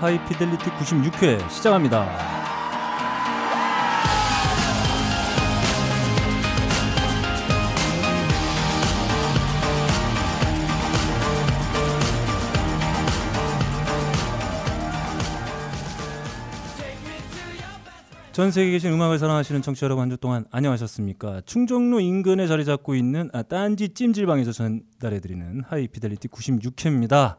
하이피델리티 0.00 0.70
96회 0.70 1.50
시작합니다. 1.50 2.36
전 18.32 18.50
세계에 18.50 18.72
계신 18.72 18.92
음악을 18.92 19.18
사랑하시는 19.18 19.62
청취자 19.62 19.86
여러분 19.86 20.02
한 20.02 20.10
주 20.10 20.18
동안 20.18 20.44
안녕하셨습니까? 20.50 21.40
충정로 21.46 22.00
인근에 22.00 22.46
자리 22.46 22.66
잡고 22.66 22.94
있는 22.94 23.30
아, 23.32 23.42
딴지 23.42 23.88
찜질방에서 23.94 24.52
전달해드리는 24.52 25.62
하이피델리티 25.66 26.28
96회입니다. 26.28 27.36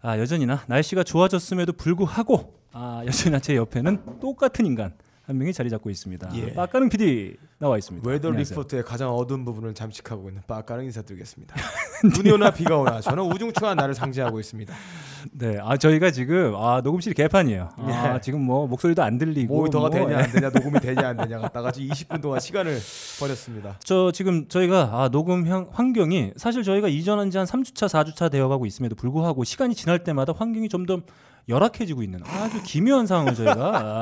아, 0.00 0.18
여전히나 0.18 0.64
날씨가 0.66 1.02
좋아졌음에도 1.02 1.72
불구하고 1.72 2.54
아, 2.72 3.02
여전히나 3.06 3.40
제 3.40 3.56
옆에는 3.56 4.20
똑같은 4.20 4.66
인간 4.66 4.94
한 5.28 5.36
명이 5.36 5.52
자리 5.52 5.68
잡고 5.68 5.90
있습니다. 5.90 6.30
예. 6.36 6.54
빠까는 6.54 6.88
PD 6.88 7.36
나와 7.58 7.76
있습니다. 7.76 8.08
Weather 8.08 8.28
안녕하세요. 8.28 8.58
Report의 8.58 8.82
가장 8.82 9.10
어두운 9.14 9.44
부분을 9.44 9.74
잠식하고 9.74 10.30
있는 10.30 10.40
빠까는 10.46 10.84
인사드리겠습니다. 10.84 11.54
눈이 12.16 12.30
오나 12.30 12.50
비가 12.50 12.78
오나 12.78 12.98
저는 13.02 13.24
우중충한 13.24 13.76
날을 13.76 13.94
상징하고 13.94 14.40
있습니다. 14.40 14.72
네, 15.32 15.58
아 15.60 15.76
저희가 15.76 16.12
지금 16.12 16.54
아 16.56 16.80
녹음실이 16.82 17.14
개판이에요. 17.14 17.68
아, 17.76 18.14
예. 18.16 18.20
지금 18.22 18.40
뭐 18.40 18.66
목소리도 18.68 19.02
안 19.02 19.18
들리고 19.18 19.54
모니터가 19.54 19.88
뭐, 19.88 19.90
되냐 19.90 20.12
예. 20.18 20.22
안 20.22 20.32
되냐 20.32 20.48
녹음이 20.48 20.80
되냐 20.80 21.08
안 21.08 21.16
되냐 21.18 21.38
갖다가 21.40 21.72
지금 21.72 21.90
20분 21.90 22.22
동안 22.22 22.40
시간을 22.40 22.78
버렸습니다. 23.20 23.78
저 23.84 24.10
지금 24.12 24.48
저희가 24.48 24.88
아, 24.94 25.08
녹음 25.10 25.46
향- 25.46 25.68
환경이 25.70 26.32
사실 26.36 26.62
저희가 26.62 26.88
이전한 26.88 27.30
지 27.30 27.36
한 27.36 27.44
3주차, 27.46 27.86
4주차 27.86 28.30
되어가고 28.30 28.64
있음에도 28.64 28.94
불구하고 28.96 29.44
시간이 29.44 29.74
지날 29.74 30.02
때마다 30.04 30.32
환경이 30.34 30.70
점점 30.70 31.02
열악해지고 31.48 32.02
있는 32.02 32.20
아주 32.26 32.62
기묘한 32.62 33.06
상황을 33.06 33.34
저희가 33.34 33.54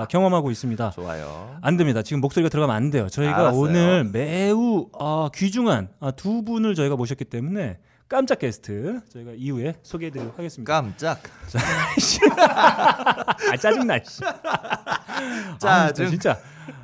아, 0.03 0.07
경험하고 0.11 0.51
있습니다. 0.51 0.91
좋아요. 0.91 1.57
안 1.63 1.77
됩니다. 1.77 2.03
지금 2.03 2.21
목소리가 2.21 2.49
들어가면 2.49 2.75
안 2.75 2.91
돼요. 2.91 3.09
저희가 3.09 3.37
알았어요. 3.37 3.61
오늘 3.61 4.05
매우 4.05 4.89
아, 4.99 5.31
귀중한 5.35 5.89
아, 6.01 6.11
두 6.11 6.43
분을 6.43 6.75
저희가 6.75 6.97
모셨기 6.97 7.25
때문에 7.25 7.79
깜짝 8.09 8.39
게스트 8.39 9.01
저희가 9.13 9.33
이후에 9.37 9.75
소개해드리도록 9.83 10.39
하겠습니다. 10.39 10.73
깜짝. 10.81 11.21
아 13.53 13.57
짜증나. 13.57 13.99
씨. 14.05 14.23
아, 14.25 15.53
진짜, 15.59 15.87
짜증. 15.93 16.11
진짜. 16.11 16.39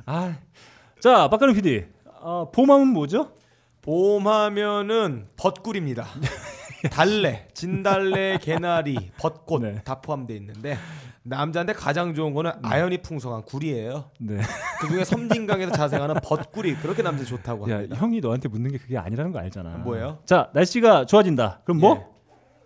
아, 0.06 0.34
자 1.00 1.28
박가능 1.28 1.54
PD. 1.54 1.84
아, 2.20 2.46
봄하면 2.52 2.88
뭐죠? 2.88 3.32
봄하면은 3.82 5.26
벚꿀입니다. 5.36 6.06
달래, 6.90 7.48
진달래, 7.54 8.38
개나리, 8.42 9.10
벚꽃 9.18 9.62
네. 9.62 9.82
다 9.84 10.00
포함되어 10.00 10.36
있는데 10.36 10.76
남자한테 11.24 11.72
가장 11.72 12.14
좋은 12.14 12.34
거는 12.34 12.52
아연이 12.62 12.98
풍성한 12.98 13.44
꿀이에요. 13.44 14.10
네. 14.18 14.40
그 14.80 14.88
중에 14.88 15.04
섬진강에서 15.04 15.72
자생하는 15.72 16.16
벚꿀이 16.22 16.76
그렇게 16.76 17.02
남자 17.02 17.24
좋다고 17.24 17.70
야, 17.70 17.76
합니다. 17.76 17.96
형이 17.96 18.20
너한테 18.20 18.48
묻는 18.48 18.72
게 18.72 18.78
그게 18.78 18.98
아니라는 18.98 19.32
거 19.32 19.38
알잖아. 19.38 19.78
뭐예요? 19.78 20.18
자, 20.24 20.50
날씨가 20.52 21.06
좋아진다. 21.06 21.60
그럼 21.64 21.78
뭐? 21.78 21.96
예. 21.96 22.06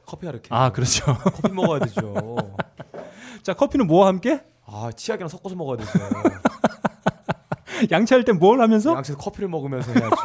커피 0.07 0.27
하르게. 0.27 0.49
아, 0.51 0.71
그렇죠. 0.73 1.05
커피 1.05 1.53
먹어야 1.53 1.81
되죠. 1.81 2.15
자, 3.43 3.53
커피는 3.55 3.87
뭐와 3.87 4.09
함께? 4.09 4.41
아 4.65 4.91
치약이랑 4.95 5.29
섞어서 5.29 5.55
먹어야 5.55 5.77
되죠. 5.77 5.91
양치할 7.91 8.25
땐뭘 8.25 8.61
하면서? 8.61 8.95
양치는 8.95 9.19
커피를 9.19 9.49
먹으면서 9.49 9.93
해야죠. 9.93 10.17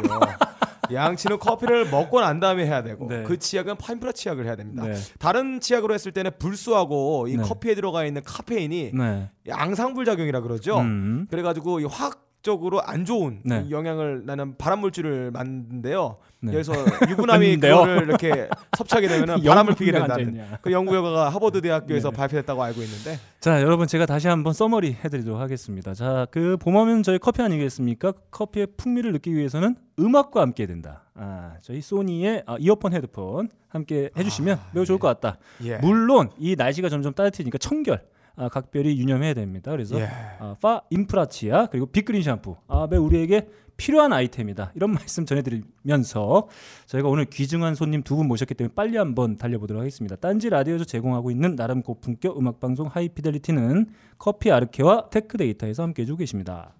양치는 0.93 1.39
커피를 1.39 1.89
먹고 1.89 2.21
난 2.21 2.39
다음에 2.39 2.65
해야 2.65 2.83
되고 2.83 3.07
네. 3.07 3.23
그 3.23 3.37
치약은 3.37 3.77
파인프라 3.77 4.11
치약을 4.11 4.45
해야 4.45 4.55
됩니다. 4.55 4.83
네. 4.83 4.93
다른 5.19 5.59
치약으로 5.59 5.93
했을 5.93 6.11
때는 6.11 6.31
불수하고 6.39 7.27
이 7.27 7.37
네. 7.37 7.43
커피에 7.43 7.75
들어가 7.75 8.05
있는 8.05 8.21
카페인이 8.23 8.91
네. 8.93 9.29
양상불 9.47 10.05
작용이라 10.05 10.41
그러죠. 10.41 10.79
음. 10.79 11.25
그래가지고 11.29 11.79
이 11.79 11.85
화학적으로 11.85 12.81
안 12.81 13.05
좋은 13.05 13.41
네. 13.43 13.67
영향을 13.69 14.23
나는 14.25 14.57
발암 14.57 14.79
물질을 14.79 15.31
만드는데요. 15.31 16.17
네. 16.39 16.51
그래서 16.51 16.73
유부남이 17.09 17.45
만든데요? 17.61 17.75
그거를 17.75 18.03
이렇게 18.03 18.49
섭취하게 18.75 19.07
되면 19.07 19.41
바람을 19.43 19.75
피게 19.77 19.91
된다는. 19.91 20.43
그 20.61 20.71
연구 20.71 20.91
결과가 20.91 21.29
하버드 21.29 21.61
대학교에서 21.61 22.09
네. 22.09 22.17
발표됐다고 22.17 22.63
알고 22.63 22.81
있는데 22.81 23.19
자, 23.39 23.61
여러분 23.61 23.87
제가 23.87 24.05
다시 24.05 24.27
한번 24.27 24.53
summary 24.53 24.97
해드리도록 25.03 25.39
하겠습니다. 25.39 25.93
자, 25.93 26.25
그 26.31 26.57
봄하면 26.57 27.03
저희 27.03 27.19
커피 27.19 27.41
아니겠습니까? 27.43 28.13
커피의 28.31 28.67
풍미를 28.77 29.11
느끼기 29.13 29.35
위해서는 29.37 29.75
음악과 29.99 30.41
함께 30.41 30.65
된다. 30.65 31.03
아, 31.13 31.53
저희 31.61 31.81
소니의 31.81 32.43
아, 32.47 32.55
이어폰, 32.59 32.93
헤드폰 32.93 33.49
함께 33.67 34.09
해주시면 34.17 34.57
아, 34.57 34.69
매우 34.73 34.85
좋을 34.85 34.97
것 34.97 35.07
같다. 35.07 35.37
예. 35.63 35.77
물론 35.77 36.29
이 36.39 36.55
날씨가 36.55 36.89
점점 36.89 37.13
따뜻해지니까 37.13 37.59
청결 37.59 38.01
아, 38.41 38.49
각별히 38.49 38.97
유념해야 38.97 39.33
됩니다. 39.35 39.69
그래서 39.71 39.99
예. 39.99 40.07
아, 40.39 40.55
파인프라 40.59 40.81
치약 40.89 41.67
그리고 41.67 41.85
빅그린 41.85 42.23
샴푸 42.23 42.55
아, 42.67 42.87
매우 42.89 43.03
우리에게 43.05 43.47
필요한 43.77 44.13
아이템이다. 44.13 44.71
이런 44.75 44.91
말씀 44.93 45.25
전해드리면서 45.25 46.47
저희가 46.87 47.07
오늘 47.07 47.25
귀중한 47.25 47.75
손님 47.75 48.01
두 48.03 48.15
분 48.15 48.27
모셨기 48.27 48.53
때문에 48.55 48.73
빨리 48.75 48.97
한번 48.97 49.37
달려보도록 49.37 49.79
하겠습니다. 49.81 50.15
딴지 50.15 50.49
라디오에서 50.49 50.85
제공하고 50.85 51.29
있는 51.31 51.55
나름 51.55 51.81
고품격 51.83 52.37
음악 52.37 52.59
방송 52.59 52.87
하이피델리티는 52.87 53.89
커피 54.17 54.51
아르케와 54.51 55.09
테크데이터에서 55.09 55.83
함께해주고 55.83 56.17
계십니다. 56.17 56.73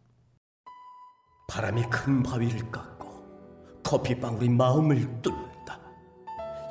바람이 1.48 1.84
큰 1.92 2.24
바위를 2.24 2.72
깎고 2.72 3.82
커피방울이 3.84 4.50
마음을 4.50 4.98
뚫는다. 5.22 5.80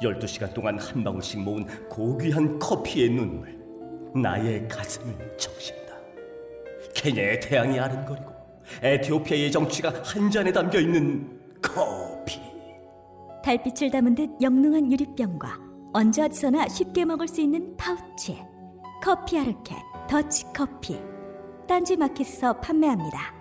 12시간 0.03 0.55
동안 0.55 0.79
한 0.79 1.05
방울씩 1.05 1.41
모은 1.43 1.67
고귀한 1.89 2.59
커피의 2.59 3.11
눈물 3.11 3.60
나의 4.15 4.67
가슴을 4.69 5.37
적신다. 5.37 5.95
케냐의 6.95 7.41
태양이 7.41 7.79
아른거리고 7.79 8.31
에티오피아의 8.83 9.51
정취가 9.51 10.03
한 10.05 10.31
잔에 10.31 10.53
담겨 10.53 10.79
있는 10.79 11.41
커피. 11.61 12.41
달빛을 13.43 13.91
담은 13.91 14.15
듯 14.15 14.31
영롱한 14.41 14.93
유리병과 14.93 15.59
언제 15.93 16.23
어디서나 16.23 16.69
쉽게 16.69 17.05
먹을 17.05 17.27
수 17.27 17.41
있는 17.41 17.77
파우치 17.77 18.39
커피 19.03 19.39
아르케 19.39 19.75
더치 20.09 20.45
커피 20.55 21.01
딴지 21.67 21.97
마켓에서 21.97 22.53
판매합니다. 22.61 23.40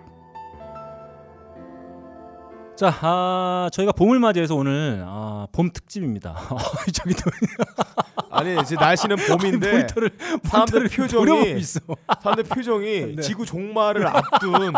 자, 2.80 2.96
아, 3.02 3.68
저희가 3.74 3.92
봄을 3.92 4.20
맞이해서 4.20 4.54
오늘 4.54 5.04
아, 5.06 5.46
봄 5.52 5.70
특집입니다. 5.70 6.34
저기 6.94 7.12
또 7.12 7.30
아니 8.32 8.58
이제 8.58 8.74
날씨는 8.74 9.16
봄인데 9.16 9.70
모니터를 9.70 10.10
사람들 10.44 10.88
표정이. 10.88 11.60
사람들 12.22 12.44
표정이 12.44 13.16
네. 13.16 13.20
지구 13.20 13.44
종말을 13.44 14.06
앞둔 14.06 14.72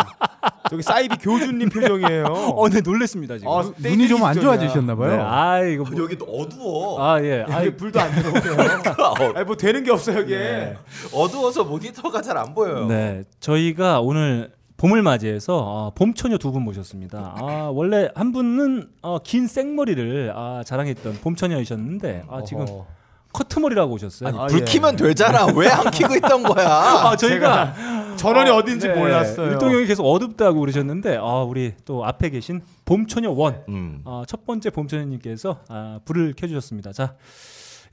저기 0.69 0.83
사이비 0.83 1.15
교주님 1.19 1.69
표정이에요. 1.69 2.25
어, 2.25 2.69
네 2.71 2.81
놀랬습니다 2.81 3.39
지금. 3.39 3.53
아, 3.53 3.63
눈이 3.79 4.09
좀 4.09 4.25
안 4.25 4.35
좋아지셨나 4.35 4.95
네, 4.95 4.99
봐요. 4.99 5.25
아 5.25 5.61
이거 5.61 5.85
뭐, 5.85 6.03
여기 6.03 6.17
어두워. 6.27 7.01
아 7.01 7.23
예, 7.23 7.45
아 7.49 7.63
불도 7.77 8.01
안 8.01 8.11
들어오고요. 8.17 9.33
아니 9.37 9.45
뭐 9.45 9.55
되는 9.57 9.85
게 9.85 9.93
없어 9.93 10.13
여기. 10.17 10.35
네. 10.35 10.77
어두워서 11.15 11.63
모니터가 11.63 12.21
잘 12.21 12.37
안 12.37 12.53
보여요. 12.53 12.87
네, 12.89 13.23
저희가 13.39 14.01
오늘 14.01 14.51
봄을 14.83 15.03
맞이해서 15.03 15.65
아, 15.67 15.91
봄처녀 15.95 16.39
두 16.39 16.53
분 16.53 16.63
모셨습니다. 16.63 17.35
아, 17.39 17.71
원래 17.73 18.11
한 18.15 18.33
분은 18.33 18.89
어, 19.03 19.19
긴 19.23 19.47
생머리를 19.47 20.33
아, 20.35 20.63
자랑했던 20.67 21.21
봄처녀이셨는데 21.23 22.25
아, 22.29 22.43
지금 22.43 22.63
어허. 22.63 22.87
커트머리라고 23.33 23.95
오셨어요. 23.95 24.29
아니, 24.29 24.39
아, 24.39 24.47
불 24.47 24.61
예. 24.61 24.65
키면 24.65 24.97
되잖아. 24.97 25.47
왜 25.55 25.69
안 25.69 25.91
키고 25.91 26.15
있던 26.17 26.43
거야? 26.43 26.67
아, 27.09 27.17
저희가 27.17 28.17
전원이 28.17 28.51
어, 28.51 28.57
어딘지 28.57 28.89
네, 28.89 28.95
몰랐어요. 28.95 29.53
일동 29.53 29.73
형이 29.73 29.87
계속 29.87 30.05
어둡다고 30.05 30.61
그러셨는데 30.61 31.17
아, 31.17 31.43
우리 31.43 31.73
또 31.87 32.05
앞에 32.05 32.29
계신 32.31 32.61
봄처녀 32.85 33.31
원. 33.31 33.63
음. 33.69 34.03
아, 34.05 34.25
첫 34.27 34.45
번째 34.45 34.69
봄처녀님께서 34.71 35.61
아, 35.69 36.01
불을 36.05 36.35
켜주셨습니다. 36.37 36.93
자, 36.93 37.15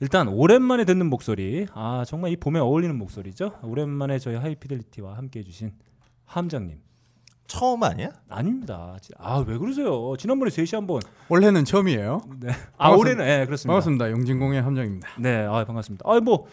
일단 0.00 0.28
오랜만에 0.28 0.84
듣는 0.84 1.06
목소리, 1.08 1.66
아 1.74 2.04
정말 2.06 2.32
이 2.32 2.36
봄에 2.36 2.58
어울리는 2.58 2.94
목소리죠. 2.96 3.52
오랜만에 3.62 4.18
저희 4.18 4.34
하이피델리티와 4.36 5.16
함께 5.16 5.40
해 5.40 5.44
주신 5.44 5.72
함장님. 6.34 6.78
처음 7.48 7.82
아니야? 7.82 8.10
아닙니다. 8.28 8.96
아 9.18 9.40
왜 9.40 9.58
그러세요? 9.58 10.14
지난번에 10.16 10.50
3시 10.50 10.74
한번. 10.76 11.00
원래는 11.28 11.64
처음이에요. 11.64 12.20
네. 12.38 12.50
아. 12.78 12.90
올해는 12.94 13.24
예 13.26 13.44
그렇습니다. 13.44 13.72
반갑습니다. 13.72 14.10
용진공의 14.12 14.62
함정입니다. 14.62 15.08
네, 15.18 15.44
아 15.46 15.64
반갑습니다. 15.64 16.04
아뭐 16.08 16.46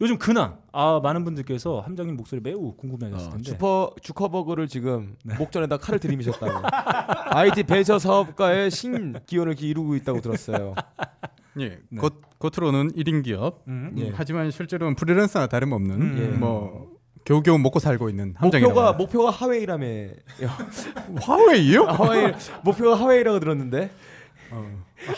요즘 0.00 0.16
근황, 0.16 0.58
아 0.70 1.00
많은 1.02 1.24
분들께서 1.24 1.80
함장님 1.80 2.16
목소리 2.16 2.40
매우 2.40 2.72
궁금해하셨을 2.76 3.30
텐데. 3.32 3.44
주퍼 3.50 3.90
주커버그를 4.00 4.68
지금 4.68 5.16
목전에다 5.36 5.78
칼을 5.78 5.98
들이미셨다고. 5.98 6.66
IT 7.36 7.64
배저 7.64 7.98
사업가의 7.98 8.70
신기원을 8.70 9.60
이루고 9.60 9.96
있다고 9.96 10.20
들었어요. 10.20 10.76
예, 11.58 11.70
네. 11.90 11.98
겉, 12.00 12.38
겉으로는 12.38 12.92
1인 12.92 13.24
기업. 13.24 13.64
음. 13.66 13.92
예. 13.98 14.12
하지만 14.14 14.52
실제로는 14.52 14.94
프리랜서나 14.94 15.48
다름없는 15.48 16.00
음. 16.00 16.16
예. 16.20 16.26
뭐 16.28 16.96
겨우겨우 17.28 17.58
먹고 17.58 17.78
살고 17.78 18.08
있는 18.08 18.34
함정이라고. 18.38 18.72
목표가 18.74 18.92
목표가 18.94 19.30
하웨이라며. 19.30 19.86
화웨이요? 21.20 21.84
하웨이 21.84 22.32
목표가 22.62 22.98
하웨이라고 22.98 23.38
들었는데. 23.38 23.90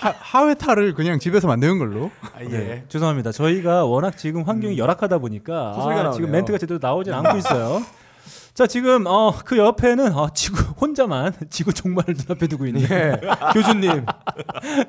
하, 0.00 0.14
하회 0.18 0.54
탈을 0.54 0.94
그냥 0.94 1.20
집에서 1.20 1.46
만드는 1.46 1.78
걸로. 1.78 2.10
아, 2.34 2.40
예. 2.42 2.48
네, 2.48 2.84
죄송합니다. 2.88 3.30
저희가 3.30 3.84
워낙 3.84 4.16
지금 4.16 4.42
환경이 4.42 4.76
열악하다 4.76 5.18
보니까 5.18 5.72
헛소리가 5.74 6.08
아, 6.08 6.10
지금. 6.10 6.32
멘트가 6.32 6.58
제대로 6.58 6.80
나오진 6.82 7.14
않고 7.14 7.38
있어요. 7.38 7.80
자 8.54 8.66
지금 8.66 9.04
어, 9.06 9.32
그 9.44 9.56
옆에는 9.56 10.12
어, 10.12 10.30
지구 10.34 10.60
혼자만 10.82 11.32
지구 11.48 11.72
종말을 11.72 12.16
눈앞에 12.18 12.48
두고 12.48 12.66
있는 12.66 12.82
예. 12.90 13.20
교주님. 13.54 14.04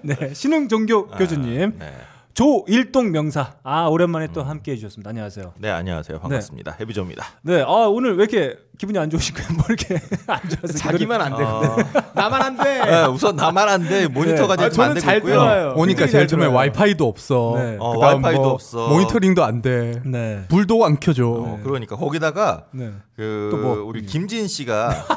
네, 0.01 0.33
신흥 0.33 0.67
종교 0.69 1.05
교주님 1.07 1.75
네. 1.77 1.93
조일동 2.33 3.11
명사 3.11 3.55
아 3.63 3.87
오랜만에 3.87 4.27
또 4.33 4.41
함께 4.43 4.71
해주셨습니다. 4.71 5.09
안녕하세요. 5.09 5.53
네 5.59 5.69
안녕하세요 5.69 6.19
반갑습니다 6.19 6.77
해비조입니다. 6.79 7.25
네, 7.41 7.61
아 7.61 7.67
오늘 7.89 8.15
왜 8.17 8.23
이렇게 8.23 8.57
기분이 8.77 8.97
안 8.97 9.09
좋으신 9.09 9.35
거예요? 9.35 9.49
뭐 9.57 9.65
이렇게 9.67 9.95
안 10.27 10.39
좋아서 10.49 10.77
자기만 10.77 11.21
안 11.21 11.35
돼. 11.37 11.43
어, 11.43 11.75
나만 12.15 12.41
안 12.41 12.57
돼. 12.57 12.79
네, 12.85 13.03
우선 13.05 13.35
나만 13.35 13.67
안 13.67 13.81
돼 13.83 14.07
모니터가 14.07 14.53
아, 14.53 14.57
지금 14.57 14.71
저는 14.71 14.89
안 14.89 14.93
되고 14.95 15.05
잘 15.05 15.17
있고요. 15.17 15.33
들어요. 15.33 15.73
오니까 15.75 16.07
제일 16.07 16.27
잘 16.27 16.39
처음에. 16.39 16.45
와이파이도 16.45 17.05
없어. 17.07 17.53
네. 17.57 17.77
어, 17.79 17.97
와이파이도 17.97 18.41
뭐 18.41 18.51
없어. 18.51 18.87
모니터링도 18.87 19.43
안 19.43 19.61
돼. 19.61 20.01
네, 20.05 20.45
불도 20.47 20.85
안 20.85 20.99
켜줘. 20.99 21.27
어, 21.27 21.59
그러니까 21.63 21.95
거기다가 21.97 22.65
네. 22.71 22.91
그또 23.17 23.57
뭐? 23.57 23.83
우리 23.83 24.05
김진 24.05 24.47
씨가 24.47 25.05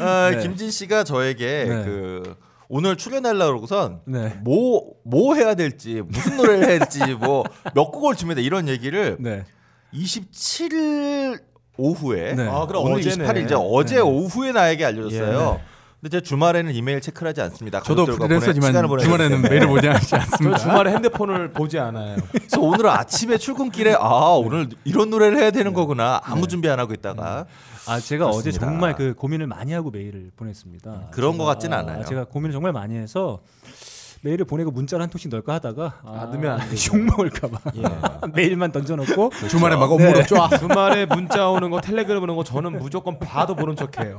아, 0.00 0.30
네. 0.32 0.38
김진 0.42 0.70
씨가 0.70 1.04
저에게 1.04 1.64
네. 1.68 1.84
그 1.84 2.36
오늘 2.68 2.96
출연하려고 2.96 3.46
그러고선 3.46 4.00
네. 4.06 4.38
뭐, 4.42 4.92
뭐 5.04 5.34
해야 5.34 5.54
될지 5.54 6.02
무슨 6.06 6.36
노래를 6.36 6.68
해야 6.68 6.78
될지 6.78 7.14
뭐 7.14 7.44
몇 7.74 7.90
곡을 7.90 8.14
줍니다 8.16 8.40
이런 8.40 8.68
얘기를 8.68 9.16
네. 9.20 9.44
27일 9.92 11.40
오후에 11.76 12.34
네. 12.34 12.48
아, 12.48 12.66
그럼 12.66 12.84
오늘 12.84 12.98
어제네. 12.98 13.24
28일 13.26 13.44
이제 13.44 13.54
어제 13.58 13.94
네. 13.96 14.00
오후에 14.00 14.52
나에게 14.52 14.84
알려줬어요. 14.84 15.58
예. 15.60 15.64
근데 16.00 16.18
제가 16.18 16.22
주말에는 16.24 16.74
이메일 16.74 17.00
체크를 17.00 17.30
하지 17.30 17.40
않습니다. 17.40 17.80
저도 17.80 18.04
프리랜서지만 18.04 18.86
주말에는. 18.98 19.40
메일을 19.42 19.66
보지 19.68 19.88
않지 19.88 20.06
저 20.08 20.16
않습니다. 20.16 20.58
주말에 20.58 20.92
핸드폰을 20.92 21.52
보지 21.52 21.78
않아요. 21.78 22.16
그래서 22.30 22.60
오늘 22.60 22.88
아침에 22.88 23.38
출근길에 23.38 23.94
아 23.98 24.34
오늘 24.38 24.68
이런 24.84 25.08
노래를 25.10 25.38
해야 25.38 25.50
되는 25.50 25.72
거구나 25.72 26.20
아무 26.24 26.46
준비 26.46 26.68
안 26.68 26.78
하고 26.78 26.92
있다가 26.92 27.46
아 27.86 28.00
제가 28.00 28.26
어제 28.28 28.50
그렇습니다. 28.50 28.66
정말 28.66 28.94
그 28.94 29.14
고민을 29.14 29.46
많이 29.46 29.72
하고 29.72 29.90
메일을 29.90 30.30
보냈습니다. 30.36 31.08
그런 31.10 31.32
제가, 31.32 31.44
것 31.44 31.48
같지는 31.50 31.76
아, 31.76 31.80
않아요. 31.80 32.04
제가 32.04 32.24
고민을 32.24 32.52
정말 32.52 32.72
많이 32.72 32.96
해서 32.96 33.40
메일을 34.22 34.46
보내고 34.46 34.70
문자를 34.70 35.02
한 35.02 35.10
통씩 35.10 35.30
넣을까 35.30 35.54
하다가 35.54 36.00
아, 36.02 36.28
넣으면 36.32 36.58
안 36.60 36.70
되죠. 36.70 36.96
욕 36.96 37.04
먹을까봐 37.04 37.58
메일만 38.34 38.72
던져놓고 38.72 39.30
주말에 39.50 39.76
막 39.76 39.88
네. 39.88 39.94
업무로 39.94 40.22
쫙. 40.24 40.56
주말에 40.58 41.04
문자 41.04 41.50
오는 41.50 41.68
거 41.70 41.80
텔레그램 41.82 42.22
오는 42.22 42.34
거 42.34 42.42
저는 42.42 42.78
무조건 42.78 43.18
봐도 43.18 43.54
보는 43.54 43.76
척해요. 43.76 44.18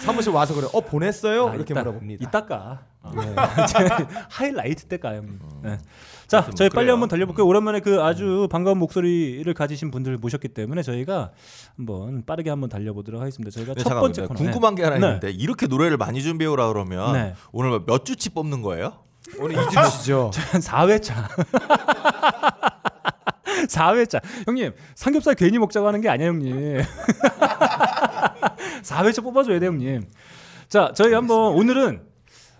사무실 0.00 0.30
와서 0.32 0.54
그래. 0.54 0.68
어 0.72 0.80
보냈어요? 0.80 1.48
아, 1.48 1.54
이렇게 1.56 1.74
이따- 1.74 1.80
물어봅니다. 1.82 2.24
이따 2.28 2.46
까. 2.46 2.82
네. 3.16 3.34
제 3.66 4.06
하이라이트 4.30 4.84
때 4.84 4.96
까요. 4.98 5.16
형님. 5.18 5.40
네. 5.62 5.78
자, 6.26 6.40
뭐 6.40 6.50
저희 6.54 6.68
빨리 6.68 6.86
그래요. 6.86 6.94
한번 6.94 7.08
달려볼게요. 7.08 7.46
오랜만에 7.46 7.78
그 7.80 8.02
아주 8.02 8.48
반가운 8.50 8.78
목소리를 8.78 9.52
가지신 9.54 9.92
분들을 9.92 10.18
모셨기 10.18 10.48
때문에 10.48 10.82
저희가 10.82 11.30
한번 11.76 12.24
빠르게 12.26 12.50
한번 12.50 12.68
달려보도록 12.68 13.20
하겠습니다. 13.20 13.50
저희가 13.52 13.74
네, 13.74 13.82
첫 13.82 13.90
잠깐만요. 13.90 14.12
번째 14.12 14.26
코너. 14.26 14.38
궁금한 14.38 14.74
게 14.74 14.82
하나 14.82 14.98
네. 14.98 15.06
있는데 15.06 15.30
이렇게 15.30 15.66
노래를 15.68 15.96
많이 15.96 16.20
준비해 16.22 16.50
오라 16.50 16.66
그러면 16.68 17.12
네. 17.12 17.34
오늘 17.52 17.80
몇 17.86 18.04
주치 18.04 18.30
뽑는 18.30 18.62
거예요? 18.62 18.94
오늘 19.38 19.56
이주시죠. 19.62 20.30
한 20.52 20.60
4회차. 20.60 21.14
4회차. 23.68 24.20
형님, 24.46 24.72
삼겹살 24.94 25.34
괜히 25.34 25.58
먹자고 25.58 25.86
하는 25.86 26.00
게 26.00 26.08
아니야, 26.08 26.28
형님. 26.28 26.82
4회차 28.82 29.22
뽑아줘야 29.22 29.58
돼, 29.58 29.66
형님. 29.66 30.04
자, 30.68 30.92
저희 30.94 31.12
한번 31.14 31.54
오늘은 31.54 32.02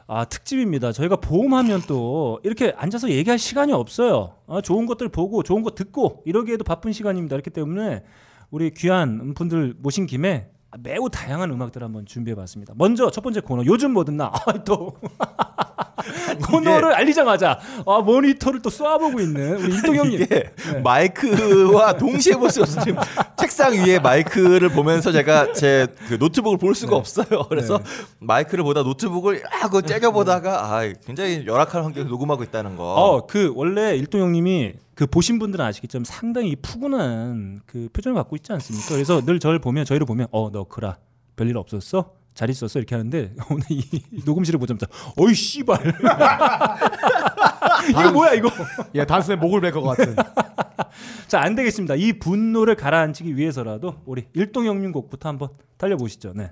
아, 0.09 0.25
특집입니다. 0.25 0.93
저희가 0.93 1.17
보험하면 1.17 1.83
또 1.89 2.39
이렇게 2.45 2.73
앉아서 2.77 3.11
얘기할 3.11 3.39
시간이 3.39 3.73
없어요. 3.73 4.35
아, 4.47 4.61
좋은 4.61 4.87
것들 4.87 5.09
보고 5.09 5.43
좋은 5.43 5.63
거 5.63 5.71
듣고 5.71 6.23
이러기에도 6.25 6.63
바쁜 6.63 6.93
시간입니다. 6.93 7.35
그렇기 7.35 7.51
때문에 7.51 8.05
우리 8.51 8.71
귀한 8.71 9.35
분들 9.35 9.75
모신 9.79 10.07
김에 10.07 10.51
매우 10.81 11.09
다양한 11.11 11.51
음악들 11.51 11.83
을 11.83 11.87
한번 11.87 12.07
준비해 12.07 12.35
봤습니다. 12.37 12.75
먼저 12.77 13.11
첫 13.11 13.23
번째 13.23 13.41
코너 13.41 13.65
요즘 13.65 13.93
뭐든 13.93 14.17
나 14.17 14.27
아, 14.47 14.65
또 14.65 14.97
코너를 16.47 16.93
알리자마자 16.95 17.59
아, 17.87 17.99
모니터를 18.01 18.63
또 18.63 18.71
쏴보고 18.71 19.21
있는 19.21 19.57
우리 19.57 19.75
일동 19.75 19.97
형님. 19.97 20.23
이게 20.23 20.51
마이크와 20.83 21.95
동시에 21.97 22.35
볼수 22.35 22.63
없어요. 22.63 22.85
지금 22.85 23.01
책상 23.37 23.73
위에 23.75 23.99
마이크를 23.99 24.69
보면서 24.71 25.13
제가 25.13 25.53
제 25.53 25.87
그 26.09 26.15
노트북을 26.15 26.59
볼 26.59 26.75
수가 26.75 26.97
없어요. 26.97 27.27
그래서 27.49 27.81
마이크를 28.21 28.63
보다 28.65 28.83
노트북을 28.83 29.43
하고 29.51 29.83
째려 29.83 30.11
보다가 30.13 30.65
아, 30.77 30.93
굉장히 31.05 31.45
열악한 31.47 31.83
환경에서 31.85 32.09
녹음하고 32.11 32.43
있다는 32.45 32.77
거. 32.77 32.85
어, 32.95 33.27
그 33.27 33.53
원래 33.55 33.97
일동 33.97 34.21
형님이 34.21 34.75
그 34.95 35.07
보신 35.07 35.39
분들은 35.39 35.65
아시겠지만 35.65 36.05
상당히 36.05 36.57
푸근한 36.57 37.61
그 37.67 37.89
표정을 37.93 38.17
갖고 38.17 38.37
있지 38.37 38.53
않습니까? 38.53 38.89
그래서 38.95 39.21
늘 39.25 39.39
저를 39.41 39.59
보면 39.59 39.85
저희를 39.85 40.07
보면 40.07 40.27
어, 40.31 40.51
너 40.51 40.65
그라 40.65 40.97
별일 41.37 41.57
없었어? 41.57 42.13
잘 42.37 42.51
있었어? 42.51 42.79
이렇게 42.79 42.95
하는데 42.95 43.33
오늘 43.51 43.65
이 43.71 43.83
녹음실을 44.25 44.61
보자마자 44.61 44.87
어이 45.17 45.35
씨발 45.35 45.79
이거 47.91 48.13
뭐야 48.13 48.35
이거 48.35 48.51
예, 48.95 49.05
단숨에 49.05 49.37
목을 49.37 49.61
뺄 49.63 49.73
것 49.73 49.83
같은. 49.83 50.15
자안 51.27 51.55
되겠습니다 51.57 51.95
이 51.97 52.13
분노를 52.19 52.77
가라앉히기 52.77 53.37
위해서라도 53.37 53.97
우리 54.07 54.27
일동 54.35 54.67
형님 54.67 54.93
곡부터 54.93 55.29
한번 55.31 55.49
달려보시죠 55.79 56.33
네. 56.35 56.51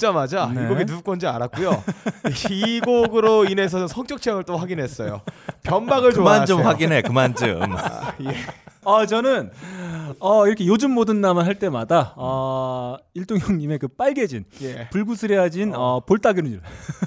듣자마자 0.00 0.50
네. 0.52 0.64
이 0.64 0.66
곡이 0.66 0.86
누구 0.86 1.02
건지 1.02 1.26
알았고요. 1.26 1.84
이 2.50 2.80
곡으로 2.80 3.44
인해서 3.44 3.86
성적 3.86 4.20
체험을 4.22 4.44
또 4.44 4.56
확인했어요. 4.56 5.20
변박을 5.62 6.12
그만 6.12 6.46
좀 6.46 6.58
좋아하세요. 6.58 6.68
확인해. 6.68 7.02
그만 7.02 7.34
좀. 7.34 7.60
어 8.84 9.04
저는 9.04 9.50
어 10.20 10.46
이렇게 10.46 10.66
요즘 10.66 10.92
모든 10.92 11.20
남을 11.20 11.46
할 11.46 11.56
때마다 11.58 12.14
어 12.16 12.96
일동 13.14 13.38
형님의 13.38 13.78
그 13.78 13.88
빨개진 13.88 14.44
예. 14.62 14.88
불구스레해진 14.90 15.74
어, 15.74 16.00
볼따구를 16.00 16.60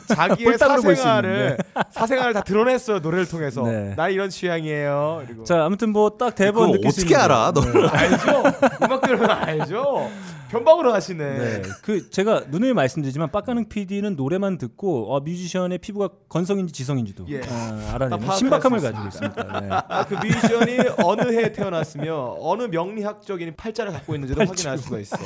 자기의 0.08 0.46
볼따구를 0.52 0.82
볼수 0.84 1.02
사생활을 1.02 1.58
사생활을 1.90 2.34
다 2.34 2.42
드러냈어요 2.44 3.00
노래를 3.00 3.28
통해서. 3.28 3.64
네. 3.64 3.96
나 3.96 4.10
이런 4.10 4.30
취향이에요. 4.30 5.24
그리고 5.26 5.44
자 5.46 5.66
아무튼 5.66 5.92
뭐 5.92 6.12
딱 6.18 6.36
대본 6.36 6.74
느낄 6.74 6.92
수 6.92 7.02
어떻게 7.02 7.16
알아? 7.16 7.52
거. 7.52 7.62
너를 7.62 7.88
알죠? 7.88 8.44
음악 8.84 9.02
들으면 9.02 9.30
알죠? 9.32 10.10
변박으로 10.50 10.94
하시네. 10.94 11.38
네. 11.38 11.62
그 11.82 12.12
제가 12.12 12.44
누누이 12.50 12.74
말씀드리지만 12.74 13.32
빡가능 13.32 13.70
PD는 13.70 14.16
노래만 14.16 14.60
듣고 14.60 15.12
어, 15.16 15.20
뮤지션의 15.22 15.80
피부가 15.80 16.10
건성인지 16.30 16.72
지성인지도 16.74 17.26
예. 17.30 17.40
어, 17.40 17.42
다 17.42 17.96
알아내는 17.96 18.32
신박함을 18.36 18.80
수 18.80 18.86
가지고 18.92 19.08
있습니다. 19.08 19.60
네. 19.62 19.70
아, 19.72 20.06
그 20.06 20.14
뮤지션이 20.14 20.78
어느 21.04 21.22
해에 21.32 21.52
태어났으며 21.64 22.38
어느 22.40 22.64
명리학적인 22.64 23.56
팔자를 23.56 23.92
갖고 23.92 24.14
있는지도 24.16 24.44
확인할 24.46 24.78
수가 24.78 25.00
있어. 25.00 25.18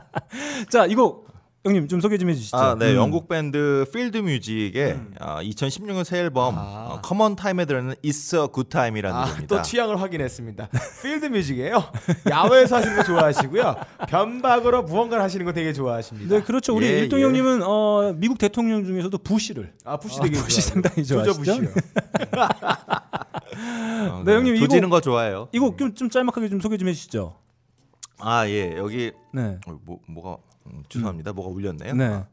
자 0.70 0.86
이거 0.86 1.24
형님 1.62 1.88
좀 1.88 2.00
소개 2.00 2.16
좀 2.16 2.30
해주시죠. 2.30 2.56
아, 2.56 2.74
네. 2.74 2.92
음. 2.92 2.96
영국 2.96 3.28
밴드 3.28 3.84
Field 3.92 4.16
Music의 4.16 4.98
아, 5.18 5.42
2016년 5.42 6.04
새 6.04 6.18
앨범 6.20 6.54
아. 6.56 6.88
어, 6.92 7.00
Commontime에 7.02 7.66
들어있는 7.66 7.96
It's 8.02 8.34
a 8.34 8.48
Good 8.50 8.70
Thing이라는 8.70 9.14
아, 9.14 9.20
노래입니다. 9.26 9.56
또 9.56 9.60
취향을 9.62 10.00
확인했습니다. 10.00 10.70
Field 11.02 11.26
Music이에요. 11.26 11.84
야외에서 12.30 12.76
하시는 12.76 12.96
거 12.96 13.04
좋아하시고요. 13.04 13.76
변박으로 14.08 14.84
무언가를 14.84 15.22
하시는 15.22 15.44
거 15.44 15.52
되게 15.52 15.74
좋아하십니다. 15.74 16.34
네 16.34 16.42
그렇죠. 16.42 16.74
우리 16.74 16.86
예, 16.86 16.98
일동 17.00 17.20
예. 17.20 17.24
형님은 17.24 17.62
어, 17.62 18.14
미국 18.16 18.38
대통령 18.38 18.82
중에서도 18.86 19.18
부시를 19.18 19.74
아, 19.84 19.98
부시 19.98 20.18
아, 20.18 20.22
되게 20.22 20.38
부시 20.38 20.62
좋아해요. 20.62 20.72
상당히 20.72 21.04
좋아하시죠? 21.04 21.38
부시요. 21.38 21.68
어, 24.12 24.22
네, 24.24 24.32
형님, 24.34 24.56
이거- 24.56 24.64
조지는 24.66 24.88
거 24.88 25.02
좋아해요. 25.02 25.48
이거 25.52 25.74
좀, 25.78 25.94
좀 25.94 26.08
짤막하게 26.08 26.48
좀 26.48 26.58
소개 26.60 26.78
좀 26.78 26.88
해주시죠. 26.88 27.36
아 28.22 28.46
예 28.48 28.76
여기 28.78 29.12
네. 29.34 29.58
어, 29.66 29.78
뭐 29.84 29.98
뭐가 30.06 30.36
음, 30.72 30.82
죄송합니다 30.88 31.32
뭐가 31.32 31.50
울렸네요. 31.50 31.94
네. 31.94 32.24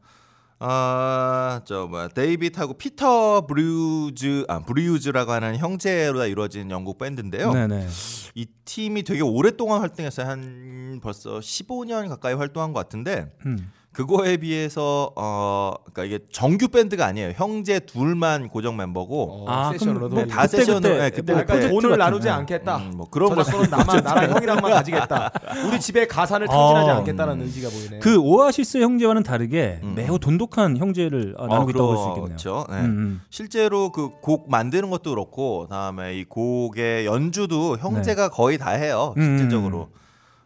아 0.60 1.60
저 1.64 1.86
뭐야 1.86 2.08
데이빗하고 2.08 2.74
피터 2.74 3.46
브류즈 3.46 4.44
아 4.48 4.60
브류즈라고 4.60 5.32
하는 5.32 5.56
형제로 5.56 6.24
이루어진 6.24 6.70
영국 6.70 6.98
밴드인데요. 6.98 7.52
네, 7.52 7.66
네. 7.66 7.86
이 8.34 8.46
팀이 8.64 9.02
되게 9.04 9.20
오랫동안 9.20 9.80
활동했어요. 9.80 10.26
한 10.26 11.00
벌써 11.02 11.38
15년 11.38 12.08
가까이 12.08 12.34
활동한 12.34 12.72
것 12.72 12.80
같은데 12.80 13.32
음. 13.46 13.70
그거에 13.92 14.36
비해서 14.36 15.10
어 15.16 15.72
그러니까 15.92 16.04
이게 16.04 16.24
정규 16.30 16.68
밴드가 16.68 17.04
아니에요. 17.06 17.32
형제 17.34 17.80
둘만 17.80 18.48
고정 18.48 18.76
멤버고 18.76 19.46
아, 19.48 19.72
세션으로 19.72 20.08
그럼 20.10 20.26
네, 20.28 20.32
다 20.32 20.42
그때, 20.42 20.58
세션으로 20.58 20.80
그때 20.82 20.98
네, 20.98 21.10
그때 21.10 21.32
뭐 21.32 21.42
그때 21.42 21.68
돈을 21.68 21.82
같은, 21.90 21.98
나누지 21.98 22.24
네. 22.26 22.30
않겠다. 22.30 22.76
음, 22.76 22.92
뭐 22.96 23.08
그런 23.10 23.34
거 23.34 23.42
저작권은 23.42 23.70
나만 23.70 23.96
나랑 24.04 24.30
형이랑만 24.36 24.70
가지겠다. 24.70 25.32
우리 25.66 25.80
집에 25.80 26.06
가산을 26.06 26.46
탕진하지 26.46 26.90
아, 26.90 26.96
않겠다는 26.98 27.40
의지가 27.42 27.70
보이네요. 27.70 28.00
그 28.00 28.18
오아시스 28.18 28.78
형제와는 28.78 29.24
다르게 29.24 29.80
음. 29.82 29.94
매우 29.96 30.18
돈독한 30.18 30.76
형제를 30.76 31.34
어, 31.38 31.46
나누고 31.48 31.70
있다고 31.70 31.86
볼 31.86 31.96
수 31.96 32.02
있겠네요. 32.10 32.24
그렇죠. 32.26 32.66
네. 32.70 32.76
음, 32.80 32.84
음. 32.84 33.20
실제로 33.30 33.90
그 33.90 34.10
곡 34.20 34.50
만드는 34.50 34.90
것도 34.90 35.10
그렇고 35.10 35.66
다음에 35.70 36.14
이 36.18 36.24
곡의 36.24 37.06
연주도 37.06 37.78
형제가 37.78 38.28
거의 38.28 38.58
다 38.58 38.70
해요. 38.72 39.14
네. 39.16 39.24
음. 39.24 39.38
실질적으로. 39.38 39.88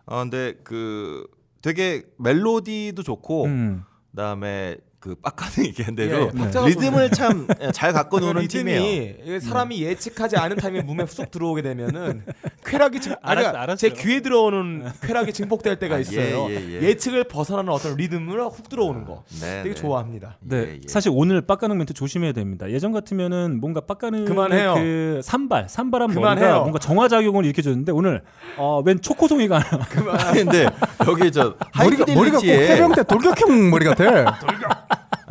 어 0.07 0.19
근데 0.21 0.55
그 0.63 1.27
되게 1.63 2.03
멜로디도 2.19 3.03
좋고 3.03 3.45
음. 3.45 3.85
그다음에 4.11 4.77
그 5.03 5.17
빡가는 5.17 5.67
얘기한 5.67 5.97
대로 5.97 6.31
예, 6.33 6.39
박자가 6.39 6.69
리듬을 6.69 7.11
참 7.11 7.47
잘 7.73 7.93
갖고 7.93 8.21
그 8.21 8.25
노는 8.25 8.47
팀이에요. 8.47 9.15
이게 9.25 9.41
사람이 9.41 9.83
예측하지 9.83 10.37
않은 10.37 10.57
타임에 10.59 10.83
몸에 10.83 11.05
쑥 11.07 11.29
들어오게 11.31 11.63
되면은 11.63 12.25
쾌락이 12.65 13.01
증, 13.01 13.15
아니, 13.21 13.41
알았- 13.41 13.43
그러니까 13.43 13.63
알았어요. 13.63 13.77
제 13.77 13.91
귀에 13.91 14.21
들어오는 14.21 14.85
쾌락이 15.03 15.33
증폭될 15.33 15.81
때가 15.81 15.97
아, 15.97 15.99
예, 15.99 16.03
있어요. 16.03 16.47
예, 16.51 16.55
예. 16.55 16.83
예, 16.83 16.97
측을 16.97 17.25
벗어나는 17.25 17.73
어떤 17.73 17.97
리듬으로 17.97 18.51
훅 18.51 18.69
들어오는 18.69 19.05
거 19.05 19.25
네, 19.41 19.63
되게 19.65 19.75
네. 19.75 19.81
좋아합니다. 19.81 20.37
네, 20.41 20.57
예, 20.57 20.75
예. 20.77 20.81
사실 20.87 21.11
오늘 21.13 21.41
빡가는 21.41 21.77
멘트 21.77 21.95
조심해야 21.95 22.31
됩니다. 22.33 22.71
예전 22.71 22.93
같으면은 22.93 23.59
뭔가 23.61 23.81
빡가는 23.81 24.25
그만해요. 24.25 24.75
그 24.75 25.21
산발, 25.25 25.69
산발한 25.69 26.13
뭔가 26.15 26.79
정화 26.79 27.09
작용을 27.09 27.45
일으켜 27.45 27.61
줬는데 27.63 27.91
오늘 27.91 28.23
어, 28.57 28.81
웬 28.85 29.01
초코송이가 29.01 29.59
하나. 29.59 29.85
아니, 30.29 30.45
근데 30.45 30.69
여기 31.09 31.33
저 31.33 31.57
머리가 31.77 32.05
머리가 32.15 32.39
꼭 32.39 32.47
해병대 32.47 33.03
돌격형 33.05 33.71
머리 33.71 33.85
같아. 33.87 34.05
아니, 34.05 34.27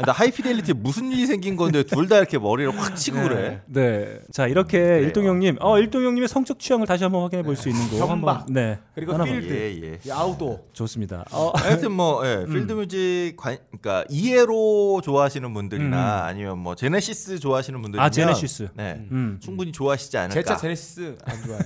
나 0.06 0.12
하이피델리티 0.12 0.74
무슨 0.74 1.12
일이 1.12 1.26
생긴 1.26 1.56
건데 1.56 1.84
둘 1.84 2.08
다 2.08 2.18
이렇게 2.18 2.38
머리를 2.38 2.78
확 2.78 2.96
치고 2.96 3.22
그래. 3.22 3.62
네. 3.68 4.20
자, 4.32 4.48
이렇게 4.48 4.78
일동 5.02 5.26
형님, 5.26 5.58
어, 5.62 5.78
일동 5.80 6.04
형님의 6.04 6.28
성적 6.28 6.60
취향을 6.60 6.86
다시 6.88 7.04
한번 7.04 7.22
확인해 7.24 7.44
볼 7.44 7.56
수 7.56 7.70
있는 7.70 7.88
거. 7.90 8.06
한번, 8.06 8.46
네. 8.50 8.80
그리고 8.96 9.14
하나 9.14 9.24
field. 9.24 9.54
예, 9.54 9.88
예. 9.94 10.00
이 10.06 10.12
아웃도어 10.12 10.68
좋습니다. 10.74 11.24
어, 11.32 11.52
하여튼 11.56 11.92
뭐 11.92 12.26
예, 12.28 12.46
Field 12.46 12.74
Music 12.74 13.34
관, 13.38 13.58
그러니까 13.80 14.04
이해로 14.10 15.02
좋아하시는 15.04 15.54
분들이나 15.54 16.26
아니면 16.26 16.58
뭐 16.58 16.76
Genesis 16.76 17.40
좋아하시는 17.40 17.82
분들이면 17.82 18.06
아, 18.06 18.10
Genesis. 18.10 18.70
네. 18.76 19.06
음. 19.12 19.40
충분히 19.42 19.72
좋아하시지 19.72 20.18
않을까. 20.18 20.34
제차 20.34 20.58
Genesis 20.58 21.18
안 21.26 21.44
좋아해요. 21.44 21.64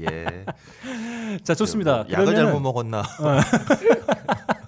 예. 0.10 0.44
자, 1.44 1.54
좋습니다. 1.54 2.04
뭐 2.04 2.12
약을 2.12 2.24
그러면은- 2.26 2.36
잘못 2.36 2.60
먹었나. 2.60 3.02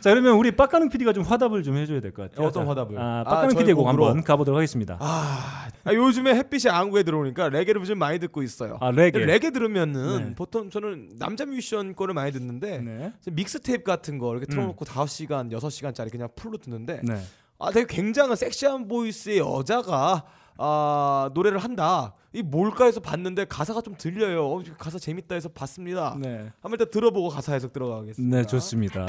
자, 0.00 0.10
그러면 0.10 0.34
우리 0.36 0.50
빡가는 0.52 0.88
PD가 0.88 1.12
좀 1.12 1.22
화답을 1.24 1.62
좀 1.62 1.76
해줘야 1.76 2.00
될 2.00 2.12
것 2.12 2.30
같아요. 2.30 2.46
어떤 2.46 2.64
자, 2.64 2.70
화답을? 2.70 2.98
아, 2.98 3.20
아, 3.20 3.24
빡가는 3.24 3.50
저희 3.50 3.58
PD의 3.60 3.74
곡? 3.74 3.88
한번 3.88 4.22
가보도록 4.22 4.56
하겠습니다. 4.58 4.96
아, 5.00 5.68
아, 5.84 5.92
요즘에 5.94 6.34
햇빛이 6.34 6.70
안구에 6.70 7.02
들어오니까 7.02 7.48
레게를 7.48 7.82
좀 7.84 7.98
많이 7.98 8.18
듣고 8.18 8.42
있어요. 8.42 8.78
아, 8.80 8.90
레게. 8.90 9.18
레게 9.18 9.50
들으면은 9.50 10.18
네. 10.28 10.34
보통 10.34 10.70
저는 10.70 11.16
남자 11.18 11.44
뮤지션 11.46 11.94
거를 11.94 12.14
많이 12.14 12.32
듣는데 12.32 12.78
네. 12.80 13.12
믹스 13.32 13.60
테이프 13.60 13.84
같은 13.84 14.18
거 14.18 14.30
이렇게 14.32 14.46
틀어놓고 14.46 14.84
5시간, 14.84 15.50
6시간짜리 15.52 16.10
그냥 16.10 16.28
full로 16.36 16.56
듣는데 16.58 17.00
네. 17.04 17.20
아 17.58 17.70
되게 17.70 17.86
굉장한 17.88 18.36
섹시한 18.36 18.88
voice의 18.88 19.38
여자가 19.38 20.24
아 20.56 21.30
노래를 21.34 21.58
한다. 21.58 22.14
이 22.32 22.42
뭘까 22.42 22.86
해서 22.86 23.00
봤는데 23.00 23.44
가사가 23.46 23.80
좀 23.80 23.96
들려요. 23.96 24.44
어, 24.46 24.62
가사 24.78 24.98
재밌다 24.98 25.34
해서 25.34 25.48
봤습니다. 25.48 26.16
네. 26.18 26.50
한번 26.60 26.72
일단 26.72 26.90
들어보고 26.90 27.28
가사 27.28 27.52
해석 27.52 27.72
들어가겠습니다. 27.72 28.36
네, 28.36 28.44
좋습니다. 28.44 29.06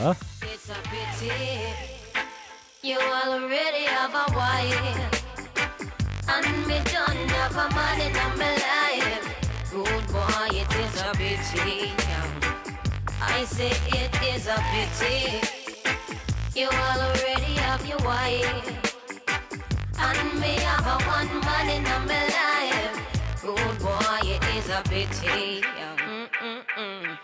And 19.99 20.39
me 20.39 20.55
have 20.59 20.85
a 20.85 20.97
man 21.05 21.69
in 21.69 21.83
my 21.83 21.85
life. 21.85 21.85
Boy, 21.85 21.85
it 21.85 21.85
is 21.85 21.85
pity. 21.85 21.85
One 21.85 21.85
man 21.85 21.85
in 21.85 21.85
my 21.85 22.21
life. 22.33 22.95
Good 23.41 23.79
boy, 23.79 24.19
it 24.23 24.43
is 24.57 24.69
a 24.69 24.81
pity. 24.83 25.61
Mm-mm-mm. 25.61 27.17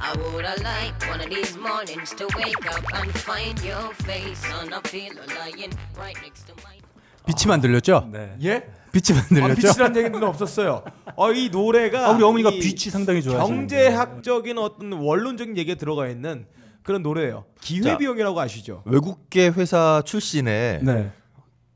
I 0.00 0.12
woulda 0.18 0.54
liked 0.62 1.08
one 1.08 1.20
of 1.20 1.30
these 1.30 1.56
mornings 1.56 2.14
to 2.14 2.26
wake 2.36 2.66
up 2.70 2.84
and 2.94 3.10
find 3.20 3.58
your 3.64 3.92
face 4.04 4.44
on 4.52 4.72
a 4.72 4.80
pillow 4.80 5.24
lying 5.38 5.72
right 5.98 6.16
next 6.22 6.46
to 6.46 6.54
mine. 6.64 6.82
비치만 7.26 7.60
들렸죠? 7.62 8.08
네. 8.12 8.36
예? 8.42 8.66
비치만 8.92 9.22
아, 9.22 9.28
들렸죠? 9.28 9.54
빛이라는 9.62 9.96
얘기는 9.96 10.22
없었어요. 10.22 10.84
어, 11.16 11.32
이 11.32 11.48
노래가 11.48 12.08
아, 12.08 12.10
우리 12.10 12.22
어머니가 12.22 12.50
이 12.50 12.60
빛이 12.60 12.90
상당히 12.90 13.22
좋아하시는 13.22 13.66
경제학적인 13.66 14.58
어떤 14.58 14.92
원론적인 14.92 15.56
얘기가 15.56 15.78
들어가 15.78 16.06
있는 16.08 16.46
그런 16.82 17.02
노래예요. 17.02 17.46
기회 17.62 17.96
비용이라고 17.96 18.38
아시죠? 18.38 18.82
외국계 18.84 19.48
회사 19.56 20.02
출신의 20.04 20.80
네. 20.82 21.10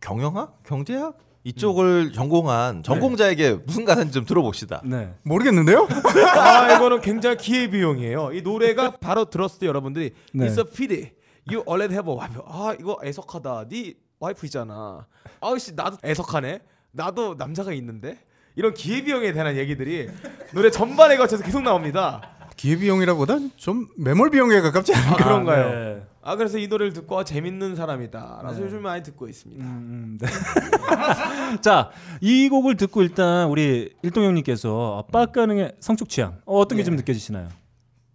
경영학, 0.00 0.62
경제학 0.64 1.18
이쪽을 1.44 2.12
전공한 2.12 2.82
전공자에게 2.82 3.60
무슨 3.64 3.84
가사인지 3.84 4.12
좀 4.12 4.24
들어봅시다. 4.26 4.82
네. 4.84 5.14
모르겠는데요? 5.22 5.88
아 6.36 6.76
이거는 6.76 7.00
굉장히 7.00 7.36
기회 7.36 7.68
비용이에요. 7.70 8.32
이 8.32 8.42
노래가 8.42 8.92
바로 8.92 9.24
들었을 9.24 9.60
때 9.60 9.66
여러분들이 9.66 10.12
네. 10.34 10.46
It's 10.46 10.58
a 10.58 10.64
pity 10.64 11.12
you 11.50 11.64
already 11.66 11.94
have 11.94 12.12
a 12.12 12.16
wife. 12.18 12.42
아 12.46 12.74
이거 12.78 12.98
애석하다. 13.02 13.68
네 13.70 13.94
와이프 14.20 14.44
있잖아. 14.46 15.06
아씨 15.40 15.74
나도 15.74 15.96
애석하네. 16.04 16.60
나도 16.90 17.36
남자가 17.38 17.72
있는데 17.72 18.18
이런 18.56 18.74
기회 18.74 19.02
비용에 19.02 19.32
대한 19.32 19.56
얘기들이 19.56 20.08
노래 20.52 20.70
전반에 20.70 21.16
걸쳐서 21.16 21.44
계속 21.44 21.62
나옵니다. 21.62 22.20
기회비용이라보다 22.56 23.38
좀 23.56 23.86
매몰비용에 23.96 24.60
가깝지 24.60 24.94
않아요? 24.94 25.12
아 25.12 25.16
그런가요? 25.16 25.70
네. 25.70 26.02
아 26.20 26.36
그래서 26.36 26.58
이 26.58 26.66
노래를 26.66 26.92
듣고 26.92 27.18
아, 27.18 27.24
재밌는 27.24 27.76
사람이다. 27.76 28.40
라서 28.42 28.60
요즘 28.62 28.82
많이 28.82 29.02
듣고 29.02 29.28
있습니다. 29.28 29.64
음, 29.64 30.18
네. 30.20 30.26
자, 31.62 31.90
이 32.20 32.48
곡을 32.48 32.76
듣고 32.76 33.02
일단 33.02 33.48
우리 33.48 33.94
일동 34.02 34.24
형님께서 34.24 35.04
빡가능의 35.12 35.76
성적 35.80 36.08
취향 36.08 36.36
어, 36.44 36.58
어떤 36.58 36.76
게 36.76 36.84
좀 36.84 36.96
느껴지시나요? 36.96 37.48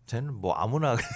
쟤는 0.06 0.34
뭐 0.36 0.54
아무나 0.54 0.96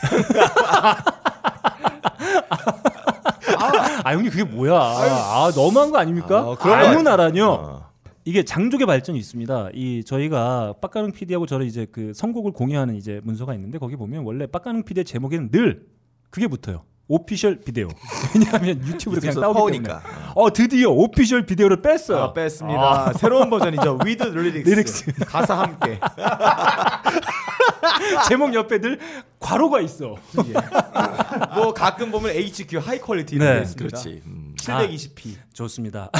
아, 4.03 4.11
형님 4.13 4.31
그게 4.31 4.43
뭐야? 4.43 4.73
아, 4.79 5.51
너무한 5.55 5.91
거 5.91 5.97
아닙니까? 5.97 6.39
아, 6.39 6.55
그런 6.55 6.79
거 6.79 6.85
아무나라뇨. 6.87 7.45
어. 7.51 7.87
이게 8.25 8.43
장족의 8.43 8.85
발전이 8.87 9.17
있습니다. 9.17 9.69
이 9.73 10.03
저희가 10.03 10.75
빡가능 10.81 11.11
PD하고 11.11 11.45
저를 11.45 11.65
이제 11.65 11.85
그 11.91 12.11
선곡을 12.13 12.51
공유하는 12.51 12.95
이제 12.95 13.21
문서가 13.23 13.53
있는데 13.53 13.77
거기 13.77 13.95
보면 13.95 14.23
원래 14.25 14.45
빡가능 14.47 14.83
PD의 14.83 15.05
제목에는 15.05 15.51
늘 15.51 15.85
그게 16.37 16.47
붙어요. 16.47 16.83
official 17.07 17.61
video. 17.61 17.87
왜냐하면 18.35 18.85
유튜브로 18.85 19.19
그냥 19.19 19.39
나오기. 19.39 19.81
때문에. 19.81 19.93
어 20.35 20.53
드디어 20.53 20.91
official 20.91 21.47
video를 21.47 21.81
뺐어요. 21.81 22.25
아, 22.25 22.33
뺐습니다. 22.33 23.13
새로운 23.13 23.49
버전이죠. 23.49 23.97
With 24.05 24.23
lyrics. 24.23 24.69
Lyrics. 24.69 25.13
가사 25.25 25.57
함께. 25.57 25.99
제목 28.29 28.53
옆에 28.53 28.79
늘 28.79 28.99
괄호가 29.39 29.81
있어. 29.81 30.15
뭐 31.55 31.73
가끔 31.73 32.11
보면 32.11 32.35
HQ 32.35 32.77
high 32.77 32.99
quality 32.99 33.39
네, 33.39 33.45
이렇게 33.45 33.61
있습니다. 33.63 33.97
그렇지. 33.97 34.21
음. 34.27 34.53
720p. 34.59 35.35
좋습니다. 35.53 36.11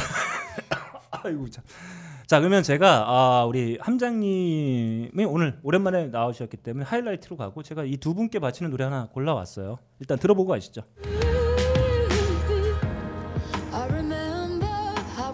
아이고 1.12 1.48
참. 1.52 1.64
자 2.28 2.40
그러면 2.40 2.62
제가 2.62 3.06
아, 3.08 3.46
우리 3.46 3.78
함장님이 3.80 5.24
오늘 5.26 5.58
오랜만에 5.64 6.08
나오셨기 6.08 6.58
때문에 6.58 6.84
하이라이트로 6.86 7.38
가고 7.38 7.64
제가 7.64 7.86
이 7.86 7.96
두 7.98 8.14
분께 8.14 8.40
바치는 8.40 8.70
노래 8.70 8.84
하나 8.84 9.08
골라왔어요. 9.14 9.80
일단 10.02 10.20
들어보고 10.20 10.50
가시죠. 10.50 10.82
I 13.74 13.84
remember 13.88 14.68
how 15.18 15.34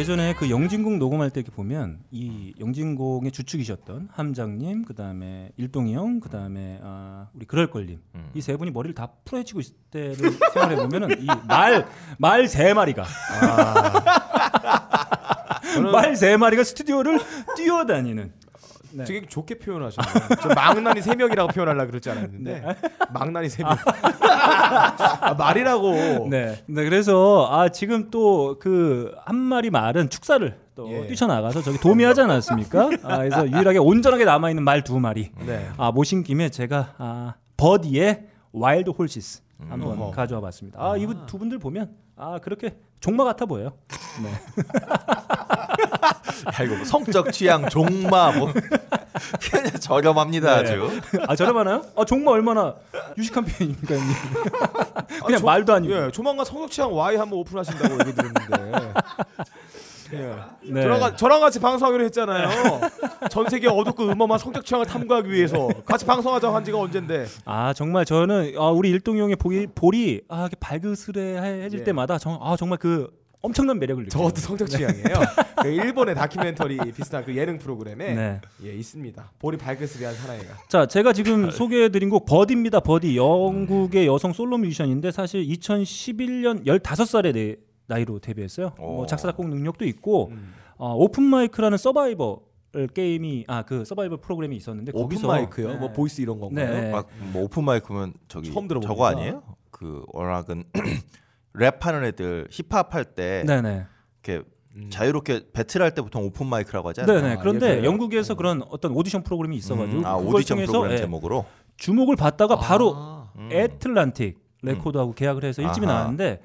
예전에 0.00 0.32
그 0.32 0.48
영진공 0.48 0.98
녹음할 0.98 1.28
때 1.28 1.40
이렇게 1.40 1.54
보면 1.54 1.98
이 2.10 2.54
영진공의 2.58 3.32
주축이셨던 3.32 4.08
함장님, 4.10 4.86
그 4.86 4.94
다음에 4.94 5.50
일동이 5.58 5.94
형, 5.94 6.20
그 6.20 6.30
다음에 6.30 6.80
아, 6.82 7.28
우리 7.34 7.44
그럴걸님. 7.44 7.98
음. 8.14 8.30
이세 8.32 8.56
분이 8.56 8.70
머리를 8.70 8.94
다 8.94 9.10
풀어헤치고 9.26 9.60
있을 9.60 9.74
때를 9.90 10.16
생각해 10.54 10.76
보면은 10.76 11.20
이말말 11.20 12.48
세 12.48 12.72
마리가. 12.72 13.04
말세 15.92 16.38
마리가 16.38 16.64
스튜디오를 16.64 17.20
뛰어다니는 17.56 18.32
네. 18.92 19.04
되게 19.04 19.26
좋게 19.26 19.58
표현하셨네요. 19.58 20.28
저 20.42 20.48
망나니 20.48 21.02
세 21.02 21.14
명이라고 21.14 21.52
표현하려 21.52 21.86
그러지 21.86 22.10
않았는데 22.10 22.64
망나니 23.12 23.48
세 23.48 23.62
명. 23.62 23.76
아, 24.22 25.34
말이라고. 25.34 26.28
네. 26.30 26.62
네, 26.66 26.84
그래서 26.84 27.48
아 27.50 27.68
지금 27.68 28.10
또 28.10 28.58
그 28.58 29.14
한 29.24 29.36
마리 29.36 29.70
말은 29.70 30.10
축사를 30.10 30.56
또 30.74 30.90
예. 30.90 31.06
뛰쳐나가서 31.06 31.62
저기 31.62 31.78
도미하지 31.78 32.20
않았습니까? 32.22 32.90
아, 33.02 33.18
그래서 33.18 33.46
유일하게 33.48 33.78
온전하게 33.78 34.24
남아 34.24 34.50
있는 34.50 34.62
말 34.64 34.82
두 34.82 34.98
마리. 34.98 35.30
네. 35.46 35.68
아 35.76 35.90
모신 35.92 36.22
김에 36.22 36.48
제가 36.48 36.94
아, 36.98 37.34
버디의 37.56 38.24
Wild 38.52 38.90
Horses 38.90 39.42
한번 39.68 40.00
어허. 40.00 40.10
가져와 40.12 40.40
봤습니다. 40.40 40.78
아 40.80 40.96
이분 40.96 41.26
두 41.26 41.38
분들 41.38 41.58
보면 41.58 41.94
아 42.16 42.38
그렇게 42.42 42.76
종마 43.00 43.24
같아 43.24 43.46
보여요. 43.46 43.72
네. 44.22 44.30
야, 46.58 46.64
이거 46.64 46.76
뭐 46.76 46.84
성적 46.84 47.30
취향, 47.32 47.68
종마 47.68 48.32
뭐 48.32 48.52
그냥 49.50 49.70
저렴합니다 49.78 50.62
네. 50.62 50.70
아주. 50.72 51.00
아 51.28 51.36
저렴하나요? 51.36 51.82
아 51.96 52.04
종마 52.04 52.30
얼마나 52.32 52.74
유식한 53.18 53.44
표현입니까? 53.44 53.94
형님? 53.94 54.14
그냥 55.26 55.40
조- 55.40 55.46
말도 55.46 55.74
아니고. 55.74 56.06
예, 56.06 56.10
조만간 56.10 56.44
성적 56.44 56.70
취향 56.70 56.92
Y 56.94 57.16
한번 57.16 57.38
오픈하신다고 57.40 57.94
얘기 58.00 58.14
들었는데. 58.14 58.92
예. 60.12 60.34
네. 60.72 60.82
저랑, 60.82 61.16
저랑 61.16 61.40
같이 61.40 61.60
방송하기로 61.60 62.04
했잖아요. 62.04 62.80
전 63.30 63.48
세계 63.48 63.68
어둡고 63.68 64.04
음험한 64.04 64.38
성적 64.38 64.64
취향을 64.64 64.86
탐구하기 64.86 65.30
위해서 65.30 65.68
같이 65.84 66.04
방송하자고 66.04 66.54
한 66.54 66.64
지가 66.64 66.78
언젠데. 66.78 67.26
아 67.44 67.72
정말 67.72 68.04
저는 68.04 68.54
아, 68.56 68.70
우리 68.70 68.90
일동이 68.90 69.20
형의 69.20 69.36
볼이, 69.36 69.66
볼이 69.74 70.20
아, 70.28 70.48
발그스레해질 70.58 71.80
예. 71.80 71.84
때마다 71.84 72.18
정, 72.18 72.38
아 72.40 72.56
정말 72.56 72.78
그 72.78 73.08
엄청난 73.42 73.78
매력을 73.78 74.04
느껴요. 74.04 74.28
저것도 74.28 74.40
성적 74.40 74.68
취향이에요. 74.68 75.14
그 75.62 75.68
일본의 75.68 76.14
다큐멘터리 76.14 76.78
비슷한 76.92 77.24
그 77.24 77.34
예능 77.34 77.58
프로그램에 77.58 78.14
네. 78.14 78.40
예, 78.64 78.74
있습니다. 78.74 79.32
볼이 79.38 79.56
발그스레한 79.56 80.14
사나이가. 80.14 80.54
자, 80.68 80.86
제가 80.86 81.12
지금 81.14 81.50
소개해드린 81.50 82.10
곡 82.10 82.26
Birdy입니다. 82.26 82.80
Birdy 82.80 83.16
영국의 83.16 84.06
여성 84.06 84.32
솔로 84.34 84.58
뮤지션인데 84.58 85.10
사실 85.10 85.46
2011년 85.46 86.66
15살의 86.66 87.32
내, 87.32 87.56
나이로 87.90 88.20
데뷔했어요. 88.20 88.72
뭐 88.78 89.02
오. 89.02 89.06
작사 89.06 89.28
작곡 89.28 89.48
능력도 89.48 89.84
있고 89.86 90.28
음. 90.30 90.54
어, 90.78 90.94
Open 90.94 91.24
Mic라는 91.24 91.76
서바이벌 91.76 92.36
게임이 92.94 93.44
아 93.48 93.64
그 93.64 93.84
서바이벌 93.84 94.18
프로그램이 94.18 94.56
있었는데 94.56 94.92
오픈 94.94 95.02
거기서 95.16 95.26
mic요? 95.26 95.68
네. 95.72 95.76
뭐 95.76 95.92
Voice 95.92 96.20
이런 96.20 96.38
건가요? 96.40 96.70
네. 96.80 96.90
막 96.92 97.08
뭐 97.32 97.42
open 97.44 97.64
mic면 97.64 98.14
저기 98.28 98.52
처음 98.52 98.68
들어봅니다. 98.68 98.88
저거 98.94 99.06
아니에요? 99.06 99.42
그 99.70 100.04
워낙은 100.12 100.64
랩하는 101.54 102.04
애들 102.04 102.46
힙합 102.50 102.94
할때 102.94 103.42
네네. 103.46 103.84
이렇게 104.24 104.44
음. 104.76 104.88
자유롭게 104.88 105.46
battle할 105.52 105.94
때 105.94 106.02
보통 106.02 106.24
open 106.24 106.46
mic라고 106.46 106.90
하잖아요. 106.90 107.20
네네. 107.20 107.36
그런데 107.40 107.66
예, 107.66 107.74
그래요? 107.76 107.90
영국에서 107.90 108.34
그런 108.36 108.62
어떤 108.70 108.92
오디션 108.92 109.24
프로그램이 109.24 109.56
있어가지고 109.56 109.98
음, 109.98 110.06
아 110.06 110.16
그걸 110.16 110.36
오디션 110.36 110.56
통해서, 110.58 110.70
프로그램 110.72 110.92
예, 110.92 110.98
제목으로. 110.98 111.44
주목을 111.76 112.14
받다가 112.14 112.56
바로 112.56 112.94
아. 112.96 113.32
음. 113.36 113.48
Atlantic 113.52 114.38
Record하고 114.62 115.14
계약을 115.14 115.44
해서 115.44 115.62
1집이 115.62 115.84
아하. 115.84 115.92
나왔는데 115.94 116.40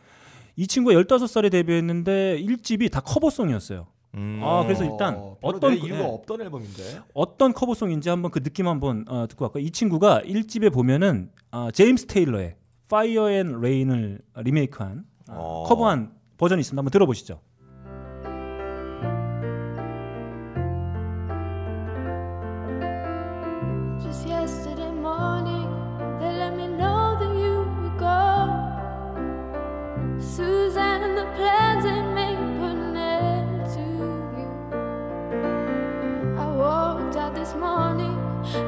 이 0.56 0.68
친구가 0.68 0.96
15살에 1.02 1.52
데뷔했는데 1.52 2.42
1집이 2.42 2.92
다 2.92 3.02
cover 3.02 3.24
song이었어요. 3.24 3.88
음. 4.16 4.40
아, 4.42 4.64
그래서 4.64 4.86
일단 4.86 5.16
어, 5.18 5.38
어떤 5.42 5.76
이유가 5.78 6.00
예. 6.00 6.04
없던 6.04 6.42
앨범인데. 6.42 7.02
어떤 7.14 7.54
커버송인지 7.54 8.10
한번 8.10 8.32
그 8.32 8.42
느낌 8.42 8.68
한번 8.68 9.06
어, 9.10 9.28
듣고 9.28 9.46
갈까요? 9.46 9.64
이 9.64 9.72
친구가 9.72 10.22
1집에 10.22 10.72
보면은 10.74 11.30
아, 11.52 11.70
제임스 11.72 12.08
테일러의 12.08 12.56
Fire 12.86 13.34
and 13.34 13.56
Rain을 13.58 14.20
리메이크한 14.36 15.06
아, 15.28 15.34
어. 15.36 15.64
커버한 15.68 16.14
버전이 16.38 16.62
있습니다. 16.62 16.80
한번 16.80 16.92
들어보시죠. 16.92 17.42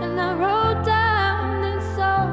And 0.04 0.20
I 0.20 0.34
wrote 0.34 0.86
down 0.86 1.62
this 1.62 1.86
song. 1.96 2.30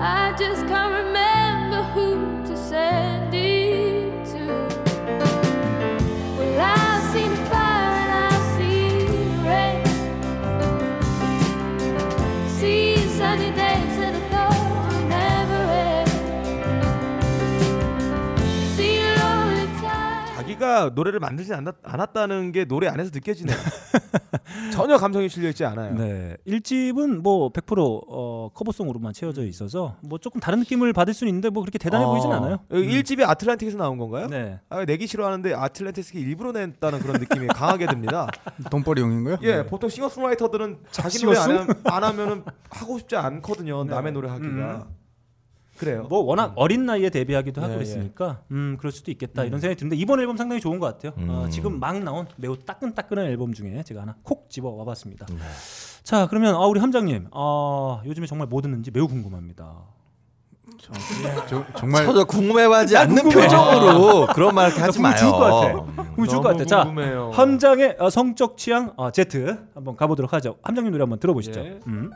I 0.00 0.34
just 0.36 0.66
can't 0.66 0.94
remember 1.04 1.82
who 1.94 2.44
to 2.46 2.56
send 2.56 3.21
자기가 20.72 20.90
노래를 20.94 21.20
만들지 21.20 21.52
않았, 21.52 21.74
않았다는 21.82 22.52
게 22.52 22.64
노래 22.64 22.88
안에서 22.88 23.10
느껴지네요. 23.12 23.56
전혀 24.72 24.96
감성이 24.96 25.28
실려 25.28 25.50
있지 25.50 25.64
않아요. 25.64 25.94
네. 25.94 26.36
1집은 26.46 27.20
뭐 27.22 27.52
100% 27.52 28.02
어, 28.08 28.50
커버송으로만 28.54 29.12
채워져 29.12 29.44
있어서 29.44 29.96
뭐 30.00 30.18
조금 30.18 30.40
다른 30.40 30.60
느낌을 30.60 30.92
받을 30.92 31.14
수는 31.14 31.28
있는데 31.30 31.50
뭐 31.50 31.62
그렇게 31.62 31.78
대단해 31.78 32.04
보이진 32.06 32.32
않아요. 32.32 32.54
어, 32.68 32.74
1집이 32.74 33.28
아틀란틱에서 33.28 33.76
나온 33.76 33.98
건가요? 33.98 34.26
네. 34.28 34.60
아, 34.70 34.84
내기 34.84 35.06
싫어하는데 35.06 35.54
아틀란틱이 35.54 36.22
일부러 36.22 36.52
냈다는 36.52 37.00
그런 37.00 37.20
느낌이 37.20 37.46
강하게 37.54 37.86
듭니다. 37.86 38.28
돈벌이용인가요? 38.70 39.38
예, 39.42 39.66
보통 39.66 39.90
싱어송라이터들은 39.90 40.78
자기 40.90 41.18
노래 41.24 41.38
안, 41.38 41.68
안 41.84 42.04
하면은 42.04 42.44
하고 42.70 42.98
싶지 42.98 43.16
않거든요. 43.16 43.84
남의 43.84 44.12
노래 44.12 44.28
하기가. 44.30 44.86
그래요. 45.78 46.06
뭐 46.08 46.20
워낙 46.20 46.52
어린 46.56 46.86
나이에 46.86 47.10
데뷔하기도 47.10 47.60
하고 47.60 47.72
예, 47.72 47.76
그랬으니까 47.76 48.40
음 48.50 48.76
그럴 48.78 48.92
수도 48.92 49.10
있겠다 49.10 49.44
이런 49.44 49.60
생각이 49.60 49.78
드는데 49.78 49.96
이번 49.96 50.20
앨범 50.20 50.36
상당히 50.36 50.60
좋은 50.60 50.78
것 50.78 50.86
같아요. 50.86 51.12
어, 51.28 51.44
음. 51.44 51.50
지금 51.50 51.80
막 51.80 51.98
나온 52.02 52.26
매우 52.36 52.56
따끈따끈한 52.56 53.26
앨범 53.26 53.52
중에 53.52 53.82
제가 53.82 54.02
하나 54.02 54.14
콕 54.22 54.48
집어 54.50 54.68
와봤습니다. 54.70 55.26
네. 55.26 55.36
자 56.02 56.26
그러면 56.28 56.54
아, 56.54 56.66
우리 56.66 56.78
함장님 56.80 57.28
아, 57.32 58.02
요즘에 58.04 58.26
정말 58.26 58.48
뭐 58.48 58.60
듣는지 58.60 58.90
매우 58.90 59.08
궁금합니다. 59.08 59.72
저, 61.46 61.64
정말 61.76 62.04
저도 62.06 62.24
궁금해하지 62.24 62.96
않는 62.96 63.22
궁금해. 63.24 63.44
표정으로 63.44 64.26
그런 64.34 64.54
말 64.54 64.70
하지 64.70 65.00
마요. 65.00 65.16
죽을 65.16 65.32
것 65.32 65.38
같아. 65.38 65.78
음. 65.78 66.12
그럼 66.14 66.28
좋을 66.28 66.42
것 66.42 66.48
같아요. 66.50 66.66
자 66.66 66.84
궁금해요. 66.84 67.30
함장의 67.32 67.96
어, 67.98 68.10
성적 68.10 68.56
취향 68.56 68.92
어, 68.96 69.10
Z 69.10 69.28
한번 69.74 69.96
가보도록 69.96 70.32
하죠. 70.34 70.56
함장님 70.62 70.92
노래 70.92 71.02
한번 71.02 71.18
들어보시죠. 71.18 71.60
예. 71.60 71.80
음. 71.86 72.10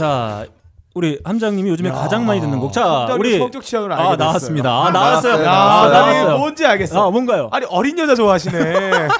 자 0.00 0.46
우리 0.94 1.20
함장님이 1.22 1.68
요즘에 1.68 1.90
가장 1.90 2.24
많이 2.24 2.40
듣는 2.40 2.58
곡. 2.58 2.72
자 2.72 3.06
우리 3.18 3.36
성적 3.38 3.62
취향을 3.62 3.92
알게 3.92 4.02
아. 4.14 4.16
나왔습니다. 4.16 4.70
아 4.70 4.90
나왔어요. 4.90 5.32
나왔어요. 5.42 5.44
야, 5.46 5.50
아, 5.52 5.88
나 5.88 6.00
나왔어요. 6.00 6.38
뭔지 6.38 6.64
알겠어. 6.64 7.06
아 7.06 7.10
뭔가요? 7.10 7.50
아니 7.52 7.66
어린 7.68 7.98
여자 7.98 8.14
좋아하시네. 8.14 9.08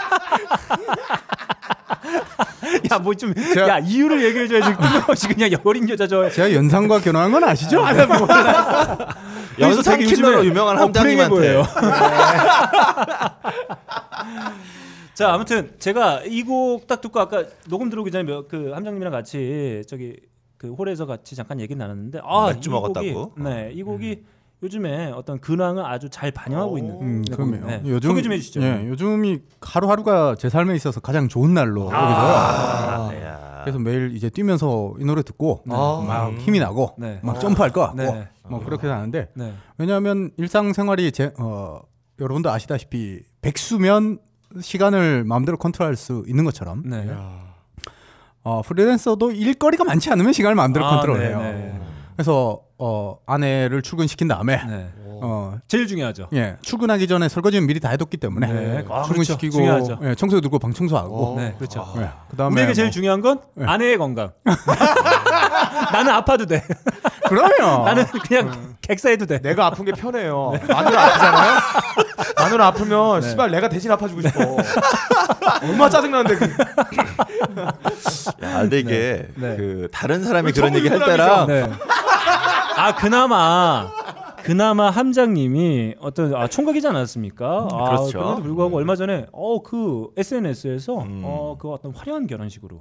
야 2.91 2.99
뭐 2.99 3.15
좀 3.15 3.35
제가- 3.35 3.69
야 3.69 3.79
이유를 3.79 4.25
얘기해줘야지 4.25 4.73
끊임없이 4.75 5.29
그냥 5.35 5.51
어린 5.65 5.87
여자 5.89 6.07
좋아해. 6.07 6.31
제가 6.31 6.51
연상과 6.55 7.01
결혼한 7.01 7.31
건 7.31 7.45
아시죠? 7.45 7.85
연상 9.61 9.99
되게 9.99 10.07
킬러로 10.07 10.37
요즘에 10.39 10.49
유명한 10.49 10.79
어, 10.79 10.83
함장님한테 10.85 11.29
보여요. 11.31 11.63
자 15.15 15.35
아무튼 15.35 15.73
제가 15.79 16.23
이 16.25 16.43
곡 16.45 16.87
딱 16.87 17.01
듣고 17.03 17.21
아까 17.21 17.45
녹음 17.69 17.91
들어오기 17.91 18.11
전에 18.11 18.25
몇- 18.25 18.49
그 18.49 18.71
함장님이랑 18.73 19.13
같이 19.13 19.83
저기 19.87 20.17
그 20.61 20.75
홀에서 20.75 21.07
같이 21.07 21.35
잠깐 21.35 21.59
얘기 21.59 21.75
나눴는데 21.75 22.21
아 22.23 22.49
맥주 22.53 22.69
이 22.69 22.73
먹었다고? 22.73 23.31
곡이, 23.31 23.43
네, 23.43 23.73
이 23.73 23.83
곡이 23.83 24.23
요즘에 24.63 25.11
어떤 25.13 25.41
근황을 25.41 25.87
아주 25.87 26.11
잘 26.11 26.31
반영하고 26.33 26.77
있는 26.77 27.01
음, 27.01 27.23
네, 27.23 27.35
그럼요. 27.35 27.67
네. 27.67 27.83
요즘 27.87 28.11
소개 28.11 28.21
좀 28.21 28.33
해주시죠. 28.33 28.61
예, 28.61 28.87
요즘이 28.89 29.39
하루하루가 29.63 30.35
제 30.39 30.51
삶에 30.51 30.77
있어서 30.77 31.01
가장 31.01 31.29
좋은 31.29 31.55
날로 31.55 31.87
여겨져요. 31.87 31.97
아, 31.97 33.11
야. 33.23 33.61
그래서 33.65 33.79
매일 33.79 34.15
이제 34.15 34.29
뛰면서 34.29 34.97
이 34.99 35.05
노래 35.07 35.23
듣고 35.23 35.63
아. 35.71 36.05
막 36.07 36.35
힘이 36.41 36.59
나고 36.59 36.95
네. 36.99 37.21
막 37.23 37.41
점프할 37.41 37.71
것 37.71 37.81
같고 37.81 37.97
네. 37.97 38.29
뭐 38.47 38.63
그렇게 38.63 38.87
하는데 38.87 39.31
네. 39.33 39.55
왜냐하면 39.79 40.31
일상생활이 40.37 41.11
제, 41.13 41.33
어, 41.39 41.81
여러분도 42.21 42.51
아시다시피 42.51 43.21
백수면 43.41 44.19
시간을 44.61 45.25
마음대로 45.25 45.57
컨트롤할 45.57 45.97
수 45.97 46.23
있는 46.27 46.45
것처럼 46.45 46.83
네. 46.85 47.09
어, 48.43 48.63
프리랜서도 48.63 49.33
일거리가 49.33 49.85
많지 49.85 50.11
않으면 50.11 50.33
시간을 50.33 50.55
마음대로 50.55 50.87
아, 50.87 50.91
컨트롤해요. 50.91 51.39
네, 51.41 51.53
네. 51.53 51.81
그래서 52.17 52.63
어, 52.83 53.19
아내를 53.27 53.83
출근시킨 53.83 54.27
다음에 54.27 54.57
네. 54.67 54.89
어, 55.23 55.59
제일 55.69 55.87
중요하죠. 55.87 56.29
예, 56.33 56.57
출근하기 56.63 57.07
전에 57.07 57.29
설거지는 57.29 57.67
미리 57.67 57.79
다 57.79 57.91
해뒀기 57.91 58.17
때문에 58.17 58.47
네. 58.51 58.85
아, 58.89 59.03
출근시키고 59.03 59.59
그렇죠. 59.59 59.99
예, 60.03 60.15
청소기 60.15 60.41
들고 60.41 60.59
방 60.59 60.73
청소하고 60.73 61.35
네, 61.37 61.55
그렇죠. 61.59 61.87
예, 61.99 62.09
그다음에 62.31 62.55
우리에게 62.55 62.73
제일 62.73 62.87
뭐- 62.87 62.91
중요한 62.93 63.21
건 63.21 63.41
네. 63.55 63.67
아내의 63.67 63.99
건강. 63.99 64.33
나는 65.93 66.13
아파도 66.13 66.47
돼. 66.47 66.65
그럼요. 67.29 67.85
나는 67.85 68.05
그냥 68.07 68.77
객사해도 68.81 69.27
돼. 69.27 69.41
내가 69.41 69.67
아픈 69.67 69.85
게 69.85 69.93
편해요. 69.93 70.53
마누라 70.69 71.05
아프잖아요. 71.05 71.59
마누라 72.37 72.67
아프면 72.69 73.21
씨발 73.23 73.51
내가 73.51 73.69
대신 73.69 73.91
아파주고 73.93 74.23
싶어. 74.23 74.41
얼마 75.63 75.85
나 75.85 75.91
짜증나는데 75.91 76.37
그. 76.37 76.55
야, 78.43 78.61
근데 78.61 78.79
이게 78.79 79.27
네. 79.37 79.57
그 79.57 79.89
다른 79.93 80.25
사람이 80.25 80.53
그런 80.53 80.75
얘기 80.75 80.89
할 80.89 80.99
때랑 81.05 81.47
네. 81.47 81.71
아 82.81 82.95
그나마 82.95 83.91
그나마 84.43 84.89
함장님이 84.89 85.97
어떤 86.01 86.35
아, 86.35 86.47
총각이지 86.49 86.87
않았습니까? 86.89 87.69
아, 87.71 87.85
그렇죠. 87.91 88.19
그럼에도 88.19 88.43
불구하고 88.43 88.77
얼마 88.79 88.97
전에 88.97 89.27
어 89.33 89.61
그 89.63 90.09
SNS에서 90.17 91.03
음. 91.03 91.21
어그 91.23 91.71
어떤 91.71 91.93
화려한 91.95 92.27
결혼식으로 92.27 92.81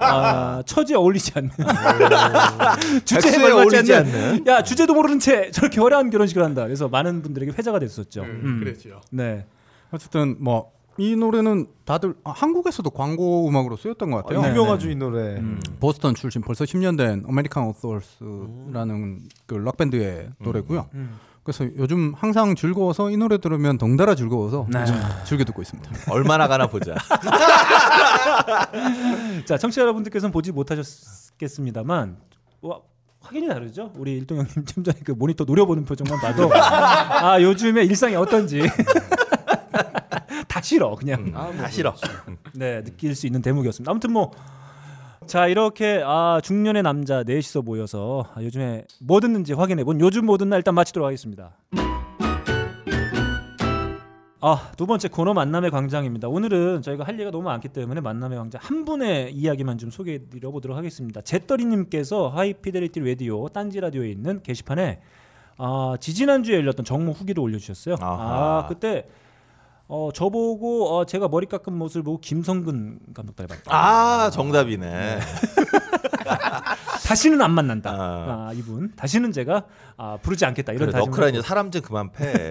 아, 0.00 0.62
처지에 0.64 0.96
어울리지 0.96 1.32
않는 1.36 1.50
주제에 3.04 3.32
백수에 3.32 3.50
걸맞지 3.52 3.52
어울리지 3.52 3.94
않는 3.94 4.14
않는. 4.14 4.46
야 4.46 4.62
주제도 4.62 4.94
모르는 4.94 5.18
채 5.18 5.50
저렇게 5.50 5.78
화려한 5.80 6.08
결혼식을 6.08 6.42
한다. 6.42 6.64
그래서 6.64 6.88
많은 6.88 7.20
분들에게 7.20 7.52
회자가 7.52 7.78
됐었죠. 7.78 8.22
음. 8.22 8.60
그랬죠. 8.64 9.02
네. 9.10 9.44
어쨌든 9.92 10.36
뭐 10.40 10.72
이 10.96 11.16
노래는 11.16 11.66
다들 11.84 12.14
아, 12.24 12.30
한국에서도 12.30 12.88
광고 12.90 13.48
음악으로 13.48 13.76
쓰였던 13.76 14.10
것 14.12 14.18
같아요. 14.24 14.42
네, 14.42 14.50
유명하죠 14.50 14.88
이 14.90 14.94
노래. 14.94 15.36
음. 15.38 15.58
보스턴 15.80 16.14
출신 16.14 16.40
벌써 16.42 16.64
10년 16.64 16.96
된 16.96 17.24
American 17.28 17.64
Authors라는 17.68 19.22
그 19.46 19.56
락 19.56 19.76
밴드의 19.76 20.28
노래고요. 20.38 20.88
음. 20.94 21.18
그래서 21.42 21.64
요즘 21.76 22.14
항상 22.16 22.54
즐거워서 22.54 23.10
이 23.10 23.16
노래 23.18 23.36
들으면 23.38 23.76
덩달아 23.76 24.14
즐거워서 24.14 24.66
네. 24.70 24.80
요즘 24.82 24.94
즐겨 25.24 25.44
듣고 25.44 25.60
있습니다. 25.62 25.90
얼마나 26.12 26.46
가나 26.48 26.68
보자. 26.68 26.94
자, 29.44 29.58
청취자 29.58 29.82
여러분들께서는 29.82 30.32
보지 30.32 30.52
못하셨겠습니다만 30.52 32.16
와, 32.62 32.78
확연히 33.20 33.48
다르죠. 33.48 33.92
우리 33.96 34.12
일동 34.16 34.38
형님 34.38 34.64
좀 34.64 34.84
전에 34.84 34.98
그 35.04 35.10
모니터 35.12 35.44
노려보는 35.44 35.84
표정만 35.84 36.18
봐도 36.20 36.50
아 36.54 37.40
요즘에 37.42 37.84
일상이 37.84 38.14
어떤지 38.16 38.62
다 40.48 40.60
싫어 40.60 40.94
그냥 40.94 41.30
아, 41.34 41.50
다 41.52 41.68
싫어. 41.68 41.94
네 42.54 42.82
느낄 42.82 43.14
수 43.14 43.26
있는 43.26 43.42
대목이었습니다. 43.42 43.90
아무튼 43.90 44.12
뭐. 44.12 44.30
자 45.26 45.46
이렇게 45.46 46.02
아 46.04 46.38
중년의 46.42 46.82
남자 46.82 47.22
넷이서 47.22 47.62
모여서 47.62 48.26
아, 48.34 48.42
요즘에 48.42 48.84
뭐 49.00 49.20
듣는지 49.20 49.54
확인해 49.54 49.82
본 49.82 49.98
요즘 50.00 50.26
뭐 50.26 50.36
듣나 50.36 50.56
일단 50.56 50.74
마치도록 50.74 51.06
하겠습니다. 51.06 51.56
아 54.46 54.70
두 54.76 54.84
번째 54.86 55.08
코너 55.08 55.32
만남의 55.32 55.70
광장입니다. 55.70 56.28
오늘은 56.28 56.82
저희가 56.82 57.04
할 57.04 57.14
얘기가 57.14 57.30
너무 57.30 57.44
많기 57.44 57.68
때문에 57.68 58.02
만남의 58.02 58.36
광장 58.36 58.60
한 58.62 58.84
분의 58.84 59.32
이야기만 59.32 59.78
좀 59.78 59.90
소개해 59.90 60.28
드려 60.28 60.50
보도록 60.50 60.76
하겠습니다. 60.76 61.22
제떨이 61.22 61.64
님께서 61.64 62.28
하이피델리티 62.28 63.00
라디오 63.00 63.48
딴지 63.48 63.80
라디오에 63.80 64.10
있는 64.10 64.42
게시판에 64.42 65.00
아 65.56 65.96
지지난주에 65.98 66.56
열렸던 66.56 66.84
정모 66.84 67.12
후기를 67.12 67.42
올려 67.42 67.56
주셨어요. 67.58 67.96
아하. 68.00 68.58
아 68.64 68.66
그때 68.68 69.06
어 69.86 70.08
저보고 70.14 70.96
어, 70.96 71.04
제가 71.04 71.28
머리 71.28 71.46
깎은 71.46 71.72
모습을 71.74 72.02
보고 72.04 72.18
김성근 72.18 73.00
감독 73.14 73.36
닮았다. 73.36 73.62
아 73.66 74.30
정답이네. 74.30 75.18
다시는 77.06 77.42
안 77.42 77.50
만난다. 77.50 77.90
아. 77.90 78.48
아, 78.48 78.52
이분 78.54 78.92
다시는 78.96 79.30
제가 79.32 79.64
아, 79.98 80.16
부르지 80.22 80.46
않겠다 80.46 80.72
이런 80.72 80.90
그래, 80.90 80.98
너크라 80.98 81.28
이제. 81.28 81.42
사람 81.42 81.70
좀 81.70 81.82
그만 81.82 82.10
패. 82.12 82.50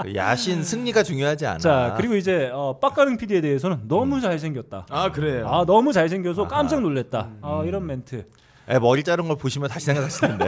그 0.00 0.14
야신 0.14 0.62
승리가 0.64 1.02
중요하지 1.02 1.46
않아. 1.46 1.58
자 1.58 1.94
그리고 1.98 2.16
이제 2.16 2.50
어, 2.52 2.78
빡가능 2.80 3.18
PD에 3.18 3.42
대해서는 3.42 3.82
너무 3.88 4.20
잘생겼다. 4.22 4.86
아 4.88 5.12
그래요. 5.12 5.46
아 5.48 5.64
너무 5.66 5.92
잘생겨서 5.92 6.48
깜짝. 6.48 6.80
놀랐다. 6.80 7.28
아, 7.42 7.62
이런 7.66 7.86
멘트. 7.86 8.26
애 8.70 8.78
머리 8.78 9.04
자른 9.04 9.28
걸 9.28 9.36
보시면 9.36 9.68
다시 9.68 9.84
생각하실 9.86 10.28
텐데. 10.28 10.46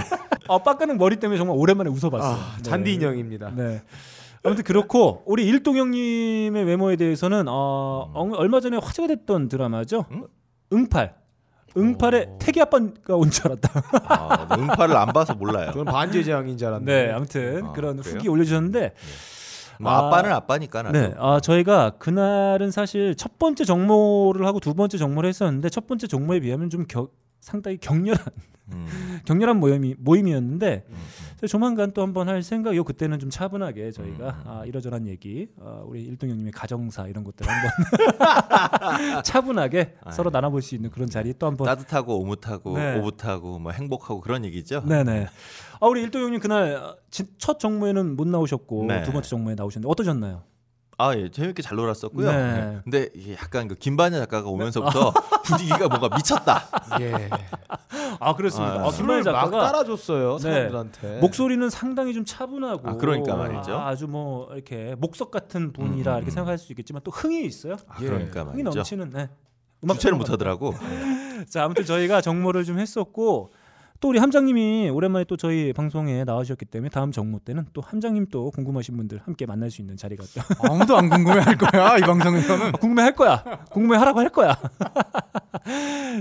아 0.48 0.58
빡가능 0.58 0.96
머리 0.96 1.16
때문에 1.16 1.36
정말 1.36 1.56
오랜만에 1.58 1.90
웃어봤어요. 1.90 2.32
아, 2.32 2.56
잔디 2.62 2.94
인형입니다. 2.94 3.50
네. 3.54 3.82
아무튼 4.44 4.62
그렇고 4.64 5.22
우리 5.24 5.46
일동 5.46 5.76
형님의 5.78 6.64
외모에 6.64 6.96
대해서는 6.96 7.46
어, 7.48 8.10
어, 8.12 8.30
얼마 8.36 8.60
전에 8.60 8.76
화제가 8.76 9.08
됐던 9.08 9.48
드라마죠. 9.48 10.04
응? 10.12 10.26
응팔. 10.72 11.14
응팔에 11.76 12.28
태기 12.38 12.60
아빠가 12.60 13.16
온 13.16 13.30
줄 13.30 13.46
알았다. 13.46 13.82
아, 14.08 14.46
응파를 14.56 14.96
안 14.96 15.08
봐서 15.08 15.34
몰라요. 15.34 15.70
그건 15.72 15.86
반지의 15.86 16.24
제왕인 16.24 16.56
줄 16.56 16.68
알았는데. 16.68 17.06
네, 17.06 17.12
아무튼 17.12 17.64
아, 17.66 17.72
그런 17.72 17.96
그래요? 17.96 18.14
후기 18.14 18.28
올려주셨는데 18.28 18.94
뭐 19.80 19.90
아, 19.90 20.06
아빠는 20.06 20.30
아빠니까 20.30 20.82
나도. 20.82 20.96
네, 20.98 21.14
아 21.18 21.40
저희가 21.40 21.94
그날은 21.98 22.70
사실 22.70 23.16
첫 23.16 23.38
번째 23.40 23.64
정모를 23.64 24.46
하고 24.46 24.60
두 24.60 24.74
번째 24.74 24.98
정모를 24.98 25.28
했었는데 25.30 25.68
첫 25.70 25.88
번째 25.88 26.06
정모에 26.06 26.38
비하면 26.40 26.70
좀 26.70 26.84
겨, 26.86 27.08
상당히 27.44 27.76
격렬한 27.76 28.24
음. 28.72 29.20
격렬한 29.26 29.60
모임이 29.60 29.94
모임이었는데 29.98 30.86
음. 30.88 30.94
그래서 31.36 31.50
조만간 31.52 31.92
또 31.92 32.00
한번 32.00 32.30
할 32.30 32.42
생각이요. 32.42 32.82
그때는 32.84 33.18
좀 33.18 33.28
차분하게 33.28 33.90
저희가 33.92 34.28
음. 34.30 34.42
아, 34.46 34.64
이러저런 34.64 35.06
얘기, 35.06 35.48
아, 35.60 35.82
우리 35.84 36.02
일동 36.02 36.30
형님의 36.30 36.52
가정사 36.52 37.06
이런 37.08 37.22
것들 37.24 37.46
한번 37.46 37.70
차분하게 39.22 39.96
아이. 40.02 40.12
서로 40.14 40.30
나눠볼 40.30 40.62
수 40.62 40.74
있는 40.74 40.90
그런 40.90 41.10
자리 41.10 41.34
또 41.38 41.46
한번. 41.46 41.66
따뜻하고 41.66 42.18
오붓하고 42.20 42.78
네. 42.78 42.98
오붓하고 42.98 43.58
뭐 43.58 43.72
행복하고 43.72 44.20
그런 44.22 44.44
얘기죠. 44.46 44.80
네네. 44.86 45.26
아 45.80 45.86
우리 45.86 46.00
일동 46.02 46.22
형님 46.22 46.40
그날 46.40 46.76
아, 46.76 46.96
진- 47.10 47.28
첫 47.36 47.58
정모에는 47.58 48.16
못 48.16 48.26
나오셨고 48.26 48.86
네. 48.86 49.02
두 49.02 49.12
번째 49.12 49.28
정모에 49.28 49.54
나오셨는데 49.54 49.90
어떠셨나요? 49.90 50.42
아, 50.98 51.14
예, 51.16 51.30
재밌게 51.30 51.62
잘 51.62 51.76
놀았었고요. 51.76 52.30
네. 52.30 52.52
네. 52.52 52.80
근데 52.84 53.08
이게 53.14 53.34
약간 53.34 53.68
그 53.68 53.74
김반야 53.74 54.18
작가가 54.20 54.48
오면서부터 54.48 55.12
분위기가 55.44 55.88
뭔가 55.88 56.08
미쳤다. 56.14 56.68
예. 57.00 57.30
아 58.20 58.34
그렇습니다. 58.34 58.74
아, 58.74 58.86
아, 58.86 58.90
술을 58.90 59.16
막 59.16 59.22
작가가 59.24 59.66
따라줬어요 59.66 60.36
네. 60.38 60.42
사람들한테. 60.42 61.18
목소리는 61.20 61.68
상당히 61.70 62.14
좀 62.14 62.24
차분하고 62.24 62.88
아, 62.88 62.96
그러니까 62.96 63.34
말이죠. 63.36 63.74
아, 63.74 63.94
주뭐 63.96 64.48
이렇게 64.54 64.94
목석 64.98 65.30
같은 65.30 65.72
분이라 65.72 66.12
음, 66.12 66.16
이렇게 66.18 66.30
음. 66.30 66.34
생각할 66.34 66.58
수 66.58 66.72
있겠지만 66.72 67.02
또 67.02 67.10
흥이 67.10 67.44
있어요. 67.44 67.76
아, 67.88 67.96
예. 68.00 68.06
그러니까 68.06 68.44
흥이 68.44 68.62
말이죠. 68.62 68.78
넘치는 68.78 69.10
네. 69.10 69.28
주체를 69.92 70.14
음악 70.14 70.18
못 70.18 70.30
하더라고. 70.30 70.74
자 71.50 71.64
아무튼 71.64 71.84
저희가 71.84 72.20
정모를 72.20 72.64
좀 72.64 72.78
했었고 72.78 73.52
또 74.04 74.10
우리 74.10 74.18
함장님이 74.18 74.90
오랜만에 74.90 75.24
또 75.24 75.34
저희 75.38 75.72
방송에 75.72 76.24
나와주셨기 76.24 76.66
때문에 76.66 76.90
다음 76.90 77.10
정모 77.10 77.38
때는 77.38 77.64
또 77.72 77.80
함장님 77.80 78.26
또 78.30 78.50
궁금하신 78.50 78.98
분들 78.98 79.20
함께 79.24 79.46
만날 79.46 79.70
수 79.70 79.80
있는 79.80 79.96
자리가 79.96 80.22
또 80.34 80.42
아무도 80.70 80.94
안 80.94 81.08
궁금해할 81.08 81.56
거야 81.56 81.96
이 81.96 82.02
방송에서는. 82.02 82.72
궁금해 82.72 83.00
할 83.00 83.14
거야. 83.14 83.42
궁금해 83.70 83.96
하라고 83.96 84.20
할 84.20 84.28
거야. 84.28 84.60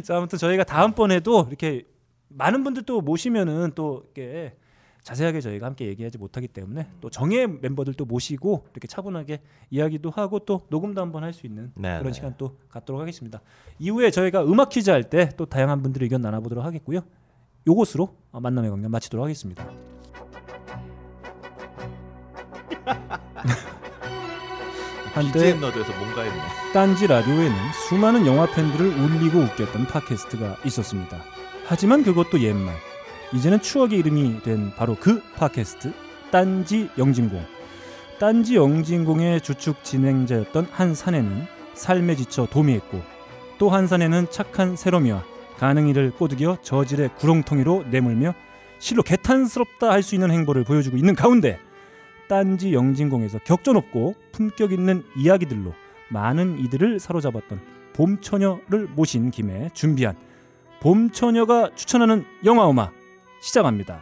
자, 0.06 0.16
아무튼 0.18 0.40
저희가 0.40 0.64
다음번에도 0.64 1.44
이렇게 1.50 1.84
많은 2.30 2.64
분들 2.64 2.84
또 2.84 3.02
모시면은 3.02 3.74
또 3.76 4.04
이렇게 4.16 4.56
자세하게 5.02 5.42
저희가 5.42 5.66
함께 5.66 5.86
얘기하지 5.88 6.18
못하기 6.20 6.48
때문에 6.48 6.88
또 7.02 7.10
정예 7.10 7.48
멤버들도 7.48 8.06
모시고 8.06 8.66
이렇게 8.72 8.88
차분하게 8.88 9.42
이야기도 9.72 10.10
하고 10.10 10.40
또 10.40 10.62
녹음도 10.70 11.02
한번 11.02 11.26
할 11.26 11.34
수 11.34 11.46
있는 11.46 11.74
네, 11.76 11.98
그런 11.98 12.06
네. 12.06 12.14
시간 12.14 12.36
또 12.38 12.56
갖도록 12.70 13.02
하겠습니다. 13.02 13.42
이후에 13.80 14.10
저희가 14.10 14.46
음악 14.46 14.70
퀴즈 14.70 14.90
할 14.90 15.04
때 15.10 15.32
또 15.36 15.46
다양한 15.46 15.82
분들의 15.82 16.06
의견 16.06 16.22
나눠보도록 16.22 16.64
하겠고요. 16.64 17.02
요것으로 17.68 18.16
어, 18.32 18.40
만남의 18.40 18.70
광장 18.72 18.92
마치도록 18.92 19.24
하겠습니다. 19.24 19.66
한때 25.14 25.54
너드에서 25.54 25.92
뭔가 26.00 26.24
했네. 26.24 26.42
딴지 26.74 27.06
라디오에는 27.08 27.56
수많은 27.88 28.26
영화 28.26 28.46
팬들을 28.48 28.86
울리고 28.88 29.40
웃겼던 29.40 29.86
팟캐스트가 29.88 30.58
있었습니다. 30.66 31.18
하지만 31.66 32.04
그것도 32.04 32.42
옛말. 32.42 32.76
이제는 33.34 33.62
추억의 33.62 34.00
이름이 34.00 34.42
된 34.44 34.72
바로 34.76 34.96
그 35.00 35.22
팟캐스트 35.36 35.94
딴지 36.32 36.90
영진공. 36.98 37.44
딴지 38.20 38.56
영진공의 38.56 39.42
주축 39.42 39.84
진행자였던 39.84 40.68
한 40.72 40.96
사내는 40.96 41.46
삶에 41.76 42.16
지쳐 42.16 42.48
도미했고 42.48 43.02
또 43.60 43.70
한 43.70 43.86
사내는 43.88 44.28
착한 44.32 44.76
세로미와 44.76 45.24
가능이를 45.58 46.12
꼬드겨 46.12 46.58
저질의 46.62 47.10
구렁텅이로 47.16 47.86
내몰며 47.90 48.34
실로 48.80 49.02
개탄스럽다 49.04 49.92
할 49.92 50.04
수 50.04 50.16
있는 50.16 50.32
행보를 50.32 50.64
보여주고 50.64 50.98
있는 50.98 51.16
가운데 51.16 51.60
딴지 52.28 52.74
영진공에서 52.74 53.40
격전 53.40 53.78
없고 53.78 54.16
품격 54.32 54.72
있는 54.74 55.04
이야기들로 55.16 55.74
많은 56.10 56.60
이들을 56.60 57.00
사로잡았던 57.00 57.60
봄처녀를 57.94 58.88
모신 58.96 59.32
김에 59.32 59.70
준비한 59.74 60.16
봄처녀가 60.82 61.70
추천하는 61.76 62.26
영화 62.44 62.70
음악 62.70 62.94
시작합니다. 63.42 64.02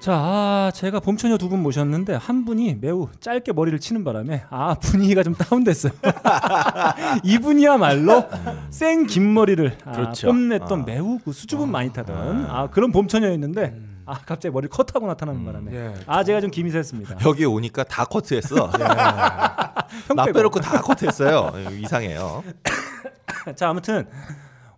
자, 0.00 0.14
아, 0.14 0.70
제가 0.74 1.00
봄처녀 1.00 1.36
두 1.36 1.50
분 1.50 1.62
모셨는데 1.62 2.14
한 2.14 2.44
분이 2.44 2.76
매우 2.80 3.08
짧게 3.20 3.52
머리를 3.52 3.78
치는 3.80 4.02
바람에 4.04 4.44
아 4.50 4.74
분위기가 4.80 5.22
좀 5.22 5.34
다운됐어요. 5.34 5.92
이분이야말로 7.24 8.24
생 8.70 9.06
긴 9.06 9.34
머리를 9.34 9.76
아, 9.84 9.92
그렇죠. 9.92 10.28
뽐냈던 10.28 10.80
아. 10.80 10.84
매우 10.84 11.18
그 11.24 11.32
수줍음 11.32 11.70
많이 11.70 11.92
타던 11.92 12.46
아, 12.48 12.68
그런 12.70 12.92
봄처녀였는데 12.92 13.76
아 14.06 14.14
갑자기 14.24 14.52
머리를 14.52 14.70
컷하고 14.70 15.06
나타나는 15.06 15.44
바람에 15.44 15.72
예. 15.74 15.94
아 16.06 16.24
제가 16.24 16.40
좀 16.40 16.50
김이 16.50 16.70
샜습니다. 16.70 17.26
여기 17.26 17.44
오니까 17.44 17.84
다 17.84 18.04
커트했어. 18.04 18.70
형 20.06 20.16
나. 20.16 20.24
빼놓고 20.24 20.60
다 20.60 20.80
커트했어요. 20.80 21.52
이상해요. 21.80 22.42
자 23.56 23.68
아무튼 23.68 24.06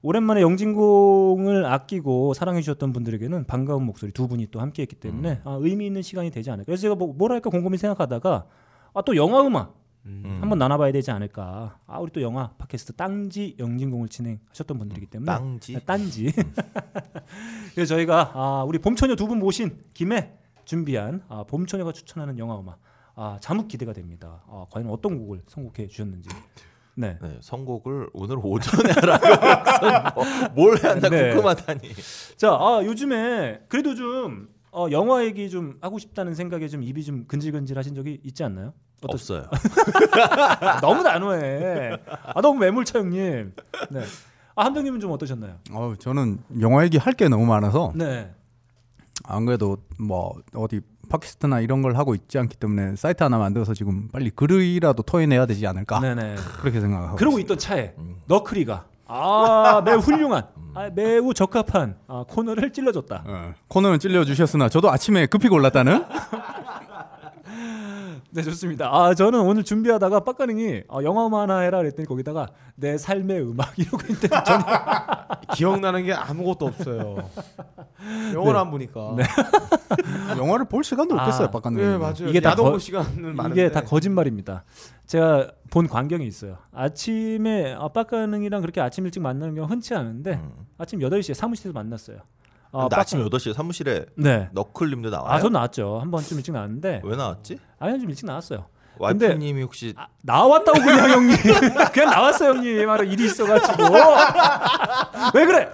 오랜만에 0.03 0.41
영진공을 0.43 1.65
아끼고 1.65 2.35
사랑해 2.35 2.61
주셨던 2.61 2.93
분들에게는 2.93 3.45
반가운 3.47 3.85
목소리 3.85 4.11
두 4.13 4.27
분이 4.27 4.49
또 4.51 4.61
함께했기 4.61 4.97
때문에 4.97 5.41
아, 5.45 5.59
의미 5.61 5.87
있는 5.87 6.03
시간이 6.03 6.31
되지 6.31 6.51
않을까. 6.51 6.67
그래서 6.67 6.83
제가 6.83 6.95
뭐, 6.97 7.15
뭘 7.15 7.31
할까 7.31 7.51
곰곰이 7.51 7.79
생각하다가 7.79 8.47
아, 8.95 9.03
또 9.03 9.15
영화 9.17 9.47
음악 9.47 9.81
음. 10.07 10.39
한번 10.41 10.59
나눠봐야 10.59 10.91
되지 10.91 11.13
않을까. 11.13 11.79
아 11.87 11.99
우리 12.01 12.11
또 12.11 12.21
영화 12.21 12.51
팟캐스트 12.59 12.95
땅지 12.95 13.55
영진공을 13.61 14.09
진행하셨던 14.09 14.77
분들이기 14.77 15.07
때문에 15.07 15.31
땅지. 15.31 15.77
아, 15.77 15.81
딴지. 15.87 16.33
그래서 17.75 17.95
저희가 17.95 18.33
아, 18.35 18.65
우리 18.67 18.79
봄처녀 18.81 19.15
두 19.15 19.27
분 19.29 19.39
모신 19.39 19.79
김에 19.95 20.37
준비한 20.65 21.23
아, 21.29 21.45
봄처녀가 21.45 21.93
추천하는 21.93 22.39
영화 22.39 22.59
음악 22.59 22.81
아, 23.15 23.39
자묵 23.41 23.69
기대가 23.69 23.93
됩니다. 23.93 24.43
아, 24.49 24.67
과연 24.71 24.89
어떤 24.89 25.17
곡을 25.19 25.43
선곡해 25.47 25.87
주셨는지. 25.87 26.29
네. 26.95 27.19
네, 27.23 27.39
선곡을 27.41 28.11
오늘 28.13 28.37
오전에 28.43 28.91
하라고 29.01 30.23
뭐, 30.25 30.25
뭘 30.55 30.79
해야 30.83 30.93
한다 30.93 31.09
네. 31.09 31.31
궁금하다니. 31.31 31.81
자, 32.37 32.51
아, 32.53 32.83
요즘에 32.85 33.63
그래도 33.69 33.95
좀 33.95 34.49
어, 34.73 34.87
영화 34.91 35.25
얘기 35.25 35.49
좀 35.51 35.79
하고 35.81 35.99
싶다는 35.99 36.35
생각에 36.35 36.69
좀 36.69 36.83
입이 36.83 37.03
좀 37.05 37.27
근질근질 37.27 37.77
하신 37.79 37.95
적이 37.95 38.21
있지 38.25 38.45
않나요? 38.45 38.73
어떠세요? 39.03 39.47
없어요. 39.51 40.81
너무 40.81 41.03
단호해. 41.03 41.97
아, 42.35 42.41
너무 42.41 42.59
매몰차 42.61 43.01
형님. 43.01 43.53
네. 43.91 44.01
아, 44.55 44.65
함정님은 44.67 45.01
좀 45.01 45.11
어떠셨나요? 45.13 45.57
어, 45.73 45.95
저는 45.99 46.39
영화 46.61 46.85
얘기 46.85 46.99
할 46.99 47.15
게 47.15 47.29
너무 47.29 47.47
많아서 47.47 47.93
네. 47.95 48.31
안 49.25 49.45
그래도 49.47 49.77
뭐 49.99 50.35
어디 50.55 50.81
팟캐스트나 51.13 51.61
이런 51.61 51.83
걸 51.83 51.97
하고 51.97 52.15
있지 52.15 52.39
않기 52.39 52.57
때문에 52.57 52.97
사이트 52.97 53.23
하나 53.23 53.39
만들어서 53.39 53.75
지금 53.75 54.09
빨리 54.09 54.31
글이라도 54.31 55.03
토해내야 55.03 55.47
되지 55.47 55.67
않을까 55.67 56.01
네네. 56.01 56.37
그렇게 56.61 56.81
생각하고 56.81 57.17
그러고 57.17 57.39
있던 57.39 57.59
차에 57.59 57.95
너크리가 58.27 58.87
아, 59.07 59.83
매우 59.85 59.99
훌륭한, 59.99 60.45
아, 60.75 60.89
매우 60.95 61.35
적합한 61.35 61.97
아, 62.09 62.25
코너를 62.27 62.73
찔러줬다. 62.73 63.25
어, 63.27 63.53
코너는 63.69 63.99
찔려 63.99 64.25
주셨으나 64.25 64.71
저도 64.71 64.91
아침에 64.91 65.27
급히 65.27 65.49
골랐다는 65.49 66.05
네, 68.35 68.43
좋습니다. 68.43 68.89
아, 68.91 69.13
저는 69.15 69.41
오늘 69.41 69.63
준비하다가 69.63 70.21
빡가능이 70.21 70.85
아, 70.89 71.03
영화 71.03 71.27
음악 71.27 71.43
하나 71.43 71.59
해라 71.61 71.79
그랬더니 71.79 72.07
거기다가 72.09 72.49
내 72.77 72.97
삶의 72.97 73.43
음악 73.43 73.79
이러고 73.79 73.99
있는데 74.09 74.29
저는 74.29 74.65
기억나는 75.55 76.05
게 76.05 76.15
아무것도 76.15 76.65
없어요. 76.67 77.29
영화를 78.33 78.55
네. 78.55 78.59
안 78.59 78.71
보니까. 78.71 79.15
네. 79.19 79.25
영화를 80.39 80.65
볼 80.65 80.83
시간도 80.83 81.15
없겠어요 81.15 81.49
아, 81.49 81.51
빡가는 81.51 81.79
예, 81.79 81.97
맞아요. 81.99 82.29
이게 82.29 82.41
다 82.41 82.55
거- 82.55 82.71
볼 82.71 82.81
시간은 82.81 83.37
많은데. 83.37 83.61
이게 83.67 83.71
다 83.71 83.83
거짓말입니다. 83.83 84.65
제가 85.07 85.49
본 85.71 85.87
광경이 85.87 86.27
있어요. 86.27 86.57
아침에 86.73 87.75
아빠가능이랑 87.79 88.63
그렇게 88.63 88.81
아침 88.81 89.05
일찍 89.05 89.21
만나는 89.21 89.55
경우 89.55 89.67
흔치 89.69 89.95
않은데 89.95 90.35
음. 90.43 90.53
아침 90.79 91.01
8시에 91.01 91.35
사무실에서 91.35 91.75
만났어요. 91.75 92.17
아, 92.75 92.89
아침 92.93 93.21
빡가- 93.23 93.29
8시에 93.31 93.53
사무실에 93.53 94.07
네. 94.17 94.49
너클님도 94.53 95.11
나와요? 95.11 95.31
아, 95.31 95.39
전 95.41 95.53
나왔죠. 95.53 95.99
한 96.01 96.11
번쯤 96.11 96.39
일찍 96.39 96.53
나왔는데 96.53 97.03
왜 97.05 97.17
나왔지? 97.17 97.59
아니 97.83 98.01
좀 98.01 98.09
일찍 98.11 98.27
나왔어요. 98.27 98.67
와이프님이 98.99 99.63
혹시 99.63 99.95
아, 99.97 100.07
나왔다고 100.23 100.79
그냥 100.79 101.11
형님. 101.11 101.37
그냥 101.93 102.11
나왔어 102.11 102.55
형님. 102.55 102.87
바로 102.87 103.03
일이 103.05 103.25
있어가지고. 103.25 103.83
왜 105.35 105.47
그래? 105.47 105.69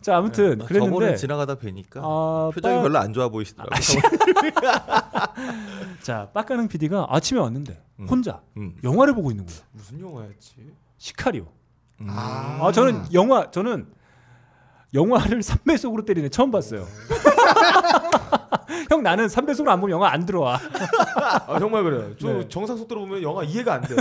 자 0.00 0.16
아무튼 0.16 0.58
저번에 0.60 0.80
그랬는데 0.88 1.16
지나가다 1.16 1.56
뵈니까 1.56 2.00
아, 2.02 2.50
표정이 2.54 2.76
빠- 2.76 2.82
별로 2.82 2.98
안 2.98 3.12
좋아 3.12 3.28
보이시더라고요. 3.28 3.78
자 6.00 6.30
빡가능 6.32 6.68
PD가 6.68 7.06
아침에 7.10 7.40
왔는데 7.40 7.82
음. 8.00 8.06
혼자 8.08 8.40
음. 8.56 8.74
영화를 8.82 9.14
보고 9.14 9.30
있는 9.30 9.44
거예요. 9.44 9.60
무슨 9.72 10.00
영화였지? 10.00 10.54
시카리오. 10.96 11.46
음. 12.00 12.06
아 12.08 12.70
저는 12.72 13.12
영화 13.12 13.50
저는 13.50 13.88
영화를 14.94 15.40
3배속으로 15.42 16.04
때리네 16.06 16.28
처음 16.28 16.50
봤어요. 16.50 16.86
형 18.90 19.02
나는 19.02 19.26
3배속으로 19.26 19.68
안 19.68 19.80
보면 19.80 19.94
영화 19.94 20.10
안 20.10 20.24
들어와. 20.24 20.58
아 21.46 21.58
정말 21.58 21.82
그래요. 21.82 22.10
저 22.20 22.28
네. 22.28 22.48
정상 22.48 22.76
속도로 22.76 23.02
보면 23.02 23.22
영화 23.22 23.44
이해가 23.44 23.74
안 23.74 23.82
돼. 23.82 23.96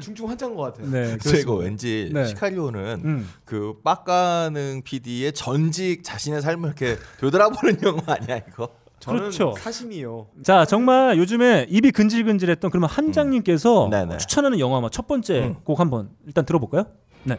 중증 0.00 0.28
환자인 0.28 0.56
것 0.56 0.62
같아요. 0.62 0.90
네. 0.90 1.04
제가 1.06 1.16
그렇습니다. 1.18 1.52
왠지 1.54 2.10
네. 2.12 2.26
시카리오는 2.26 3.02
음. 3.04 3.30
그 3.44 3.74
빡가능 3.84 4.82
PD의 4.84 5.32
전직 5.32 6.02
자신의 6.02 6.42
삶을 6.42 6.68
이렇게 6.68 6.96
되돌아보는 7.20 7.78
영화 7.84 8.02
아니야 8.06 8.38
이거? 8.48 8.68
저는 8.98 9.20
그렇죠. 9.20 9.54
사심이요. 9.58 10.26
자 10.42 10.64
정말 10.64 11.18
요즘에 11.18 11.66
입이 11.68 11.92
근질근질했던 11.92 12.70
그러면 12.70 12.88
한장님께서 12.88 13.86
음. 13.86 13.90
네네. 13.90 14.18
추천하는 14.18 14.58
영화 14.58 14.88
첫 14.90 15.06
번째 15.06 15.40
음. 15.40 15.56
곡 15.64 15.78
한번 15.78 16.10
일단 16.26 16.44
들어볼까요? 16.44 16.86
네. 17.24 17.38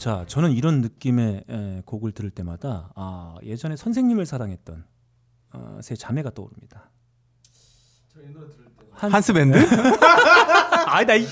자, 0.00 0.24
저는 0.26 0.52
이런 0.52 0.80
느낌의 0.80 1.44
에, 1.46 1.82
곡을 1.84 2.12
들을 2.12 2.30
때마다 2.30 2.90
아, 2.94 3.34
예전에 3.42 3.76
선생님을 3.76 4.24
사랑했던 4.24 4.82
어, 5.52 5.78
세 5.82 5.94
자매가 5.94 6.30
떠오릅니다. 6.30 6.88
한, 8.92 9.12
한스 9.12 9.34
밴드 9.34 9.58
아이 10.86 11.04
나 11.04 11.14
이, 11.16 11.26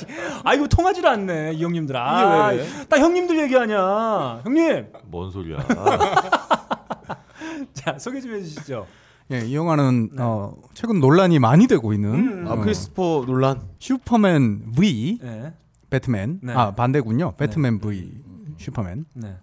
아 0.45 0.53
이거 0.53 0.69
통하지를 0.69 1.09
않네 1.09 1.55
이 1.55 1.65
형님들. 1.65 1.97
아, 1.97 2.53
나 2.91 2.99
형님들 2.99 3.39
얘기하냐, 3.39 4.43
형님. 4.45 4.93
뭔 5.07 5.31
소리야? 5.31 5.65
자 7.73 7.99
소개 7.99 8.21
좀 8.21 8.35
해주시죠. 8.35 8.87
예, 9.33 9.47
이 9.47 9.57
영화는 9.57 10.11
어, 10.19 10.55
최근 10.75 11.01
논란이 11.01 11.39
많이 11.39 11.67
되고 11.67 11.95
있는 11.95 12.47
아 12.47 12.53
어, 12.53 12.57
크리스토퍼 12.61 13.25
논란. 13.25 13.63
슈퍼맨 13.79 14.73
V 14.77 15.21
네, 15.23 15.55
배트맨 15.89 16.41
네. 16.43 16.53
아 16.53 16.75
반대군요 16.75 17.35
배트맨 17.37 17.79
V 17.81 18.28
슈퍼맨 18.59 19.07
네, 19.15 19.37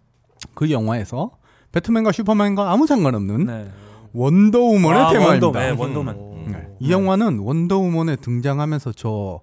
그 0.53 0.69
영화에서 0.71 1.31
배트맨과 1.71 2.11
슈퍼맨과 2.11 2.71
아무 2.71 2.85
상관없는 2.87 3.45
네. 3.45 3.71
원더우먼의 4.13 5.01
아, 5.01 5.09
테마입니다. 5.11 5.47
원더, 5.47 5.59
네, 5.59 5.69
원더우먼. 5.71 6.51
네. 6.51 6.67
이 6.79 6.91
영화는 6.91 7.39
원더우먼이 7.39 8.15
등장하면서 8.17 8.93
저 8.93 9.41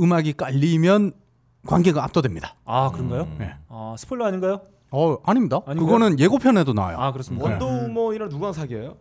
음악이 0.00 0.34
깔리면 0.34 1.12
관객이 1.66 2.02
압도됩니다. 2.04 2.54
아 2.64 2.90
그런가요? 2.90 3.28
네. 3.38 3.54
아 3.68 3.94
스포일러 3.98 4.26
아닌가요? 4.26 4.62
어 4.90 5.18
아닙니다. 5.24 5.60
아닌가요? 5.66 5.86
그거는 5.86 6.18
예고편에도 6.20 6.72
나와요. 6.72 6.96
아 6.98 7.12
그렇습니다. 7.12 7.44
원더우먼이랑 7.46 8.28
누구랑 8.30 8.52
사귀어요? 8.54 8.96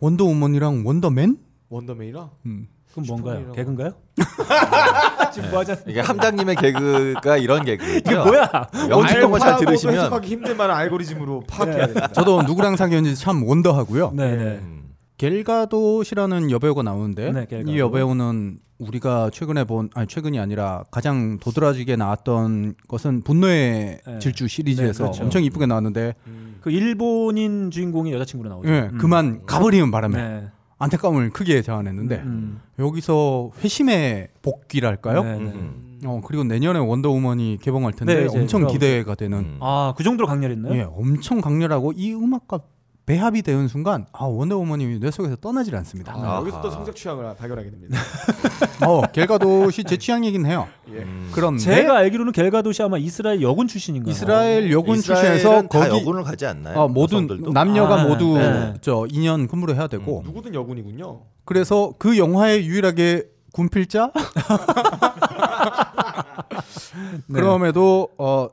원더우먼이랑 0.00 0.82
원더맨? 0.84 1.38
원더맨이랑? 1.70 2.30
음. 2.46 2.68
그럼 2.92 3.06
뭔가요? 3.06 3.52
개그인가요? 3.52 3.92
지금 5.38 5.50
뭐 5.50 5.60
하자? 5.60 5.76
이게 5.86 6.00
함장님의 6.00 6.56
개그가 6.56 7.36
이런 7.36 7.64
개그죠. 7.64 7.98
이게 7.98 8.14
뭐야? 8.14 8.68
영지평을 8.90 9.38
잘 9.38 9.48
알파고도 9.48 9.66
들으시면 9.66 9.94
해석하기 9.94 10.28
힘든 10.28 10.56
말은 10.56 10.74
알고리즘으로 10.74 11.44
파악해야 11.48 11.86
됩니다. 11.86 12.08
저도 12.08 12.42
누구랑 12.42 12.76
사귀었는지 12.76 13.20
참 13.20 13.42
원더하고요. 13.44 14.12
네. 14.14 14.36
네. 14.36 14.44
음. 14.60 14.78
겔가도시라는 15.16 16.50
여배우가 16.50 16.82
나오는데 16.82 17.32
네, 17.32 17.46
겔가도. 17.46 17.70
이 17.72 17.78
여배우는 17.78 18.58
우리가 18.78 19.30
최근에 19.32 19.64
본 19.64 19.90
아니 19.94 20.06
최근이 20.06 20.38
아니라 20.38 20.84
가장 20.92 21.38
도드라지게 21.40 21.96
나왔던 21.96 22.74
것은 22.86 23.22
분노의 23.22 24.00
네. 24.06 24.18
질주 24.20 24.46
시리즈에서 24.46 24.92
네, 24.92 24.98
그렇죠. 25.10 25.24
엄청 25.24 25.42
이쁘게 25.42 25.66
나왔는데 25.66 26.14
그 26.60 26.70
일본인 26.70 27.72
주인공이 27.72 28.12
여자친구로 28.12 28.48
나오죠. 28.48 28.68
예, 28.68 28.90
음. 28.92 28.98
그만 28.98 29.44
가버리는 29.46 29.90
바람에 29.90 30.16
네. 30.16 30.48
안타까움을 30.78 31.30
크게 31.30 31.62
자아냈는데 31.62 32.16
음. 32.16 32.60
여기서 32.78 33.50
회심의 33.62 34.28
복귀랄까요? 34.42 35.24
네, 35.24 35.38
네. 35.38 35.44
음. 35.50 36.00
어 36.04 36.20
그리고 36.24 36.44
내년에 36.44 36.78
원더우먼이 36.78 37.58
개봉할 37.60 37.92
텐데 37.92 38.26
네, 38.26 38.38
엄청 38.38 38.68
기대가 38.68 39.16
되는 39.16 39.38
음. 39.38 39.58
아그 39.60 40.04
정도로 40.04 40.28
강렬했나요? 40.28 40.74
예, 40.74 40.82
엄청 40.82 41.40
강렬하고 41.40 41.92
이 41.96 42.14
음악과 42.14 42.60
배합이 43.08 43.40
되는 43.40 43.68
순간 43.68 44.04
아 44.12 44.26
원더우먼이 44.26 45.00
뇌 45.00 45.10
속에서 45.10 45.34
떠나질 45.36 45.74
않습니다. 45.76 46.12
아, 46.14 46.36
여기서 46.40 46.60
또 46.60 46.70
성적 46.70 46.94
취향을 46.94 47.34
발견하게 47.36 47.70
됩니다. 47.70 47.98
어 48.86 49.00
겔가도시 49.00 49.84
제 49.84 49.96
취향이긴 49.96 50.44
해요. 50.44 50.68
예. 50.92 50.98
음. 50.98 51.30
그런데 51.32 51.62
제가 51.62 51.96
알기로는 51.96 52.32
겔가도시 52.32 52.82
아마 52.82 52.98
이스라엘 52.98 53.40
여군 53.40 53.66
출신인가요? 53.66 54.12
이스라엘 54.12 54.70
여군 54.70 54.98
이스라엘은 54.98 55.38
출신에서 55.38 55.62
다 55.62 55.68
거기 55.68 55.88
여군을 55.88 56.22
가지 56.22 56.44
않나요? 56.44 56.78
어, 56.78 56.86
모든 56.86 57.24
여성들도? 57.24 57.52
남녀가 57.52 58.02
아, 58.02 58.04
모두 58.04 58.36
네. 58.36 58.74
저 58.82 59.06
2년 59.08 59.48
근무를 59.48 59.76
해야 59.76 59.86
되고 59.86 60.18
음. 60.18 60.24
누구든 60.24 60.52
여군이군요. 60.52 61.22
그래서 61.46 61.94
그 61.98 62.18
영화에 62.18 62.62
유일하게 62.62 63.24
군필자 63.54 64.12
그럼에도 67.32 68.10
어 68.18 68.48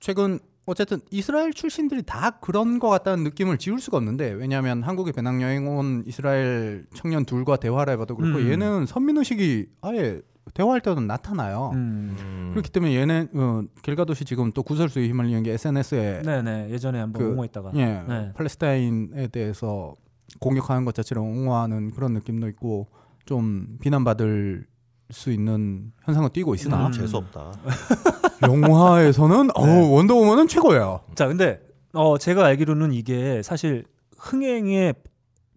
최근 0.00 0.38
어쨌든 0.66 0.98
이스라엘 1.12 1.52
출신들이 1.52 2.02
다 2.02 2.32
그런 2.40 2.78
것 2.80 2.88
같다는 2.88 3.22
느낌을 3.24 3.56
지울 3.58 3.80
수가 3.80 3.98
없는데 3.98 4.32
왜냐하면 4.32 4.82
한국에 4.82 5.12
배낭여행 5.12 5.68
온 5.68 6.02
이스라엘 6.06 6.86
청년 6.94 7.24
둘과 7.24 7.56
대화를 7.56 7.92
해봐도 7.94 8.16
그렇고 8.16 8.38
음. 8.40 8.50
얘는 8.50 8.86
선민의식이 8.86 9.66
아예 9.82 10.20
대화할 10.54 10.80
때도 10.80 11.00
나타나요. 11.00 11.70
음. 11.74 12.16
음. 12.18 12.50
그렇기 12.52 12.70
때문에 12.70 12.96
얘는 12.96 13.28
어, 13.34 13.62
겔가도시 13.82 14.24
지금 14.24 14.50
또 14.52 14.62
구설수에 14.64 15.06
휘말리는 15.06 15.42
게 15.44 15.52
SNS에 15.52 16.22
네네 16.24 16.70
예전에 16.70 16.98
한번 16.98 17.22
그- 17.22 17.30
옹호했다가 17.30 17.72
예, 17.76 18.02
네. 18.08 18.32
팔레스타인에 18.34 19.28
대해서 19.28 19.94
공격하는 20.40 20.84
것 20.84 20.94
자체를 20.94 21.22
옹호하는 21.22 21.92
그런 21.92 22.12
느낌도 22.12 22.48
있고 22.48 22.88
좀 23.24 23.78
비난받을 23.80 24.66
수 25.10 25.30
있는 25.30 25.92
현상을 26.04 26.28
띠고 26.30 26.54
있으나 26.54 26.86
음. 26.86 26.92
재수 26.92 27.16
없다. 27.16 27.52
영화에서는 28.46 29.50
어 29.54 29.62
원더우먼은 29.90 30.48
최고예요. 30.48 31.00
자 31.14 31.26
근데 31.28 31.60
어 31.92 32.18
제가 32.18 32.44
알기로는 32.44 32.92
이게 32.92 33.40
사실 33.42 33.84
흥행에 34.18 34.94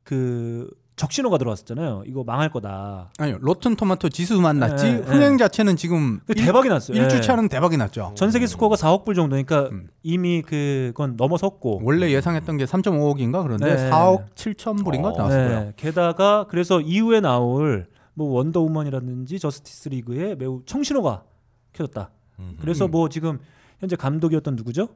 그 0.03 0.69
적신호가 0.95 1.37
들어왔었잖아요. 1.37 2.03
이거 2.07 2.23
망할 2.25 2.49
거다. 2.49 3.11
아니요 3.17 3.37
로튼 3.39 3.75
토마토 3.75 4.09
지수만 4.09 4.59
났지 4.59 4.85
네, 4.85 4.97
흥행 4.97 5.37
자체는 5.37 5.77
지금 5.77 6.19
근데 6.27 6.43
대박이 6.43 6.67
났어요. 6.67 6.97
예. 6.97 7.07
1주차는 7.07 7.49
대박이 7.49 7.77
났죠. 7.77 8.11
전 8.15 8.31
세계 8.31 8.45
스코어가 8.47 8.75
4억 8.75 9.05
불 9.05 9.15
정도니까 9.15 9.69
음. 9.71 9.87
이미 10.03 10.41
그건 10.41 11.15
넘어섰고 11.15 11.81
원래 11.83 12.11
예상했던 12.11 12.57
게 12.57 12.65
3.5억인가 12.65 13.43
그런데 13.43 13.75
네. 13.75 13.89
4억 13.89 14.35
7천 14.35 14.83
불인가 14.83 15.09
어. 15.09 15.17
나왔어요. 15.17 15.59
네, 15.59 15.73
게다가 15.77 16.45
그래서 16.49 16.81
이후에 16.81 17.21
나올 17.21 17.87
뭐 18.19 18.33
원더우먼이라든지 18.33 19.39
저스티스 19.39 19.89
리그에 19.89 20.35
매우 20.35 20.61
청신호가 20.65 21.23
켜졌다. 21.71 22.11
음. 22.39 22.57
그래서 22.59 22.89
뭐 22.89 23.07
지금 23.07 23.39
현재 23.79 23.95
감독이었던 23.95 24.57
누구죠? 24.57 24.89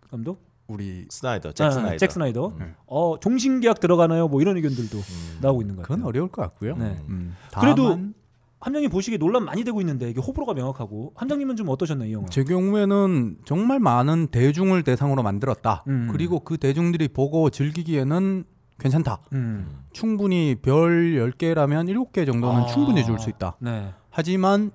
그 0.00 0.10
감독? 0.10 0.44
우리 0.66 1.06
스나이더, 1.08 1.52
잭 1.52 1.64
아, 1.64 1.70
스나이더. 1.70 1.96
잭 1.98 2.10
스나이더. 2.10 2.48
음. 2.60 2.74
어 2.86 3.18
종신 3.20 3.60
계약 3.60 3.78
들어가나요? 3.78 4.26
뭐 4.26 4.40
이런 4.42 4.56
의견들도 4.56 4.98
음. 4.98 5.38
나오고 5.40 5.62
있는 5.62 5.76
것 5.76 5.82
같아요. 5.82 5.96
그건 5.96 6.08
어려울 6.08 6.28
것 6.28 6.42
같고요. 6.42 6.76
네. 6.76 7.00
음, 7.08 7.36
그래도 7.60 7.90
다만 7.90 8.14
함장님 8.60 8.90
보시기에 8.90 9.18
논란 9.18 9.44
많이 9.44 9.62
되고 9.62 9.80
있는데 9.80 10.10
이게 10.10 10.20
호불호가 10.20 10.52
명확하고 10.54 11.12
함장님은 11.14 11.54
좀 11.54 11.68
어떠셨나요 11.68 12.08
이 12.08 12.12
영화? 12.12 12.26
제 12.26 12.42
경우에는 12.42 13.38
정말 13.44 13.78
많은 13.78 14.26
대중을 14.26 14.82
대상으로 14.82 15.22
만들었다. 15.22 15.84
음. 15.86 16.08
그리고 16.10 16.40
그 16.40 16.58
대중들이 16.58 17.06
보고 17.06 17.50
즐기기에는 17.50 18.44
괜찮다. 18.78 19.18
음. 19.32 19.68
충분히 19.92 20.54
별 20.60 21.14
10개라면 21.14 21.88
7개 22.12 22.24
정도는 22.26 22.62
아. 22.62 22.66
충분히 22.66 23.04
줄 23.04 23.18
수 23.18 23.28
있다. 23.30 23.56
네. 23.60 23.92
하지만 24.10 24.70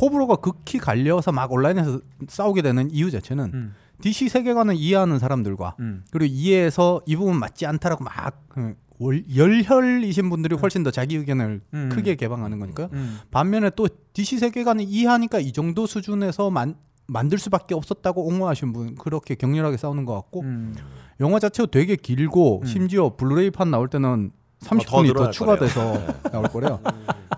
호불호가 0.00 0.36
극히 0.36 0.78
갈려서 0.78 1.32
막 1.32 1.50
온라인에서 1.52 2.00
싸우게 2.28 2.62
되는 2.62 2.90
이유 2.90 3.10
자체는 3.10 3.50
음. 3.54 3.74
DC 4.00 4.28
세계관을 4.28 4.74
이해하는 4.76 5.18
사람들과 5.18 5.76
음. 5.80 6.04
그리고 6.10 6.32
이해해서 6.32 7.00
이 7.06 7.16
부분 7.16 7.36
맞지 7.38 7.66
않다라고 7.66 8.04
막 8.04 8.44
그, 8.48 8.74
월- 8.98 9.24
열혈이신 9.34 10.28
분들이 10.30 10.54
훨씬 10.56 10.82
더 10.82 10.90
자기 10.90 11.16
의견을 11.16 11.60
음. 11.74 11.88
크게 11.90 12.14
개방하는 12.16 12.58
거니까요. 12.60 12.88
음. 12.92 13.18
반면에 13.30 13.70
또 13.76 13.88
DC 14.12 14.38
세계관을 14.38 14.84
이해하니까 14.86 15.38
이 15.40 15.52
정도 15.52 15.86
수준에서 15.86 16.50
만, 16.50 16.74
만들 17.08 17.38
수밖에 17.38 17.74
없었다고 17.74 18.26
옹호하신 18.26 18.72
분 18.72 18.94
그렇게 18.94 19.34
격렬하게 19.34 19.76
싸우는 19.78 20.04
것 20.04 20.14
같고 20.14 20.42
음. 20.42 20.74
영화 21.20 21.38
자체가 21.38 21.70
되게 21.70 21.96
길고 21.96 22.60
음. 22.60 22.64
심지어 22.66 23.16
블루레이판 23.16 23.70
나올 23.70 23.88
때는 23.88 24.30
30분이 24.60 24.86
더, 24.86 25.02
늘어날 25.02 25.32
추가돼서 25.32 25.92
거래요. 25.92 26.14
나올 26.32 26.44
거래요. 26.48 26.80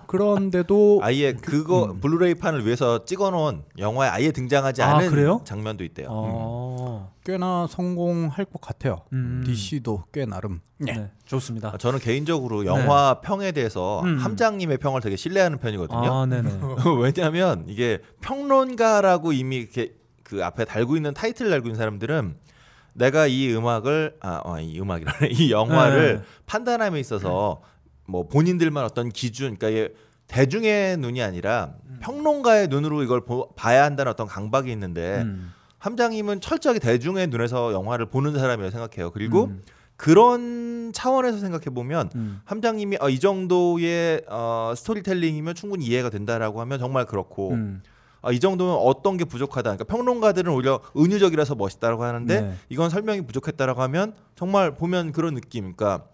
그런데도 0.07 0.99
아예 1.03 1.33
그거 1.33 1.95
블루레이 2.01 2.35
판을 2.35 2.65
위해서 2.65 3.05
찍어놓은 3.05 3.63
영화에 3.77 4.09
아예 4.09 4.31
등장하지 4.31 4.81
아, 4.81 4.97
않은 4.97 5.09
그래요? 5.09 5.41
장면도 5.45 5.83
있대요. 5.85 6.07
어. 6.09 7.13
꽤나 7.23 7.67
성공할 7.69 8.45
것 8.45 8.59
같아요. 8.59 9.03
음. 9.13 9.43
DC도 9.45 10.05
꽤 10.11 10.25
나름. 10.25 10.59
예. 10.87 10.91
네. 10.93 11.11
좋습니다. 11.25 11.71
아, 11.73 11.77
저는 11.77 11.99
개인적으로 11.99 12.65
영화 12.65 13.21
평에 13.21 13.51
대해서 13.51 14.01
음. 14.01 14.17
함장님의 14.17 14.79
평을 14.79 15.01
되게 15.01 15.15
신뢰하는 15.15 15.59
편이거든요. 15.59 16.11
아. 16.11 16.27
왜냐하면 16.99 17.65
이게 17.67 17.99
평론가라고 18.21 19.31
이미 19.33 19.57
이렇게 19.57 19.93
그 20.23 20.43
앞에 20.43 20.65
달고 20.65 20.95
있는 20.95 21.13
타이틀 21.13 21.49
달고 21.49 21.67
있는 21.67 21.77
사람들은 21.77 22.35
내가 22.93 23.27
이 23.27 23.53
음악을 23.53 24.17
아, 24.21 24.41
어, 24.43 24.59
이 24.59 24.79
음악이라네 24.79 25.29
이 25.31 25.51
영화를 25.51 26.17
네. 26.17 26.23
판단함에 26.45 26.99
있어서 26.99 27.61
뭐 28.05 28.27
본인들만 28.27 28.83
어떤 28.83 29.09
기준, 29.09 29.55
그러니까 29.57 29.93
대중의 30.27 30.97
눈이 30.97 31.21
아니라 31.21 31.73
음. 31.87 31.99
평론가의 32.01 32.67
눈으로 32.67 33.03
이걸 33.03 33.21
보- 33.25 33.53
봐야 33.55 33.83
한다는 33.83 34.11
어떤 34.11 34.27
강박이 34.27 34.71
있는데 34.71 35.21
음. 35.21 35.53
함장님은 35.77 36.41
철저하게 36.41 36.79
대중의 36.79 37.27
눈에서 37.27 37.73
영화를 37.73 38.05
보는 38.07 38.33
사람이라고 38.37 38.71
생각해요. 38.71 39.11
그리고 39.11 39.45
음. 39.45 39.61
그런 39.97 40.91
차원에서 40.93 41.37
생각해 41.37 41.65
보면 41.65 42.09
음. 42.15 42.41
함장님이 42.45 42.97
어, 43.01 43.09
이 43.09 43.19
정도의 43.19 44.23
어, 44.27 44.73
스토리텔링이면 44.75 45.55
충분히 45.55 45.85
이해가 45.85 46.09
된다라고 46.09 46.59
하면 46.61 46.79
정말 46.79 47.05
그렇고 47.05 47.51
음. 47.51 47.81
아, 48.21 48.31
이 48.31 48.39
정도면 48.39 48.75
어떤 48.75 49.17
게 49.17 49.25
부족하다. 49.25 49.75
그러니까 49.75 49.83
평론가들은 49.85 50.51
오히려 50.53 50.79
은유적이라서 50.95 51.55
멋있다라고 51.55 52.03
하는데 52.03 52.41
네. 52.41 52.53
이건 52.69 52.89
설명이 52.89 53.21
부족했다라고 53.25 53.81
하면 53.83 54.13
정말 54.35 54.75
보면 54.75 55.11
그런 55.11 55.33
느낌. 55.33 55.75
그러니까 55.75 56.05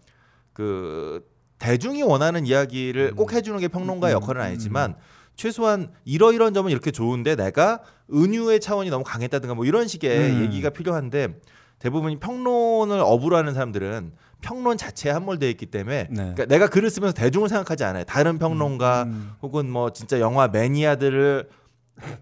그 0.53 1.25
대중이 1.59 2.03
원하는 2.03 2.45
이야기를 2.45 3.15
꼭 3.15 3.33
해주는 3.33 3.59
게 3.59 3.67
평론가의 3.67 4.13
음, 4.15 4.21
역할은 4.21 4.41
음, 4.41 4.45
아니지만 4.47 4.95
최소한 5.35 5.91
이러이런 6.05 6.53
점은 6.53 6.71
이렇게 6.71 6.91
좋은데 6.91 7.35
내가 7.35 7.81
은유의 8.13 8.59
차원이 8.59 8.89
너무 8.89 9.03
강했다든가 9.03 9.53
뭐 9.53 9.65
이런 9.65 9.87
식의 9.87 10.31
음. 10.31 10.41
얘기가 10.43 10.69
필요한데 10.69 11.39
대부분 11.79 12.17
평론을 12.19 12.99
어부라는 12.99 13.53
사람들은 13.53 14.13
평론 14.41 14.77
자체에 14.77 15.11
함몰되어 15.11 15.49
있기 15.49 15.67
때문에 15.67 16.07
네. 16.09 16.15
그러니까 16.15 16.45
내가 16.45 16.67
글을 16.67 16.89
쓰면서 16.89 17.13
대중을 17.13 17.49
생각하지 17.49 17.83
않아요. 17.83 18.03
다른 18.03 18.37
평론가 18.39 19.03
음. 19.03 19.31
혹은 19.41 19.69
뭐 19.69 19.91
진짜 19.91 20.19
영화 20.19 20.47
매니아들을 20.47 21.49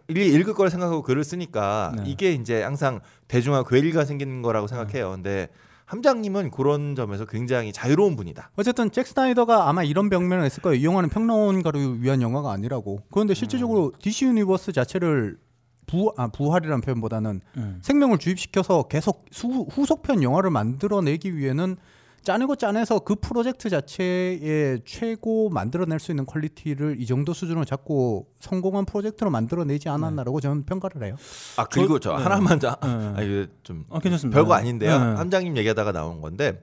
읽을 0.10 0.54
걸 0.54 0.70
생각하고 0.70 1.02
글을 1.02 1.24
쓰니까 1.24 1.94
네. 1.98 2.04
이게 2.06 2.34
이제 2.34 2.64
항상 2.64 3.02
대중과 3.28 3.64
괴리가 3.64 4.06
생기는 4.06 4.42
거라고 4.42 4.68
생각해요. 4.68 5.12
근데 5.12 5.50
함장님은 5.86 6.52
그런 6.52 6.96
점에서 6.96 7.26
굉장히 7.26 7.72
자유로운 7.72 8.16
분이다. 8.16 8.52
어쨌든 8.56 8.92
잭 8.92 9.06
스나이더가 9.06 9.70
아마 9.70 9.84
이런 9.84 10.10
변명을 10.10 10.44
했을 10.44 10.62
거예요. 10.62 10.80
이 10.80 10.84
영화는 10.84 11.10
평론가를 11.10 12.02
위한 12.02 12.22
영화가 12.22 12.52
아니라고. 12.52 13.02
그런데 13.12 13.34
실질적으로 13.34 13.92
DC 14.02 14.26
유니버스 14.26 14.72
자체를 14.72 15.38
부, 15.86 16.12
아, 16.18 16.28
부활이라는 16.28 16.82
표현보다는 16.82 17.42
음. 17.58 17.80
생명을 17.84 18.18
주입시켜서 18.18 18.84
계속 18.84 19.26
수, 19.32 19.48
후속편 19.48 20.24
영화를 20.24 20.50
만들어내기 20.50 21.38
위해는 21.38 21.78
짜내고 22.26 22.58
짜내서 22.58 23.00
그 23.00 23.16
프로젝트 23.16 23.70
자체의 23.70 24.82
최고 24.84 25.50
만들어낼 25.50 26.00
수 26.00 26.12
있는 26.12 26.26
퀄리티를 26.26 27.00
이 27.00 27.06
정도 27.06 27.34
수준으로 27.34 27.64
잡고 27.64 28.28
성공한 28.40 28.84
프로젝트로 28.86 29.30
만들어내지 29.30 29.88
않았나라고 29.88 30.42
저는 30.42 30.66
평가를 30.66 31.04
해요. 31.04 31.16
아 31.56 31.66
그리고 31.66 32.00
저, 32.00 32.18
네. 32.18 32.24
하나만 32.24 32.60
더, 32.60 32.72
네. 32.72 32.78
아 33.16 33.22
이게 33.22 33.48
좀 33.64 33.86
아, 33.90 34.00
괜찮습니다. 34.00 34.38
별거 34.38 34.54
아닌데요. 34.56 34.92
네. 34.92 35.16
함장님 35.16 35.56
얘기하다가 35.56 35.94
나온 35.94 36.20
건데 36.20 36.62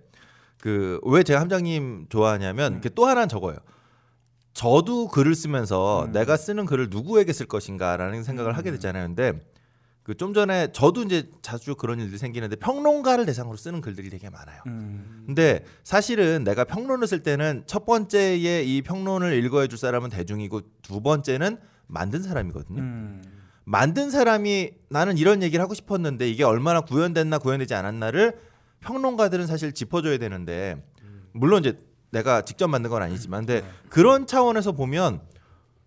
그 0.61 1.01
왜 1.05 1.23
제가 1.23 1.41
함장님 1.41 2.07
좋아하냐면 2.11 2.81
그또 2.81 3.07
하나는 3.07 3.29
저거예요. 3.29 3.59
저도 4.55 5.09
글을 5.09 5.35
쓰면서 5.35 6.05
음. 6.07 6.13
내가 6.13 6.37
쓰는 6.37 6.67
글을 6.67 6.89
누구에게 6.91 7.33
쓸 7.33 7.47
것인가라는 7.47 8.23
생각을 8.23 8.57
하게 8.57 8.71
되잖아요. 8.73 9.07
근데 9.07 9.41
그 10.03 10.15
좀 10.15 10.35
전에 10.35 10.73
저도 10.73 11.03
이제 11.05 11.31
자주 11.43 11.75
그런 11.77 12.01
일들이 12.01 12.19
생기는데 12.19 12.57
평론가를 12.57 13.25
대상으로 13.27 13.57
쓰는 13.57 13.81
글들이 13.81 14.11
되게 14.11 14.31
많아요. 14.31 14.61
음. 14.67 15.23
근데 15.27 15.65
사실은 15.85 16.43
내가 16.45 16.65
평론을 16.65 17.07
쓸 17.07 17.23
때는 17.23 17.63
첫 17.67 17.87
번째에 17.87 18.65
이 18.65 18.83
평론을 18.83 19.33
읽어해 19.45 19.69
줄 19.69 19.79
사람은 19.79 20.11
대중이고 20.11 20.63
두 20.83 21.01
번째는 21.01 21.59
만든 21.87 22.23
사람이거든요. 22.23 22.81
음. 22.81 23.23
만든 23.65 24.11
사람이 24.11 24.73
나는 24.89 25.19
이런 25.19 25.43
얘기를 25.43 25.63
하고 25.63 25.75
싶었는데 25.75 26.29
이게 26.29 26.43
얼마나 26.43 26.81
구현됐나 26.81 27.39
구현되지 27.39 27.75
않았나를 27.75 28.39
평론가들은 28.81 29.47
사실 29.47 29.73
짚어줘야 29.73 30.19
되는데 30.19 30.85
물론 31.33 31.61
이제 31.65 31.79
내가 32.11 32.43
직접 32.43 32.67
만든 32.69 32.91
건 32.91 33.03
아니지만 33.03 33.47
근데 33.47 33.65
그런 33.89 34.27
차원에서 34.27 34.73
보면 34.73 35.21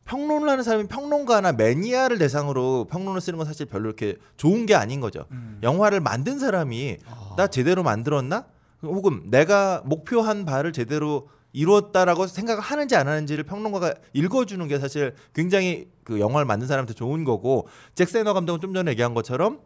평론을 0.05 0.47
하는 0.47 0.63
사람이 0.63 0.87
평론가나 0.87 1.51
매니아를 1.53 2.17
대상으로 2.19 2.85
평론을 2.89 3.21
쓰는 3.21 3.37
건 3.37 3.45
사실 3.47 3.65
별로 3.65 3.87
이렇게 3.87 4.15
좋은 4.37 4.65
게 4.65 4.75
아닌 4.75 5.01
거죠. 5.01 5.25
영화를 5.63 5.99
만든 5.99 6.39
사람이 6.39 6.97
나 7.37 7.47
제대로 7.47 7.83
만들었나? 7.83 8.45
혹은 8.83 9.23
내가 9.25 9.81
목표한 9.85 10.45
바를 10.45 10.71
제대로 10.71 11.27
이루었다라고 11.53 12.27
생각을 12.27 12.61
하는지 12.61 12.95
안 12.95 13.07
하는지를 13.07 13.45
평론가가 13.45 13.95
읽어주는 14.13 14.67
게 14.67 14.77
사실 14.77 15.15
굉장히 15.33 15.87
그 16.03 16.19
영화를 16.19 16.45
만든 16.45 16.67
사람한테 16.67 16.93
좋은 16.93 17.23
거고 17.23 17.67
잭 17.95 18.09
스나이더 18.09 18.33
감독은 18.33 18.59
좀 18.59 18.73
전에 18.73 18.91
얘기한 18.91 19.13
것처럼 19.13 19.59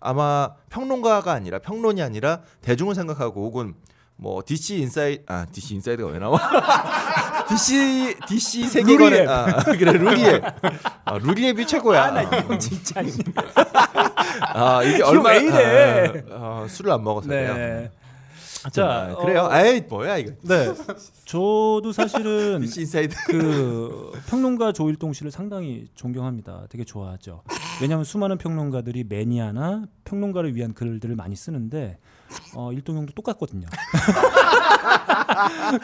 아마 0.00 0.54
평론가가 0.70 1.32
아니라 1.32 1.58
평론이 1.60 2.02
아니라 2.02 2.40
대중을 2.62 2.94
생각하고 2.94 3.44
혹은 3.44 3.74
뭐 4.16 4.42
DC 4.44 4.78
인사이드 4.80 5.24
아 5.26 5.46
DC 5.52 5.74
인사이드가 5.74 6.08
왜 6.10 6.18
나와? 6.18 6.38
DC 7.48 8.16
DC 8.26 8.68
세계관에. 8.68 9.26
아, 9.26 9.62
그래 9.76 9.92
루리웹 9.92 10.44
아, 11.04 11.18
루리웹이 11.18 11.66
최고야. 11.66 12.10
나 12.10 12.22
이거 12.22 12.58
진짜 12.58 13.02
아 14.54 14.82
이게 14.82 14.96
이거 14.96 15.08
얼마 15.08 15.30
왜 15.30 15.40
이래? 15.42 16.24
아, 16.30 16.62
아, 16.64 16.66
술을 16.68 16.92
안 16.92 17.02
먹어서 17.04 17.28
그래요. 17.28 17.54
네. 17.54 17.90
아, 18.64 18.70
자, 18.70 19.14
그래요. 19.20 19.42
어, 19.42 19.56
에이 19.56 19.82
뭐야 19.88 20.16
이거. 20.16 20.32
네. 20.42 20.72
저도 21.26 21.92
사실은. 21.92 22.64
그 23.26 24.12
평론가 24.26 24.72
조일동 24.72 25.12
씨를 25.12 25.30
상당히 25.30 25.86
존경합니다. 25.94 26.66
되게 26.70 26.82
좋아하죠. 26.84 27.42
왜냐하면 27.82 28.04
수많은 28.04 28.38
평론가들이 28.38 29.04
매니아나 29.08 29.84
평론가를 30.04 30.56
위한 30.56 30.72
글들을 30.72 31.14
많이 31.14 31.36
쓰는데 31.36 31.98
어, 32.54 32.72
일동형도 32.72 33.12
똑같거든요. 33.14 33.66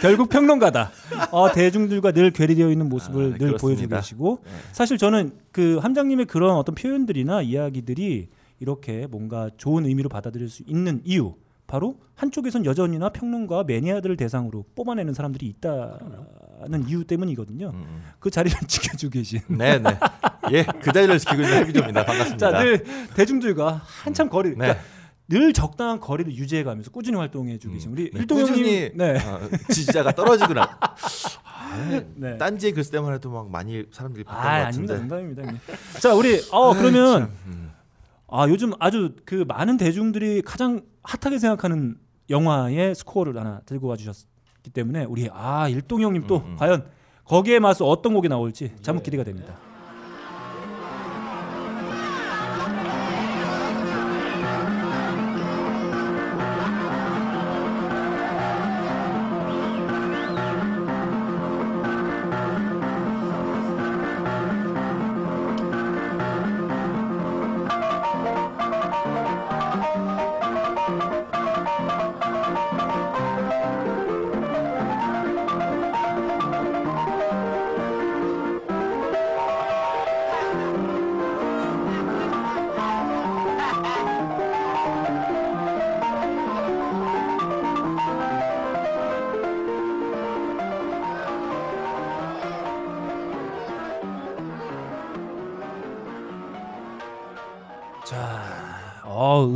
결국 0.00 0.28
평론가다. 0.28 0.90
어, 1.30 1.52
대중들과 1.52 2.12
늘 2.12 2.30
괴리되어 2.30 2.70
있는 2.70 2.88
모습을 2.88 3.24
아, 3.34 3.38
늘 3.38 3.38
그렇습니다. 3.38 3.58
보여주고 3.60 3.96
계시고 3.96 4.38
네. 4.44 4.50
사실 4.72 4.98
저는 4.98 5.32
그 5.52 5.78
함장님의 5.78 6.26
그런 6.26 6.56
어떤 6.56 6.74
표현들이나 6.74 7.42
이야기들이 7.42 8.28
이렇게 8.60 9.06
뭔가 9.10 9.50
좋은 9.56 9.86
의미로 9.86 10.08
받아들일 10.08 10.48
수 10.48 10.62
있는 10.66 11.00
이유 11.04 11.34
바로 11.66 11.96
한쪽에선 12.16 12.66
여전히나 12.66 13.10
평론가 13.10 13.64
매니아들을 13.64 14.16
대상으로 14.16 14.64
뽑아내는 14.74 15.14
사람들이 15.14 15.46
있다는 15.46 16.86
이유 16.88 17.04
때문이거든요. 17.04 17.70
음. 17.72 18.02
그 18.18 18.30
자리를 18.30 18.58
지켜주고 18.66 19.12
계신. 19.12 19.40
네네. 19.48 19.88
예, 20.52 20.64
그 20.82 20.92
자리를 20.92 21.18
지키고 21.20 21.42
있는 21.42 21.56
해비조입니다. 21.62 22.04
반갑습니다. 22.04 22.50
자, 22.50 22.58
늘 22.58 22.84
대중들과 23.14 23.80
한참 23.84 24.28
거리, 24.28 24.50
네. 24.50 24.54
그러니까 24.56 24.80
늘 25.30 25.52
적당한 25.52 26.00
거리를 26.00 26.34
유지해가면서 26.34 26.90
꾸준히 26.90 27.16
활동해 27.16 27.56
주고 27.56 27.74
계신 27.74 27.92
우리 27.92 28.10
네, 28.10 28.18
일동형님, 28.18 28.52
꾸준히 28.52 28.90
네, 28.94 29.16
어, 29.24 29.40
지지자가 29.68 30.10
떨어지구나. 30.12 30.78
아, 31.44 32.02
네. 32.16 32.36
딴지에 32.36 32.72
글 32.72 32.82
때만 32.84 33.14
해도 33.14 33.30
막 33.30 33.48
많이 33.48 33.84
사람들이 33.92 34.24
아, 34.26 34.34
봤던 34.34 34.42
것 34.42 34.66
아닙니다, 34.66 34.94
같은데. 34.94 35.14
농담입니다. 35.14 35.42
형님. 35.42 35.60
자, 36.00 36.14
우리 36.14 36.40
어 36.50 36.74
그러면 36.74 37.20
참, 37.20 37.30
음. 37.46 37.72
아 38.26 38.48
요즘 38.48 38.72
아주 38.80 39.14
그 39.24 39.44
많은 39.46 39.76
대중들이 39.76 40.42
가장 40.42 40.82
핫하게 41.04 41.38
생각하는 41.38 41.96
영화의 42.28 42.96
스코어를 42.96 43.38
하나 43.38 43.60
들고 43.66 43.86
와 43.86 43.96
주셨기 43.96 44.70
때문에 44.72 45.04
우리 45.04 45.28
아 45.32 45.68
일동 45.68 46.02
형님 46.02 46.26
또 46.26 46.38
음, 46.38 46.50
음. 46.52 46.56
과연 46.56 46.84
거기에 47.24 47.60
맞서 47.60 47.86
어떤 47.86 48.14
곡이 48.14 48.28
나올지 48.28 48.72
자무 48.82 49.00
기대가 49.00 49.22
됩니다. 49.22 49.56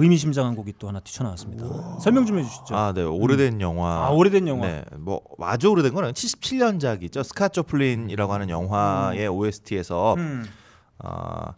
의미심장한 0.05 0.55
곡이 0.55 0.75
또 0.79 0.89
하나 0.89 1.01
튀쳐나왔습니다. 1.01 1.99
설명 2.01 2.27
좀 2.27 2.39
해주시죠. 2.39 2.77
아, 2.77 2.93
네. 2.93 3.03
오래된 3.03 3.61
영화. 3.61 4.07
아, 4.07 4.11
오래된 4.11 4.47
영화. 4.47 4.67
네. 4.67 4.85
뭐 4.99 5.23
아주 5.41 5.69
오래된 5.69 5.95
건 5.95 6.05
아니고 6.05 6.15
77년작이죠. 6.15 7.25
스캇 7.25 7.49
조플린이라고 7.49 8.33
하는 8.33 8.51
영화의 8.51 9.29
OST에서 9.29 10.15
음. 10.15 10.45
아, 10.99 11.55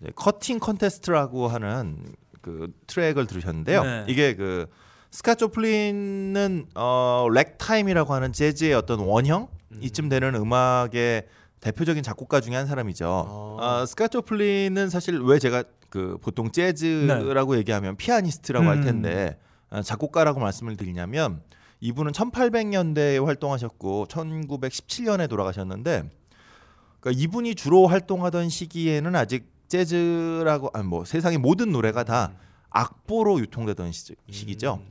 이제 0.00 0.10
Cutting 0.14 0.58
Contest라고 0.58 1.48
하는 1.48 2.14
그 2.42 2.72
트랙을 2.86 3.26
들으셨는데요. 3.26 3.82
네. 3.82 4.04
이게 4.08 4.34
그 4.34 4.66
스캇 5.10 5.34
조플린은 5.34 6.66
어 6.74 7.26
래그타임이라고 7.32 8.12
하는 8.12 8.32
재즈의 8.32 8.74
어떤 8.74 9.00
원형 9.00 9.48
이쯤 9.80 10.08
되는 10.08 10.34
음악의 10.34 11.26
대표적인 11.60 12.02
작곡가 12.02 12.40
중에 12.40 12.54
한 12.54 12.66
사람이죠. 12.66 13.06
어, 13.08 13.84
스캇 13.86 14.08
조플린은 14.08 14.90
사실 14.90 15.18
왜 15.20 15.38
제가 15.38 15.64
그 15.96 16.18
보통 16.20 16.52
재즈라고 16.52 17.56
얘기하면 17.56 17.96
피아니스트라고 17.96 18.66
할 18.66 18.76
음. 18.76 18.82
텐데 18.82 19.38
어, 19.70 19.80
작곡가라고 19.80 20.40
말씀을 20.40 20.76
드리냐면 20.76 21.40
이분은 21.80 22.12
1800년대에 22.12 23.24
활동하셨고 23.24 24.04
1917년에 24.10 25.26
돌아가셨는데 25.26 26.10
그러니까 27.00 27.22
이분이 27.22 27.54
주로 27.54 27.86
활동하던 27.86 28.50
시기에는 28.50 29.16
아직 29.16 29.50
재즈라고 29.68 30.68
아니 30.74 30.86
뭐 30.86 31.06
세상의 31.06 31.38
모든 31.38 31.72
노래가 31.72 32.04
다 32.04 32.34
악보로 32.68 33.40
유통되던 33.40 33.90
시, 33.92 34.14
시기죠. 34.30 34.82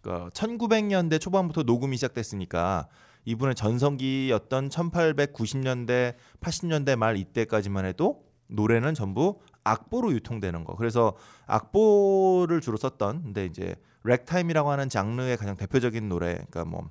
그러니까 0.00 0.30
1900년대 0.30 1.20
초반부터 1.20 1.64
녹음이 1.64 1.96
시작됐으니까 1.96 2.86
이분의 3.24 3.56
전성기였던 3.56 4.68
1890년대, 4.68 6.14
80년대 6.40 6.94
말 6.94 7.16
이때까지만 7.16 7.84
해도 7.84 8.22
노래는 8.46 8.94
전부 8.94 9.40
악보로 9.64 10.12
유통되는 10.12 10.64
거. 10.64 10.74
그래서 10.76 11.14
악보를 11.46 12.60
주로 12.60 12.76
썼던 12.76 13.22
근데 13.22 13.46
이제 13.46 13.74
래그타임이라고 14.04 14.70
하는 14.70 14.88
장르의 14.88 15.36
가장 15.36 15.56
대표적인 15.56 16.08
노래 16.08 16.34
그러니까 16.34 16.64
뭐 16.64 16.90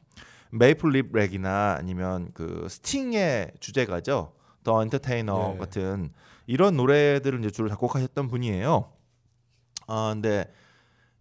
Maple 0.52 0.90
Leaf 0.92 1.14
Rag이나 1.14 1.76
아니면 1.78 2.32
그 2.34 2.68
스팅의 2.70 3.54
주제가죠. 3.60 4.34
The 4.64 4.82
Entertainer 4.84 5.52
네. 5.54 5.58
같은 5.58 6.12
이런 6.48 6.76
노래들을 6.78 7.40
이제 7.40 7.50
주로 7.50 7.68
작곡하셨던 7.70 8.28
분이에요. 8.28 8.92
아 9.88 10.12
근데 10.14 10.52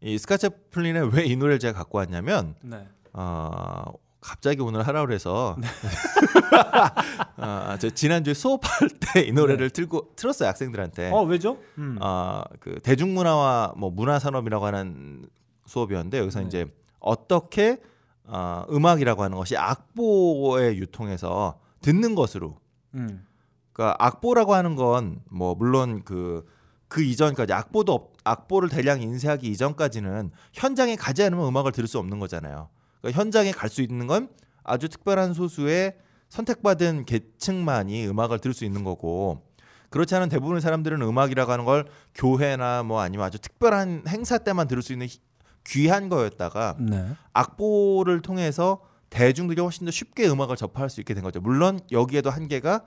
이 0.01 0.17
스캇 0.19 0.51
조플린의 0.51 1.11
왜 1.15 1.27
이 1.27 1.37
노래를 1.37 1.59
제가 1.59 1.79
갖고 1.79 1.99
왔냐면 1.99 2.55
네. 2.63 2.87
어, 3.13 3.85
갑자기 4.21 4.61
오늘 4.61 4.87
하라 4.87 5.05
그래서 5.07 5.57
아, 7.37 7.77
저 7.81 7.91
지난주에 7.91 8.35
수업할 8.35 8.89
때 9.15 9.27
이 9.27 9.33
노래를 9.33 9.71
틀고 9.71 10.13
틀었어요 10.17 10.49
학생들한테. 10.49 11.11
어 11.11 11.23
왜죠? 11.23 11.59
음. 11.79 11.99
아, 12.01 12.45
그 12.61 12.81
대중문화와 12.83 13.75
뭐 13.77 13.91
문화산업이라고 13.91 14.67
하는 14.67 15.27
수업이었는데 15.67 16.19
여기서 16.19 16.41
네. 16.41 16.47
이제 16.47 16.67
어떻게 17.01 17.79
어, 18.25 18.65
음악이라고 18.71 19.23
하는 19.23 19.37
것이 19.37 19.57
악보의 19.57 20.79
유통에서 20.79 21.59
듣는 21.83 22.15
것으로 22.15 22.57
음. 22.95 23.27
그러니까 23.73 23.97
악보라고 24.05 24.55
하는 24.55 24.77
건 24.77 25.21
뭐 25.31 25.55
물론 25.55 26.03
그그 26.05 27.03
이전까지 27.03 27.53
악보도 27.53 27.93
없- 27.93 28.11
악보를 28.25 28.69
대량 28.69 29.01
인쇄하기 29.01 29.49
이전까지는 29.49 30.31
현장에 30.53 30.97
가지 30.97 31.23
않으면 31.25 31.47
음악을 31.49 31.73
들을 31.73 31.89
수 31.89 31.99
없는 31.99 32.19
거잖아요. 32.19 32.69
그러니까 33.01 33.21
현장에 33.21 33.53
갈 33.53 33.69
수 33.71 33.83
있는 33.83 34.07
건 34.07 34.29
아주 34.63 34.89
특별한 34.89 35.35
소수의 35.35 35.97
선택받은 36.29 37.07
계층만이 37.07 38.07
음악을 38.09 38.39
들을 38.39 38.55
수 38.55 38.65
있는 38.65 38.85
거고 38.85 39.43
그렇지 39.91 40.15
않은 40.15 40.29
대부분의 40.29 40.61
사람들은 40.61 41.03
음악이라고 41.03 41.51
하는 41.51 41.65
걸 41.65 41.87
교회나 42.15 42.83
뭐 42.85 43.01
아니면 43.01 43.27
아주 43.27 43.39
특별한 43.41 44.05
행사 44.09 44.39
때만 44.39 44.69
들을 44.69 44.83
수 44.83 44.93
있는 44.93 45.07
희- 45.09 45.19
귀한 45.67 46.09
거였다가 46.09 46.77
네. 46.79 47.09
악보를 47.33 48.23
통해서 48.23 48.81
대중들이 49.11 49.61
훨씬 49.61 49.85
더 49.87 49.91
쉽게 49.91 50.29
음악을 50.29 50.55
접할 50.57 50.89
수 50.89 51.01
있게 51.01 51.15
된 51.15 51.25
거죠. 51.25 51.41
물론 51.41 51.81
여기에도 51.91 52.31
한계가 52.31 52.85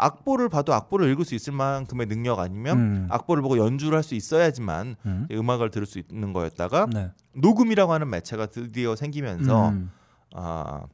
악보를 0.00 0.48
봐도 0.48 0.72
악보를 0.74 1.10
읽을 1.10 1.24
수 1.24 1.34
있을 1.34 1.52
만큼의 1.52 2.06
능력 2.06 2.38
아니면 2.38 2.78
음. 2.78 3.06
악보를 3.10 3.42
보고 3.42 3.58
연주를 3.58 3.96
할 3.96 4.02
수 4.02 4.14
있어야지만 4.14 4.96
음. 5.04 5.26
음악을 5.30 5.70
들을 5.70 5.86
수 5.86 5.98
있는 5.98 6.32
거였다가 6.32 6.86
네. 6.92 7.10
녹음이라고 7.34 7.92
하는 7.92 8.08
매체가 8.10 8.46
드디어 8.46 8.96
생기면서 8.96 9.68
음. 9.68 9.90
아, 10.34 10.86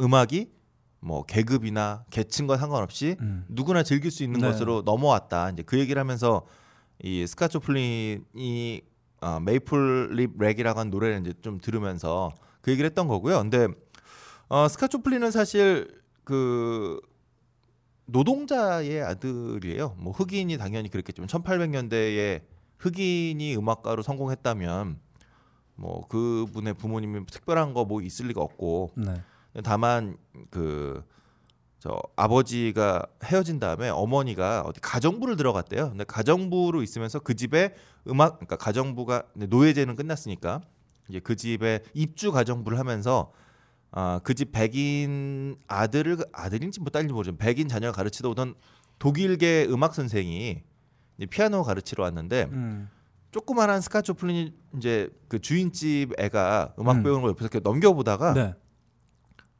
음악이 0.00 0.50
뭐 1.00 1.22
계급이나 1.24 2.04
계층과 2.10 2.56
상관없이 2.56 3.16
음. 3.20 3.44
누구나 3.48 3.82
즐길 3.82 4.10
수 4.10 4.24
있는 4.24 4.40
네. 4.40 4.48
것으로 4.48 4.82
넘어왔다. 4.84 5.50
이제 5.50 5.62
그 5.62 5.78
얘기를 5.78 6.00
하면서 6.00 6.42
이 7.02 7.26
스캇 7.26 7.84
조플린이 7.84 8.80
어, 9.20 9.40
Maple 9.40 10.10
Leaf 10.16 10.38
Rag이라고 10.38 10.80
하는 10.80 10.90
노래를 10.90 11.20
이제 11.20 11.32
좀 11.40 11.58
들으면서 11.58 12.32
그 12.60 12.70
얘기를 12.72 12.88
했던 12.88 13.06
거고요. 13.06 13.38
근데 13.38 13.68
어, 14.48 14.66
스캇 14.68 14.89
조플린은 14.89 15.30
사실 15.30 15.88
그 16.24 17.00
노동자의 18.06 19.02
아들이에요. 19.02 19.96
뭐 19.98 20.12
흑인이 20.12 20.56
당연히 20.58 20.88
그랬겠지만 20.88 21.28
1800년대에 21.28 22.42
흑인이 22.78 23.56
음악가로 23.56 24.02
성공했다면 24.02 24.98
뭐 25.76 26.06
그분의 26.08 26.74
부모님이 26.74 27.26
특별한 27.26 27.74
거 27.74 27.84
뭐 27.84 28.00
있을 28.02 28.28
리가 28.28 28.40
없고 28.40 28.92
네. 28.96 29.14
다만 29.62 30.16
그 30.50 31.02
저 31.84 32.00
아버지가 32.16 33.04
헤어진 33.24 33.60
다음에 33.60 33.90
어머니가 33.90 34.62
어디 34.62 34.80
가정부를 34.80 35.36
들어갔대요. 35.36 35.90
근데 35.90 36.04
가정부로 36.04 36.82
있으면서 36.82 37.18
그 37.18 37.36
집에 37.36 37.74
음악 38.08 38.36
그러니까 38.38 38.56
가정부가 38.56 39.24
노예제는 39.34 39.94
끝났으니까 39.94 40.62
이제 41.10 41.20
그 41.20 41.36
집에 41.36 41.80
입주 41.92 42.32
가정부를 42.32 42.78
하면서 42.78 43.34
아 43.96 44.20
그 44.24 44.34
집 44.34 44.50
백인 44.52 45.56
아들을 45.68 46.18
아들인지 46.32 46.80
뭐 46.80 46.90
딸인지 46.90 47.12
모르지만 47.14 47.38
백인 47.38 47.68
자녀를 47.68 47.92
가르치다 47.92 48.28
오던 48.30 48.54
독일계 48.98 49.68
음악 49.70 49.94
선생이 49.94 50.62
피아노 51.30 51.62
가르치러 51.62 52.02
왔는데 52.02 52.48
음. 52.52 52.88
조그만한 53.30 53.80
스카초플린이 53.80 54.52
이제 54.76 55.08
그 55.28 55.40
주인집 55.40 56.12
애가 56.18 56.74
음악 56.78 56.96
음. 56.98 57.02
배우는 57.04 57.20
걸 57.22 57.30
옆에서 57.30 57.44
이렇게 57.46 57.60
넘겨보다가 57.60 58.32
네. 58.34 58.54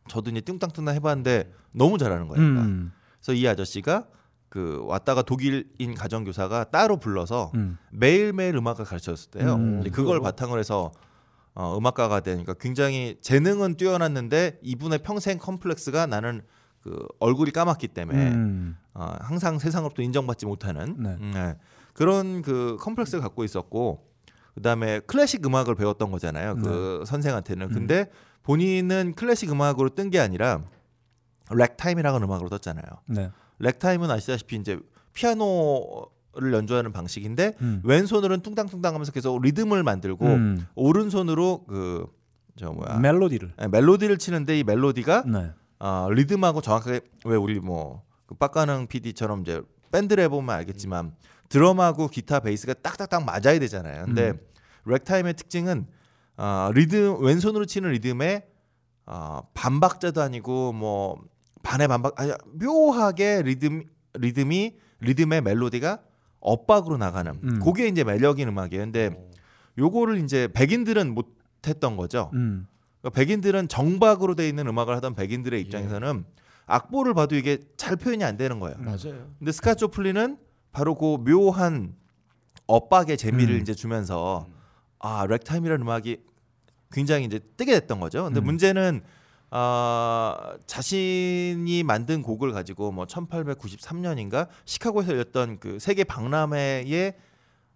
저도 0.09 0.31
이제 0.31 0.41
뚱땅뚱땅 0.41 0.95
해봤는데 0.97 1.53
너무 1.73 1.97
잘하는 1.99 2.29
거예요. 2.29 2.45
음. 2.45 2.93
그래서 3.21 3.33
이 3.39 3.47
아저씨가 3.49 4.07
그 4.49 4.83
왔다가 4.87 5.23
독일인 5.23 5.95
가정교사가 5.95 6.65
따로 6.71 6.97
불러서 6.99 7.51
음. 7.55 7.79
매일매일 7.91 8.57
음악을 8.57 8.85
가르쳤었대요. 8.85 9.55
음. 9.55 9.73
근데 9.77 9.91
그걸 9.91 10.21
바탕으로 10.21 10.59
해서 10.61 10.93
어, 11.55 11.77
음악가가 11.79 12.21
되니까 12.21 12.55
굉장히 12.55 13.17
재능은 13.21 13.77
뛰어났는데 13.77 14.59
이분의 14.63 14.99
평생 15.01 15.39
컴플렉스가 15.39 16.07
나는 16.07 16.43
그 16.83 17.07
얼굴이 17.21 17.51
까맣기 17.53 17.89
때문에 17.89 18.31
음. 18.33 18.77
어, 18.95 19.15
항상 19.21 19.59
세상으로부터 19.59 20.03
인정받지 20.03 20.47
못하는 20.47 20.97
네. 20.99 21.17
음, 21.21 21.31
네. 21.33 21.57
그런 21.95 22.43
그 22.43 22.77
컴플렉스를 22.81 23.23
갖고 23.23 23.45
있었고 23.45 24.07
그다음에 24.55 25.01
클래식 25.01 25.45
음악을 25.47 25.75
배웠던 25.77 26.11
거잖아요. 26.11 26.57
그 26.57 26.99
네. 27.01 27.07
선생한테는. 27.07 27.69
음. 27.69 27.73
근데 27.73 28.11
본인은 28.43 29.15
클래식 29.17 29.51
음악으로 29.51 29.91
뜬 29.91 30.11
게 30.11 30.21
아니라 30.21 30.63
래그타임이라는 31.51 32.23
음악으로 32.23 32.49
떴잖아요. 32.51 32.85
네. 33.07 33.31
래그타임은 33.59 34.11
아시다시피 34.11 34.57
이제 34.57 34.79
피아노 35.13 36.07
를 36.37 36.53
연주하는 36.53 36.93
방식인데 36.93 37.55
음. 37.61 37.81
왼손으로는 37.85 38.41
뚱땅뚱땅하면서 38.43 39.13
계속 39.13 39.41
리듬을 39.41 39.83
만들고 39.83 40.27
음. 40.27 40.67
오른손으로 40.75 41.65
그 41.67 42.07
저 42.57 42.71
뭐야 42.73 42.99
멜로디를. 42.99 43.53
네, 43.59 43.69
멜로디를 43.69 44.19
치는데 44.19 44.59
이 44.59 44.65
멜로디가 44.65 45.25
네. 45.27 45.53
어, 45.81 46.09
리듬하고 46.11 46.61
정확하게 46.61 47.01
왜 47.25 47.37
우리 47.37 47.59
뭐그 47.61 48.37
빡가능 48.39 48.87
PD처럼 48.87 49.43
이제 49.43 49.61
밴드를 49.91 50.25
해보면 50.25 50.55
알겠지만 50.55 51.15
드럼하고 51.49 52.09
기타 52.09 52.41
베이스가 52.41 52.75
딱딱딱 52.75 53.25
맞아야 53.25 53.59
되잖아요. 53.59 54.05
근데 54.07 54.31
음. 54.31 54.41
래그타임의 54.87 55.35
특징은 55.35 55.87
어, 56.37 56.71
리듬 56.73 57.23
왼손으로 57.23 57.65
치는 57.65 57.91
리듬에 57.91 58.47
어, 59.07 59.43
반박자도 59.55 60.23
아니고 60.23 60.73
뭐 60.73 61.21
반의 61.63 61.89
반박 61.89 62.19
아니 62.21 62.33
묘하게 62.47 63.43
리듬 63.43 63.85
리듬이 64.15 64.77
리듬의 65.01 65.43
멜로디가 65.43 66.01
엇박으로 66.45 66.99
나가는 66.99 67.33
음. 67.43 67.61
그게 67.61 67.89
이제 67.89 68.05
매력인 68.05 68.49
음악이에요. 68.49 68.85
근데 68.85 69.29
요거를 69.79 70.23
이제 70.23 70.49
백인들은 70.53 71.13
못 71.15 71.35
했던 71.67 71.97
거죠. 71.97 72.31
음. 72.35 72.67
그러니까 73.01 73.19
백인들은 73.19 73.69
정박으로 73.69 74.35
돼 74.35 74.49
있는 74.49 74.69
음악을 74.69 74.95
하던 74.97 75.15
백인들의 75.15 75.61
입장에서는 75.63 76.25
악보를 76.67 77.15
봐도 77.15 77.35
이게 77.35 77.59
잘 77.77 77.97
표현이 77.97 78.23
안 78.23 78.37
되는 78.37 78.61
거예요. 78.61 78.77
맞아요. 78.79 79.31
근데 79.39 79.53
스카초플린은 79.53 80.39
바로 80.71 80.95
그 80.95 81.17
묘한 81.19 81.95
엇박의 82.67 83.17
재미를 83.17 83.57
음. 83.57 83.61
이제 83.61 83.75
주면서 83.75 84.47
아 84.99 85.27
렉타임이라는 85.27 85.83
음악이 85.83 86.19
굉장히 86.93 87.25
이제 87.25 87.41
뜨게 87.57 87.73
됐던 87.81 88.01
거죠. 88.01 88.25
근데 88.25 88.41
음. 88.41 88.45
문제는 88.45 89.03
아 89.57 90.57
자신이 90.67 91.85
만든 91.85 92.23
곡을 92.23 92.51
가지고 92.51 92.91
뭐 92.91 93.05
1893년인가 93.05 94.49
시카고에서 94.65 95.13
열렸던 95.13 95.61
그 95.61 95.79
세계 95.79 96.03
박람회에 96.03 97.17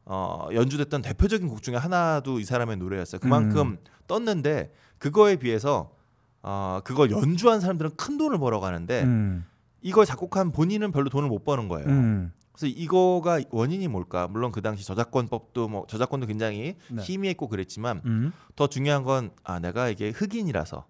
어 0.06 0.48
연주됐던 0.52 1.02
대표적인 1.02 1.46
곡 1.46 1.62
중에 1.62 1.76
하나도 1.76 2.40
이 2.40 2.44
사람의 2.44 2.78
노래였어요. 2.78 3.20
그만큼 3.20 3.60
음. 3.68 3.78
떴는데 4.08 4.72
그거에 4.98 5.36
비해서 5.36 5.92
어 6.42 6.80
그걸 6.82 7.12
연주한 7.12 7.60
사람들은 7.60 7.92
큰 7.96 8.18
돈을 8.18 8.38
벌어가는데 8.38 9.04
음. 9.04 9.44
이걸 9.80 10.04
작곡한 10.04 10.50
본인은 10.50 10.90
별로 10.90 11.08
돈을 11.10 11.28
못 11.28 11.44
버는 11.44 11.68
거예요. 11.68 11.86
음. 11.86 12.32
그래서 12.50 12.74
이거가 12.76 13.38
원인이 13.50 13.86
뭘까? 13.86 14.26
물론 14.26 14.50
그 14.50 14.62
당시 14.62 14.84
저작권법도 14.84 15.68
뭐 15.68 15.86
저작권도 15.86 16.26
굉장히 16.26 16.74
네. 16.90 17.02
희미했고 17.02 17.46
그랬지만 17.46 18.02
음. 18.04 18.32
더 18.56 18.66
중요한 18.66 19.04
건 19.04 19.30
아 19.44 19.60
내가 19.60 19.88
이게 19.90 20.10
흑인이라서 20.10 20.84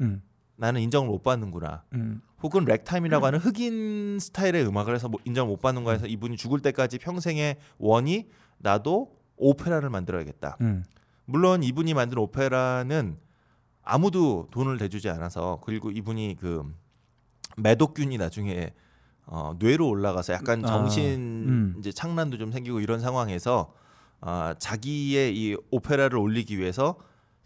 음. 0.00 0.22
나는 0.56 0.80
인정을 0.82 1.08
못 1.08 1.22
받는구나. 1.22 1.84
음. 1.94 2.20
혹은 2.42 2.64
래그타임이라고 2.64 3.26
하는 3.26 3.38
흑인 3.38 4.18
스타일의 4.20 4.66
음악을 4.66 4.94
해서 4.94 5.08
뭐 5.08 5.18
인정을 5.24 5.50
못 5.50 5.60
받는 5.60 5.84
거에서 5.84 6.06
이분이 6.06 6.36
죽을 6.36 6.60
때까지 6.60 6.98
평생의 6.98 7.56
원이 7.78 8.28
나도 8.58 9.16
오페라를 9.36 9.90
만들어야겠다. 9.90 10.58
음. 10.60 10.84
물론 11.24 11.62
이분이 11.62 11.94
만든 11.94 12.18
오페라는 12.18 13.16
아무도 13.82 14.48
돈을 14.50 14.78
대주지 14.78 15.08
않아서 15.10 15.60
그리고 15.64 15.90
이분이 15.90 16.36
그 16.38 16.64
매독균이 17.56 18.18
나중에 18.18 18.72
어, 19.26 19.54
뇌로 19.58 19.88
올라가서 19.88 20.34
약간 20.34 20.64
아, 20.64 20.68
정신 20.68 21.48
음. 21.48 21.76
이제 21.78 21.92
창난도 21.92 22.38
좀 22.38 22.52
생기고 22.52 22.80
이런 22.80 23.00
상황에서 23.00 23.72
아, 24.20 24.54
자기의 24.58 25.36
이 25.36 25.56
오페라를 25.70 26.18
올리기 26.18 26.58
위해서 26.58 26.96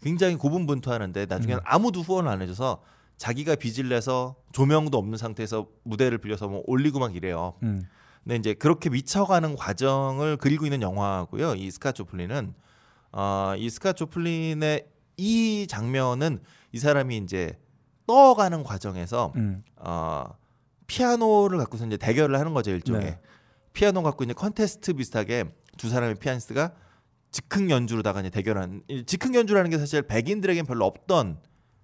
굉장히 0.01 0.35
고분분투하는데 0.35 1.25
나중에는 1.25 1.61
음. 1.61 1.65
아무도 1.65 2.01
후원을 2.01 2.29
안 2.29 2.41
해줘서 2.41 2.81
자기가 3.17 3.55
빚을 3.55 3.89
내서 3.89 4.35
조명도 4.53 4.97
없는 4.97 5.17
상태에서 5.17 5.67
무대를 5.83 6.19
빌려서 6.19 6.47
뭐 6.47 6.63
올리고 6.67 6.99
막 6.99 7.15
이래요. 7.15 7.55
음. 7.63 7.81
근데 8.23 8.35
이제 8.35 8.53
그렇게 8.53 8.89
미쳐가는 8.89 9.55
과정을 9.55 10.37
그리고 10.37 10.65
있는 10.65 10.81
영화고요. 10.81 11.55
이 11.55 11.69
스캇 11.69 11.91
조플린은 11.91 12.53
어, 13.11 13.53
이 13.57 13.69
스캇 13.69 13.93
조플린의 13.93 14.87
이 15.17 15.67
장면은 15.67 16.39
이 16.71 16.79
사람이 16.79 17.17
이제 17.17 17.59
떠가는 18.07 18.63
과정에서 18.63 19.33
음. 19.35 19.63
어, 19.75 20.25
피아노를 20.87 21.57
갖고서 21.59 21.85
이제 21.85 21.97
대결을 21.97 22.39
하는 22.39 22.53
거죠 22.53 22.71
일종의 22.71 23.01
네. 23.01 23.19
피아노 23.73 24.01
갖고 24.01 24.23
이제 24.23 24.33
컨테스트 24.33 24.93
비슷하게 24.93 25.45
두 25.77 25.89
사람의 25.89 26.15
피아니스트가 26.15 26.73
즉흥 27.31 27.69
연주로다가 27.69 28.21
이제 28.21 28.29
대결하는 28.29 28.81
이 28.87 29.03
즉흥 29.05 29.35
연주라는 29.35 29.69
게 29.69 29.77
사실 29.77 30.01
백인들에겐 30.01 30.65
별로 30.65 30.85
없던 30.85 31.37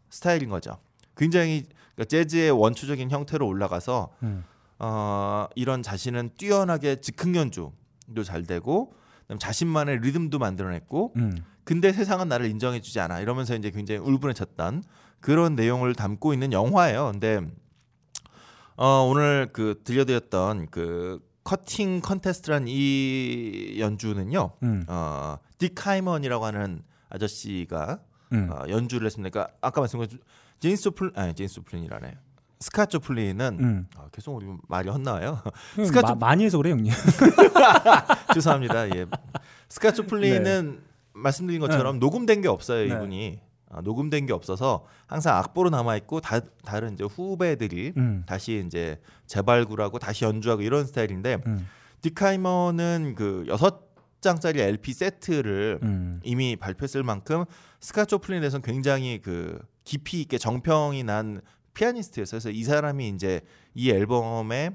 스타일인 0.10 0.50
거죠. 0.50 0.78
굉장히 1.16 1.66
그러니까 1.96 2.06
재즈의 2.10 2.52
원초적인 2.52 3.10
형태로 3.12 3.48
올라가서 3.48 4.10
음. 4.24 4.44
어, 4.80 5.48
이런 5.56 5.82
자신은 5.82 6.32
뛰어나게 6.38 7.00
즉흥 7.02 7.36
연주도 7.36 8.24
잘 8.24 8.44
되고 8.44 8.94
자신만의 9.40 10.00
리듬도 10.02 10.40
만들어냈고 10.40 11.14
음. 11.16 11.38
근데 11.64 11.92
세상은 11.92 12.28
나를 12.28 12.46
인정해주지 12.48 13.00
않아 13.00 13.22
이러면서 13.22 13.56
이제 13.56 13.72
굉장히 13.72 14.00
울분해졌던 14.02 14.84
그런 15.20 15.56
내용을 15.56 15.96
담고 15.96 16.34
있는 16.34 16.54
영화예요. 16.54 17.12
근데 17.12 17.42
어, 18.78 19.08
오늘 19.10 19.50
그 19.54 19.82
들려드렸던 19.84 20.68
그 20.70 21.25
cutting 21.56 22.02
contest란 22.02 22.66
이 22.68 23.76
연주는요. 23.80 24.52
음. 24.64 24.84
어, 24.88 25.38
딕 25.60 25.78
하이먼이라고 25.80 26.44
하는 26.44 26.82
아저씨가 27.10 28.00
음. 28.34 28.50
어, 28.52 28.64
연주를 28.68 29.06
했습니다. 29.06 29.30
그러니까 29.32 29.56
아까 29.62 29.80
말씀드린 29.80 30.20
재니스 30.60 30.84
조플 30.84 31.12
아니 31.16 31.34
재니스 31.36 31.56
조플린이라네. 31.56 32.18
스캇 32.60 32.88
조플린은 32.88 33.58
음. 33.62 33.86
아, 33.96 34.08
계속 34.12 34.36
우리 34.36 34.48
말이 34.68 34.90
헛나와요. 34.90 35.42
스카 35.86 36.02
마- 36.02 36.08
조- 36.10 36.16
많이 36.16 36.44
해서 36.46 36.58
그래 36.58 36.72
형님. 36.72 36.92
죄송합니다. 38.34 38.90
예. 38.96 39.06
스캇 39.70 39.92
조플린은 39.92 40.82
말씀드린 41.14 41.62
것처럼 41.62 42.00
녹음된 42.00 42.42
게 42.42 42.48
없어요. 42.48 42.88
네. 42.88 42.96
이분이 42.96 43.40
아, 43.40 43.46
녹음된 43.84 44.26
게 44.26 44.34
없어서 44.34 44.86
항상 45.08 45.38
악보로 45.38 45.70
남아 45.70 45.98
있고 45.98 46.22
다, 46.22 46.40
다른 46.64 46.94
이제 46.94 47.04
후배들이 47.04 47.94
음. 47.98 48.24
다시 48.26 48.64
이제 48.66 49.00
재발굴하고 49.28 50.00
다시 50.00 50.26
연주하고 50.26 50.62
이런 50.62 50.86
스타일인데 50.86 51.38
음. 51.46 51.68
딕 52.02 52.28
하이먼은 52.28 53.16
그 53.16 53.46
여섯 53.48 53.86
장짜리 54.22 54.60
LP 54.62 54.94
세트를 54.94 55.80
음. 55.84 56.20
이미 56.24 56.56
발표했을 56.56 57.04
만큼 57.04 57.46
스카 57.80 58.06
조플린에 58.06 58.42
대해서는 58.42 58.64
굉장히 58.64 59.20
그 59.22 59.60
깊이 59.84 60.22
있게 60.22 60.38
정평이 60.38 61.04
난 61.04 61.42
피아니스트였어요. 61.74 62.40
그래서 62.40 62.50
이 62.50 62.64
사람이 62.64 63.10
이제 63.10 63.42
이 63.76 63.92
앨범에 63.92 64.72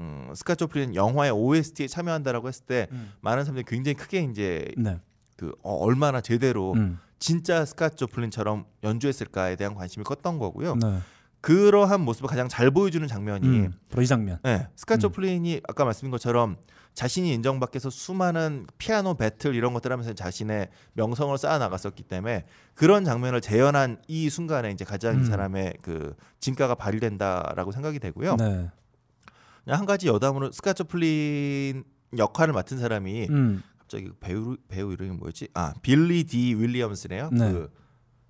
음, 0.00 0.32
스카 0.34 0.54
조플린 0.54 0.94
영화의 0.94 1.30
OST에 1.30 1.86
참여한다라고 1.86 2.48
했을 2.48 2.64
때 2.64 2.88
음. 2.90 3.12
많은 3.20 3.44
사람들이 3.44 3.64
굉장히 3.66 3.94
크게 3.94 4.22
이제 4.22 4.72
네. 4.76 4.98
그 5.36 5.54
어, 5.62 5.74
얼마나 5.74 6.20
제대로 6.20 6.72
음. 6.72 6.98
진짜 7.20 7.64
스카 7.64 7.90
조플린처럼 7.90 8.64
연주했을까에 8.82 9.54
대한 9.56 9.74
관심이 9.74 10.02
컸던 10.04 10.38
거고요. 10.38 10.74
네. 10.76 10.98
그러한 11.42 12.00
모습을 12.02 12.28
가장 12.28 12.48
잘 12.48 12.70
보여주는 12.70 13.06
장면이 13.06 13.46
음. 13.46 13.72
이 13.98 14.06
장면. 14.06 14.38
네, 14.42 14.68
스카 14.76 14.96
음. 14.96 14.98
조플린이 15.00 15.60
아까 15.68 15.84
말씀드린 15.84 16.10
것처럼 16.10 16.56
자신이 16.94 17.32
인정받기 17.32 17.76
위해서 17.76 17.88
수많은 17.88 18.66
피아노 18.76 19.14
배틀 19.14 19.54
이런 19.54 19.72
것들 19.72 19.92
하면서 19.92 20.12
자신의 20.12 20.68
명성을 20.94 21.36
쌓아 21.38 21.58
나갔었기 21.58 22.02
때문에 22.02 22.44
그런 22.74 23.04
장면을 23.04 23.40
재현한 23.40 24.02
이 24.08 24.28
순간에 24.28 24.70
이제 24.70 24.84
가장 24.84 25.16
음. 25.16 25.22
이 25.22 25.24
사람의 25.24 25.74
그 25.82 26.14
진가가 26.40 26.74
발휘된다라고 26.74 27.72
생각이 27.72 28.00
되고요. 28.00 28.36
네. 28.36 28.70
한 29.66 29.86
가지 29.86 30.08
여담으로 30.08 30.52
스카 30.52 30.72
조플린 30.72 31.84
역할을 32.18 32.52
맡은 32.52 32.78
사람이 32.78 33.28
음. 33.30 33.62
갑자기 33.90 34.04
그 34.04 34.14
배우 34.20 34.56
배우 34.68 34.92
이름이 34.92 35.16
뭐였지? 35.16 35.48
아 35.52 35.74
빌리 35.82 36.22
디 36.22 36.54
윌리엄스네요. 36.54 37.30
네. 37.32 37.52
그 37.52 37.72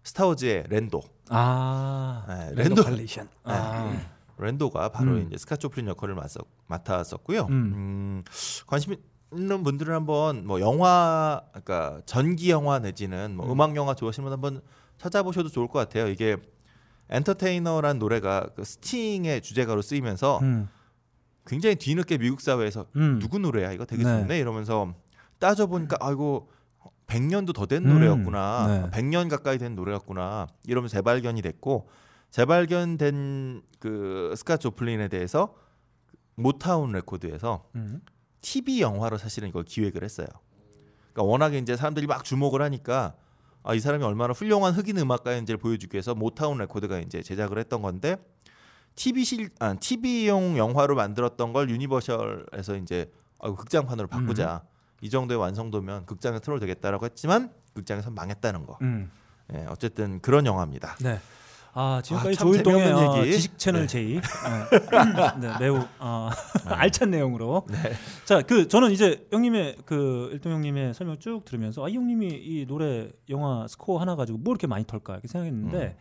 스타워즈의 0.04 0.64
랜도. 0.70 1.02
아. 1.28 2.24
네, 2.26 2.62
랜도 2.62 2.82
칼리션. 2.82 3.28
아. 3.44 3.94
랜도가 4.38 4.88
바로 4.88 5.12
음. 5.12 5.26
이제 5.26 5.36
스카 5.36 5.56
조플린 5.56 5.86
역할을 5.90 6.14
맡았, 6.14 6.38
맡았었고요. 6.66 7.42
음. 7.42 7.52
음, 7.52 8.24
관심 8.66 8.94
있는 9.34 9.62
분들은 9.62 9.94
한번 9.94 10.46
뭐 10.46 10.61
영화, 10.61 11.42
그러니까 11.52 12.00
전기 12.06 12.50
영화 12.50 12.78
내지는 12.78 13.36
뭐 13.36 13.52
음 13.52 13.61
악 13.61 13.76
영화 13.76 13.92
좋아하시는 13.94 14.24
분 14.24 14.32
한번 14.32 14.62
찾아보셔도 14.96 15.50
좋을 15.50 15.68
것 15.68 15.78
같아요. 15.78 16.08
이게 16.08 16.38
엔터테이너란 17.11 17.98
노래가 17.98 18.48
그 18.56 18.64
스팅의 18.64 19.42
주제가로 19.42 19.82
쓰이면서 19.82 20.38
음. 20.40 20.70
굉장히 21.46 21.76
뒤늦게 21.76 22.16
미국 22.16 22.40
사회에서 22.40 22.86
음. 22.96 23.18
누구 23.20 23.38
노래야 23.38 23.72
이거 23.72 23.84
되게 23.84 24.02
네. 24.04 24.20
좋네 24.22 24.38
이러면서 24.38 24.94
따져 25.41 25.66
보니까 25.66 25.97
아이고 26.01 26.49
100년도 27.09 27.53
더된 27.53 27.84
음. 27.84 27.95
노래였구나. 27.95 28.91
네. 28.93 29.01
100년 29.01 29.28
가까이 29.28 29.59
된 29.59 29.74
노래였구나. 29.74 30.47
이러면서 30.66 30.93
재발견이 30.93 31.43
됐고 31.43 31.88
재발견된 32.30 33.62
그 33.80 34.32
스캇 34.36 34.57
조플린에 34.57 35.09
대해서 35.09 35.55
모타운 36.36 36.93
레코드에서 36.93 37.64
음. 37.74 38.01
TV 38.41 38.80
영화로 38.80 39.18
사실은 39.18 39.49
이걸 39.49 39.64
기획을 39.64 40.05
했어요. 40.05 40.28
그러니까 41.12 41.22
워낙에 41.24 41.59
이제 41.59 41.76
사람들이 41.76 42.07
막 42.07 42.24
주목을 42.24 42.62
하니까 42.62 43.14
아, 43.62 43.74
이 43.74 43.80
사람이 43.80 44.03
얼마나 44.05 44.32
훌륭한 44.32 44.72
흑인 44.72 44.97
음악가인지를 44.97 45.59
보여주기 45.59 45.95
위해서 45.95 46.14
모타운 46.14 46.59
레코드가 46.59 47.01
이제 47.01 47.22
제작을 47.22 47.59
했던 47.59 47.82
건데 47.82 48.16
TV 48.95 49.24
실 49.24 49.51
아, 49.59 49.74
TV용 49.74 50.57
영화로 50.57 50.95
만들었던 50.95 51.53
걸 51.53 51.68
유니버셜에서 51.68 52.76
이제 52.76 53.11
아, 53.41 53.53
극장판으로 53.53 54.09
바꾸자. 54.09 54.62
이 55.01 55.11
정도의 55.11 55.38
완성도면 55.38 56.07
극장에 56.07 56.38
틀어도 56.40 56.61
되겠다라고 56.61 57.05
했지만 57.07 57.53
극장에서 57.74 58.11
망했다는 58.11 58.66
거. 58.66 58.78
음. 58.82 59.11
예, 59.55 59.66
어쨌든 59.68 60.20
그런 60.20 60.46
영화입니다. 60.46 60.96
네. 61.01 61.18
아 61.72 62.01
지금까지 62.03 62.30
아, 62.30 62.38
참 62.38 62.48
조일동의 62.48 62.92
어. 62.92 63.24
지식 63.24 63.57
채널 63.57 63.86
네. 63.86 63.86
J 63.86 64.16
어, 64.18 64.20
네, 65.40 65.53
매우 65.61 65.80
어, 66.01 66.30
알찬 66.66 67.11
내용으로 67.11 67.64
자그 68.24 68.66
저는 68.66 68.90
이제 68.90 69.24
형님의 69.30 69.76
그 69.86 70.30
일동 70.32 70.53
형님의 70.53 70.94
설명 70.94 71.18
쭉 71.20 71.44
들으면서 71.44 71.84
아이 71.84 71.94
형님이 71.94 72.26
이 72.26 72.66
노래 72.66 73.09
영화 73.28 73.68
스코어 73.68 74.01
하나 74.01 74.16
가지고 74.16 74.38
뭐 74.38 74.53
이렇게 74.53 74.66
많이 74.66 74.84
털까 74.84 75.12
이렇게 75.14 75.28
생각했는데 75.28 75.96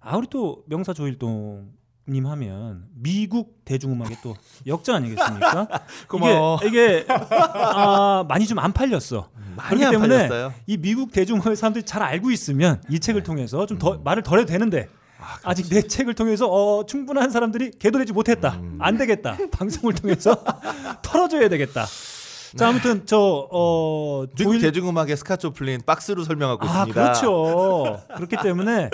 아 0.00 0.16
우리 0.16 0.28
또 0.28 0.62
명사 0.66 0.92
조일동 0.92 1.72
님 2.08 2.26
하면 2.26 2.84
미국 2.94 3.64
대중음악의 3.64 4.16
또 4.22 4.34
역전 4.66 4.96
아니겠습니까? 4.96 5.68
고마워. 6.08 6.58
이게 6.64 7.00
이게 7.00 7.06
아, 7.08 8.24
많이 8.28 8.46
좀 8.46 8.58
안 8.58 8.72
팔렸어. 8.72 9.28
많이 9.56 9.68
그렇기 9.80 9.84
안 9.84 9.90
때문에 9.92 10.16
팔렸어요. 10.16 10.54
이 10.66 10.76
미국 10.76 11.12
대중음악 11.12 11.56
사람들이 11.56 11.84
잘 11.84 12.02
알고 12.02 12.30
있으면 12.30 12.82
이 12.88 12.98
책을 12.98 13.22
통해서 13.22 13.66
좀 13.66 13.78
더 13.78 13.98
말을 13.98 14.22
덜 14.22 14.38
해도 14.40 14.46
되는데 14.46 14.88
아 15.44 15.52
직 15.54 15.68
내 15.68 15.82
책을 15.82 16.14
통해서 16.14 16.46
어, 16.48 16.86
충분한 16.86 17.30
사람들이 17.30 17.72
개도되지 17.78 18.12
못했다. 18.12 18.60
안 18.78 18.96
되겠다. 18.96 19.36
방송을 19.52 19.94
통해서 19.94 20.42
털어줘야 21.02 21.48
되겠다. 21.48 21.86
자 22.56 22.68
아무튼 22.68 23.02
저 23.06 23.18
어, 23.50 24.24
미국 24.36 24.52
조일- 24.52 24.60
대중음악의 24.62 25.16
스카 25.16 25.36
조플린 25.36 25.82
박스로 25.84 26.24
설명하고 26.24 26.64
아 26.66 26.68
있습니다. 26.86 27.02
그렇죠. 27.02 28.00
그렇기 28.16 28.36
때문에 28.42 28.90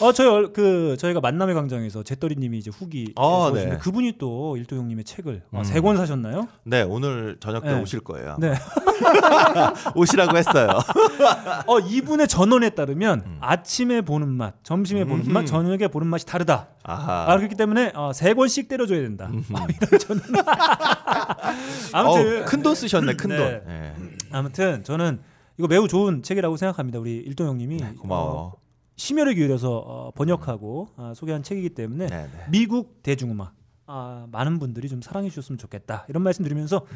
어 0.00 0.12
저희 0.12 0.28
얼- 0.28 0.52
그 0.52 0.96
저희가 0.98 1.20
만남의 1.20 1.54
광장에서 1.54 2.02
제떨이님이 2.02 2.58
이제 2.58 2.70
후기 2.70 3.12
어, 3.16 3.50
네. 3.52 3.78
그분이 3.78 4.14
또 4.18 4.56
일도 4.56 4.76
형님의 4.76 5.04
책을 5.04 5.42
음. 5.54 5.64
세권 5.64 5.96
사셨나요? 5.96 6.48
네, 6.64 6.82
오늘 6.82 7.36
저녁 7.40 7.62
때 7.64 7.72
네. 7.74 7.80
오실 7.80 8.00
거예요. 8.00 8.36
네. 8.38 8.54
오시라고 9.94 10.36
했어요. 10.36 10.68
어 11.66 11.78
이분의 11.78 12.28
전언에 12.28 12.70
따르면 12.70 13.38
아침에 13.40 14.00
보는 14.02 14.28
맛, 14.28 14.54
점심에 14.64 15.04
보는 15.04 15.26
음. 15.26 15.32
맛, 15.32 15.46
저녁에 15.46 15.88
보는 15.88 16.06
맛이 16.08 16.26
다르다. 16.26 16.68
아하. 16.84 17.26
아, 17.32 17.36
그렇기 17.36 17.54
때문에 17.54 17.92
어, 17.94 18.12
세 18.12 18.34
권씩 18.34 18.66
때려줘야 18.68 19.00
된다. 19.02 19.30
아, 19.54 19.66
이런 19.68 20.00
전언. 20.00 20.22
아무튼 21.92 22.42
어, 22.42 22.44
큰돈 22.44 22.74
쓰셨네, 22.88 23.14
큰 23.14 23.28
돈. 23.30 23.38
네. 23.38 23.62
예. 23.66 23.94
아무튼 24.30 24.82
저는 24.84 25.20
이거 25.58 25.68
매우 25.68 25.88
좋은 25.88 26.22
책이라고 26.22 26.56
생각합니다. 26.56 26.98
우리 26.98 27.16
일동 27.18 27.46
형님이 27.48 27.76
네, 27.78 27.94
고마워. 27.94 28.32
어, 28.32 28.52
심혈을 28.96 29.34
기울여서 29.34 29.76
어, 29.78 30.10
번역하고 30.12 30.88
아, 30.96 31.12
소개한 31.14 31.42
책이기 31.42 31.70
때문에 31.70 32.06
네, 32.06 32.22
네. 32.32 32.44
미국 32.50 33.02
대중음악 33.02 33.54
아, 33.86 34.26
많은 34.30 34.58
분들이 34.58 34.88
좀 34.88 35.02
사랑해 35.02 35.28
주셨으면 35.28 35.58
좋겠다 35.58 36.06
이런 36.08 36.22
말씀 36.22 36.44
드리면서 36.44 36.86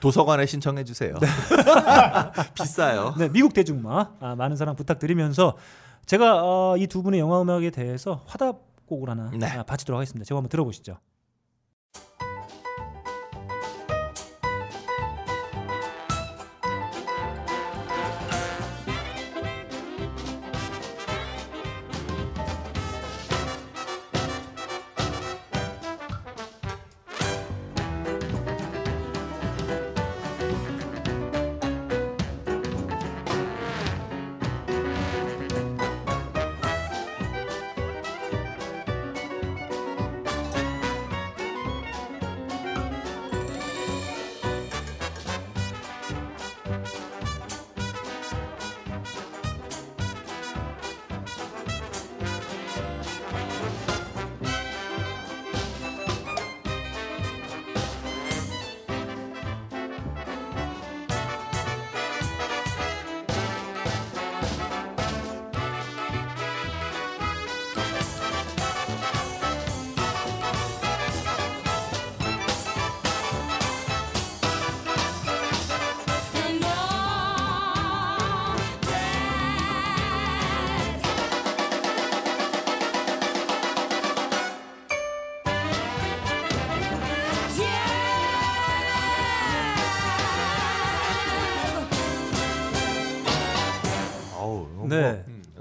도서관에 0.00 0.46
신청해 0.46 0.84
주세요. 0.84 1.14
비싸요. 2.54 3.14
네, 3.18 3.28
미국 3.28 3.54
대중음악 3.54 4.16
아, 4.20 4.34
많은 4.34 4.56
사랑 4.56 4.74
부탁드리면서 4.76 5.56
제가 6.06 6.42
어, 6.42 6.76
이두 6.76 7.02
분의 7.02 7.20
영화 7.20 7.40
음악에 7.40 7.70
대해서 7.70 8.22
화답곡을 8.26 9.08
하나 9.08 9.30
네. 9.32 9.46
아, 9.46 9.62
바치도록 9.62 9.98
하겠습니다. 9.98 10.24
제가 10.24 10.38
한번 10.38 10.48
들어보시죠. 10.48 10.98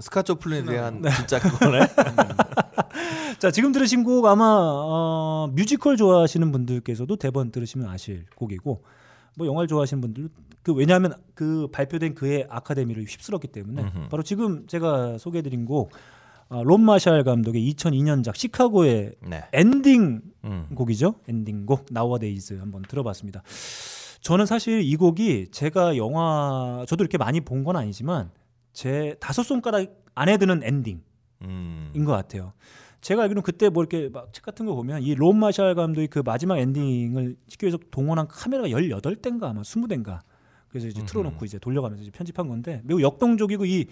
스캇 0.02 0.36
조플린에 0.36 0.64
대한 0.64 1.02
진짜 1.18 1.40
그거네. 1.42 1.80
자 3.40 3.50
지금 3.52 3.72
들으신 3.72 4.04
곡 4.04 4.26
아마 4.26 4.46
어, 4.46 5.50
뮤지컬 5.54 5.98
좋아하시는 5.98 6.52
분들께서도 6.52 7.16
대번 7.16 7.52
들으시면 7.52 7.88
아실 7.90 8.26
곡이고 8.36 8.84
뭐 9.38 9.48
영화를 9.48 9.68
좋아하시는 9.68 10.02
분들 10.02 10.30
그 10.62 10.74
왜냐하면 10.74 11.14
그 11.34 11.68
발표된 11.72 12.14
그의 12.14 12.46
아카데미를 12.50 13.04
휩쓸었기 13.04 13.48
때문에 13.48 13.82
음흠. 13.82 14.10
바로 14.10 14.22
지금 14.24 14.68
제가 14.68 15.18
소개해드린 15.18 15.66
곡 15.66 15.92
어, 16.50 16.64
롭 16.64 16.82
마샬 16.84 17.24
감독의 17.24 17.74
2002년작 17.74 18.36
시카고의 18.36 19.14
네. 19.28 19.44
엔딩 19.54 20.22
음. 20.44 20.68
곡이죠 20.76 21.16
엔딩 21.28 21.66
곡 21.66 21.86
Nowadays 21.90 22.56
한번 22.60 22.84
들어봤습니다. 22.84 23.42
저는 24.20 24.46
사실 24.46 24.82
이 24.84 24.96
곡이 24.98 25.48
제가 25.52 25.98
영화 25.98 26.86
저도 26.88 27.04
이렇게 27.04 27.18
많이 27.18 27.42
본 27.42 27.64
건 27.64 27.76
아니지만 27.76 28.30
제 28.74 29.16
다섯 29.20 29.44
손가락 29.44 29.88
안에 30.16 30.38
드는 30.38 30.62
엔딩. 30.64 31.02
음. 31.42 31.92
인것 31.96 32.16
같아요. 32.16 32.54
제가 33.02 33.24
알기로는 33.24 33.42
그때 33.44 33.70
뭐 33.70 33.84
이렇게 33.84 34.10
막 34.10 34.32
책 34.32 34.44
같은 34.46 34.66
거 34.68 34.76
보면 34.76 35.02
이 35.02 35.16
롭 35.16 35.38
마샬 35.40 35.74
감독이 35.76 36.08
그 36.08 36.20
마지막 36.24 36.60
엔딩을 36.60 37.36
위해서 37.62 37.80
동원한 37.90 38.28
카메라가 38.28 38.68
18대인가 38.70 39.44
아마 39.46 39.62
20대인가. 39.62 40.20
그래서 40.70 40.88
이제 40.88 41.04
틀어놓고 41.06 41.44
이제 41.46 41.58
돌려가면서 41.60 42.04
이제 42.04 42.12
편집한 42.12 42.48
건데 42.48 42.82
매우 42.84 43.02
역동적이고 43.02 43.66
이 43.66 43.88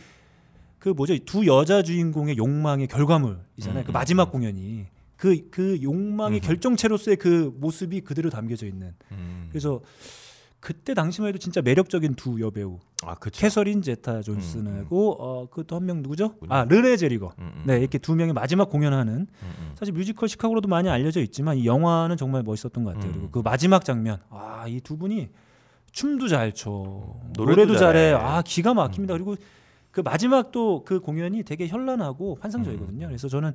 그 0.80 0.88
뭐죠 0.90 1.14
이두 1.14 1.46
여자 1.46 1.82
주인공의 1.84 2.38
욕망의 2.38 2.88
결과물이잖아요. 2.88 3.84
그 3.84 3.92
음, 3.92 3.94
마지막 3.94 4.32
공연이 4.32 4.86
그그 5.18 5.80
욕망의 5.84 6.40
음. 6.40 6.42
결정체로서의 6.42 7.18
그 7.18 7.54
모습이 7.60 8.00
그대로 8.00 8.30
담겨져 8.30 8.66
있는. 8.66 8.94
음. 9.12 9.48
그래서 9.50 9.82
그때 10.60 10.94
당시만 10.94 11.30
해도 11.30 11.38
진짜 11.38 11.62
매력적인 11.62 12.16
두 12.16 12.42
여배우 12.42 12.80
아 13.04 13.16
그쵸. 13.16 13.40
캐서린 13.40 13.82
제타 13.82 14.22
존스하고 14.22 15.12
어그또 15.14 15.76
한 15.78 15.86
명 15.86 16.02
누구죠? 16.02 16.36
아 16.50 16.66
르네 16.66 16.98
젤위거. 16.98 17.32
음, 17.40 17.52
음. 17.56 17.64
네 17.66 17.80
이렇게 17.80 17.98
두 17.98 18.14
명이 18.16 18.34
마지막 18.34 18.70
공연하는 18.70 19.14
음, 19.14 19.28
음. 19.42 19.72
사실 19.76 19.94
뮤지컬 19.94 20.28
시카고로도 20.28 20.68
많이 20.68 20.90
알려져 20.90 21.22
있지만 21.22 21.58
이 21.58 21.66
영화는 21.66 22.18
정말 22.18 22.44
멋있었던 22.44 22.84
것 22.84 22.94
같아요. 22.94 23.12
음. 23.12 23.14
그리고 23.14 23.32
그 23.32 23.40
마지막 23.40 23.86
장면, 23.86 24.20
아 24.30 24.66
이 24.68 24.82
두 24.82 24.98
분이 24.98 25.30
춤도 25.94 26.28
잘 26.28 26.52
춰, 26.54 26.70
노래도 27.38 27.62
노래도, 27.62 27.78
잘해, 27.78 28.12
잘해. 28.12 28.14
아 28.14 28.42
기가 28.46 28.74
막힙니다. 28.74 29.14
그리고 29.14 29.36
그 29.92 30.02
마지막 30.02 30.52
또 30.52 30.84
그 30.86 31.00
공연이 31.00 31.44
되게 31.44 31.68
현란하고 31.68 32.38
환상적이거든요. 32.42 33.08
그래서 33.08 33.28
저는 33.28 33.54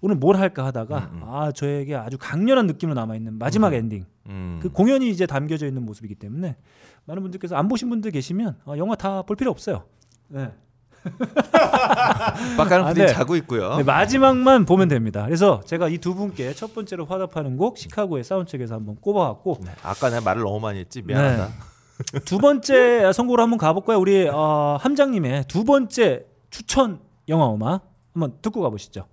오늘 0.00 0.16
뭘 0.16 0.36
할까 0.36 0.64
하다가 0.66 1.10
음, 1.12 1.18
음. 1.18 1.22
아 1.28 1.52
저에게 1.52 1.94
아주 1.96 2.16
강렬한 2.18 2.66
느낌으로 2.66 2.94
남아 2.94 3.16
있는 3.16 3.38
마지막 3.38 3.74
엔딩. 3.74 4.04
음. 4.28 4.58
그 4.62 4.70
공연이 4.70 5.10
이제 5.10 5.26
담겨져 5.26 5.66
있는 5.66 5.84
모습이기 5.84 6.14
때문에 6.14 6.56
많은 7.06 7.22
분들께서 7.22 7.56
안 7.56 7.66
보신 7.68 7.88
분들 7.90 8.10
계시면 8.12 8.56
아, 8.64 8.76
영화 8.76 8.94
다 8.94 9.22
볼 9.22 9.36
필요 9.36 9.50
없어요. 9.50 9.84
네. 10.28 10.52
빡가는 12.56 12.84
아, 12.86 12.92
분이 12.92 13.06
네. 13.06 13.12
자고 13.12 13.34
있고요. 13.36 13.76
네, 13.76 13.82
마지막만 13.82 14.64
보면 14.64 14.86
됩니다. 14.88 15.24
그래서 15.24 15.60
제가 15.64 15.88
이 15.88 15.98
두 15.98 16.14
분께 16.14 16.52
첫 16.54 16.74
번째로 16.74 17.04
화답하는 17.06 17.56
곡 17.56 17.76
시카고의 17.78 18.24
사운드책에서 18.24 18.74
한번 18.76 18.96
꼽아왔고 19.00 19.58
네, 19.64 19.72
아까 19.82 20.10
내가 20.10 20.20
말을 20.22 20.42
너무 20.42 20.60
많이 20.60 20.78
했지 20.80 21.02
미안하다. 21.02 21.71
두 22.24 22.38
번째 22.38 23.12
선곡으로 23.12 23.42
한번 23.42 23.58
가볼까요? 23.58 23.98
우리 23.98 24.28
어, 24.28 24.78
함장님의 24.80 25.44
두 25.48 25.64
번째 25.64 26.26
추천 26.50 27.00
영화 27.28 27.52
음악 27.52 27.90
한번 28.12 28.38
듣고 28.42 28.60
가보시죠. 28.62 29.06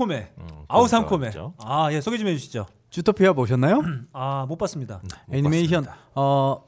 상콤해. 0.00 0.32
음, 0.38 0.46
아우 0.68 0.84
그건 0.84 0.88
상콤해. 0.88 1.30
아, 1.58 1.92
예, 1.92 2.00
소개 2.00 2.16
좀 2.16 2.26
해주시죠. 2.28 2.66
주토피아 2.88 3.32
보셨나요? 3.34 3.82
아, 4.12 4.46
못 4.48 4.56
봤습니다. 4.56 5.00
못 5.26 5.34
애니메이션 5.34 5.84
봤습니다. 5.84 6.10
어 6.14 6.64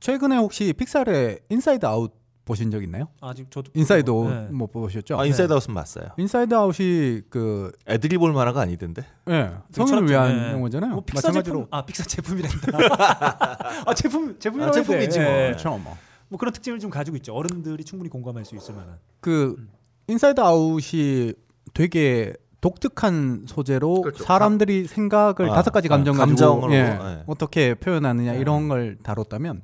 최근에 0.00 0.36
혹시 0.36 0.72
픽사의 0.72 1.40
인사이드 1.48 1.84
아웃 1.84 2.12
보신 2.44 2.70
적 2.70 2.82
있나요? 2.82 3.08
아, 3.20 3.34
지금 3.34 3.50
저도 3.50 3.70
인사이드 3.74 4.10
네. 4.10 4.16
아웃 4.16 4.52
못 4.52 4.70
보셨죠? 4.70 5.18
아 5.18 5.26
인사이드 5.26 5.52
아웃은 5.52 5.74
봤어요. 5.74 6.06
인사이드 6.16 6.54
아웃이 6.54 7.22
그 7.28 7.72
애들이 7.88 8.16
볼 8.18 8.32
만화가 8.32 8.60
아니던데. 8.60 9.04
예, 9.30 9.50
성인을 9.72 10.08
위한 10.08 10.36
네. 10.36 10.52
영화잖아요. 10.52 10.92
뭐 10.92 11.04
픽사 11.04 11.28
마찬가지로 11.28 11.56
제품, 11.60 11.68
아 11.70 11.84
픽사 11.84 12.04
제품이란다. 12.04 12.78
아 13.86 13.94
제품 13.94 14.38
제품이라고 14.38 14.70
아. 14.70 14.72
제품이지 14.72 15.18
뭐. 15.20 15.28
예. 15.28 15.46
그렇죠. 15.48 15.70
뭐. 15.78 15.96
뭐 16.28 16.38
그런 16.38 16.52
특징을 16.52 16.78
좀 16.78 16.90
가지고 16.90 17.16
있죠. 17.18 17.34
어른들이 17.34 17.84
충분히 17.84 18.08
공감할 18.08 18.44
수 18.46 18.56
있을 18.56 18.74
만한. 18.74 18.98
그 19.20 19.68
인사이드 20.08 20.40
아웃이 20.40 21.34
되게 21.74 22.32
독특한 22.62 23.44
소재로 23.46 24.00
그렇죠. 24.02 24.24
사람들이 24.24 24.86
생각을 24.86 25.50
아, 25.50 25.54
다섯 25.54 25.72
가지 25.72 25.88
감정 25.88 26.14
아, 26.14 26.24
가지고 26.24 26.72
예, 26.72 26.76
예. 26.76 27.22
어떻게 27.26 27.74
표현하느냐 27.74 28.34
이런 28.34 28.68
걸 28.68 28.96
다뤘다면 29.02 29.62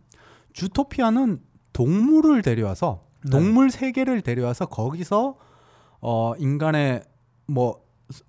주토피아는 0.53 1.41
동물을 1.73 2.43
데려와서 2.43 3.05
네. 3.25 3.31
동물 3.31 3.71
세계를 3.71 4.21
데려와서 4.23 4.67
거기서 4.67 5.37
어 6.01 6.33
인간의 6.39 7.05
뭐 7.47 7.81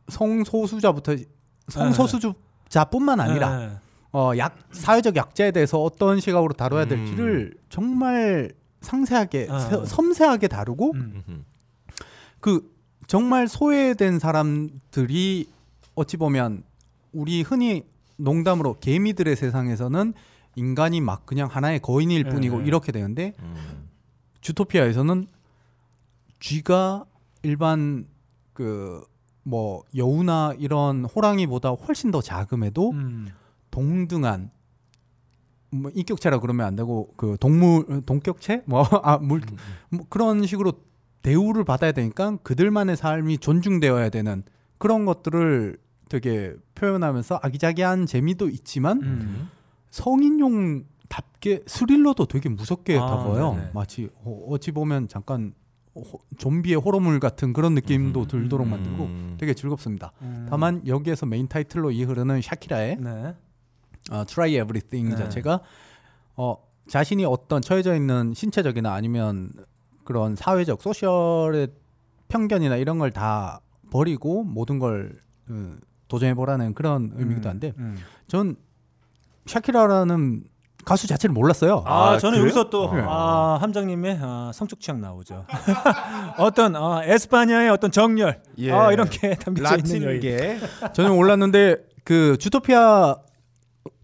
성소수자부터 0.08 1.16
성소수자뿐만 1.68 3.20
아니라 3.20 3.58
네. 3.58 3.70
어, 4.12 4.32
약 4.38 4.56
사회적 4.72 5.16
약자에 5.16 5.52
대해서 5.52 5.82
어떤 5.82 6.20
시각으로 6.20 6.54
다뤄야 6.54 6.84
음. 6.84 6.90
될지를 6.90 7.54
정말 7.70 8.52
상세하게 8.82 9.48
아. 9.50 9.60
세- 9.60 9.86
섬세하게 9.86 10.48
다루고 10.48 10.92
음. 10.94 11.46
그 12.40 12.72
정말 13.10 13.48
소외된 13.48 14.20
사람들이 14.20 15.50
어찌 15.96 16.16
보면 16.16 16.64
우리 17.12 17.42
흔히 17.42 17.84
농담으로 18.16 18.78
개미들의 18.80 19.36
세상에서는 19.36 20.14
인간이 20.56 21.02
막 21.02 21.26
그냥 21.26 21.50
하나의 21.50 21.80
거인일 21.80 22.24
네, 22.24 22.30
뿐이고 22.30 22.60
네. 22.60 22.66
이렇게 22.66 22.92
되는데 22.92 23.34
음. 23.40 23.90
주토피아에서는 24.40 25.28
쥐가 26.40 27.06
일반 27.44 28.08
그 28.54 29.04
뭐 29.50 29.84
여우나 29.96 30.54
이런 30.60 31.06
호랑이보다 31.06 31.72
훨씬 31.72 32.12
더 32.12 32.22
작음에도 32.22 32.92
음. 32.92 33.30
동등한 33.72 34.52
뭐 35.72 35.92
인격체라 35.94 36.40
그러면 36.40 36.68
안 36.68 36.76
되고 36.76 37.14
그 37.16 37.36
동물 37.40 38.04
동격체 38.06 38.64
뭐아물 38.66 39.42
뭐 39.90 40.06
그런 40.10 40.46
식으로 40.46 40.74
대우를 41.22 41.64
받아야 41.64 41.92
되니까 41.92 42.38
그들만의 42.44 42.96
삶이 42.98 43.40
존중되어야 43.40 44.10
되는 44.10 44.44
그런 44.78 45.06
것들을 45.06 45.78
되게 46.08 46.56
표현하면서 46.76 47.40
아기자기한 47.44 48.06
재미도 48.06 48.50
있지만 48.50 49.02
음. 49.04 49.50
성인용답게 49.92 51.64
스릴러도 51.68 52.26
되게 52.26 52.50
무섭게 52.50 52.98
아, 52.98 53.06
다가와요. 53.06 53.54
네네. 53.54 53.72
마치 53.74 54.10
어, 54.24 54.46
어찌 54.50 54.72
보면 54.72 55.08
잠깐 55.08 55.54
호- 55.96 56.22
좀비의 56.38 56.78
호러물 56.78 57.20
같은 57.20 57.52
그런 57.54 57.74
느낌도 57.76 58.22
음, 58.22 58.28
들도록 58.28 58.68
음, 58.68 58.72
만들고 58.72 59.04
음. 59.04 59.36
되게 59.40 59.54
즐겁습니다. 59.54 60.12
음. 60.22 60.48
다만 60.50 60.86
여기에서 60.88 61.26
메인 61.26 61.48
타이틀로 61.48 61.92
이 61.92 62.04
흐르는 62.04 62.42
샤키라의 62.42 62.98
네. 63.00 63.36
어, 64.12 64.26
Try 64.26 64.54
Everything 64.56 65.10
네. 65.10 65.16
자체가 65.18 65.62
어, 66.36 66.56
자신이 66.88 67.26
어떤 67.26 67.62
처해져 67.62 67.96
있는 67.96 68.34
신체적이나 68.34 68.94
아니면 68.94 69.52
그런 70.10 70.36
사회적 70.36 70.82
소셜의 70.82 71.68
편견이나 72.30 72.78
이런 72.78 72.98
걸 72.98 73.12
다 73.12 73.62
버리고 73.92 74.44
모든 74.44 74.80
걸 74.80 75.20
어, 75.52 75.76
도전해 76.08 76.34
보라는 76.34 76.74
그런 76.74 77.12
의미기도 77.16 77.48
한데 77.48 77.74
음. 77.78 77.96
전 78.28 78.56
샤키라라는 79.46 80.44
가수 80.86 81.06
자체를 81.08 81.34
몰랐어요. 81.34 81.84
아, 81.86 82.12
아, 82.14 82.18
저는 82.18 82.40
그래요? 82.40 82.44
여기서 82.46 82.70
또 82.72 82.92
네. 82.92 83.04
아, 83.06 83.60
함장님의 83.62 84.20
아, 84.20 84.52
성적 84.52 84.80
취향 84.80 85.00
나오죠. 85.00 85.46
어떤 86.40 86.76
아, 86.76 87.02
에스파냐의 87.04 87.70
어떤 87.70 87.92
정열 87.92 88.42
예. 88.58 88.72
아, 88.72 88.92
이런 88.92 89.08
게 89.10 89.36
담겨져 89.38 89.78
있는. 89.78 90.08
라틴계 90.08 90.60
저는 90.94 91.16
몰랐는데 91.16 91.78
그 92.04 92.36
주토피아 92.40 93.16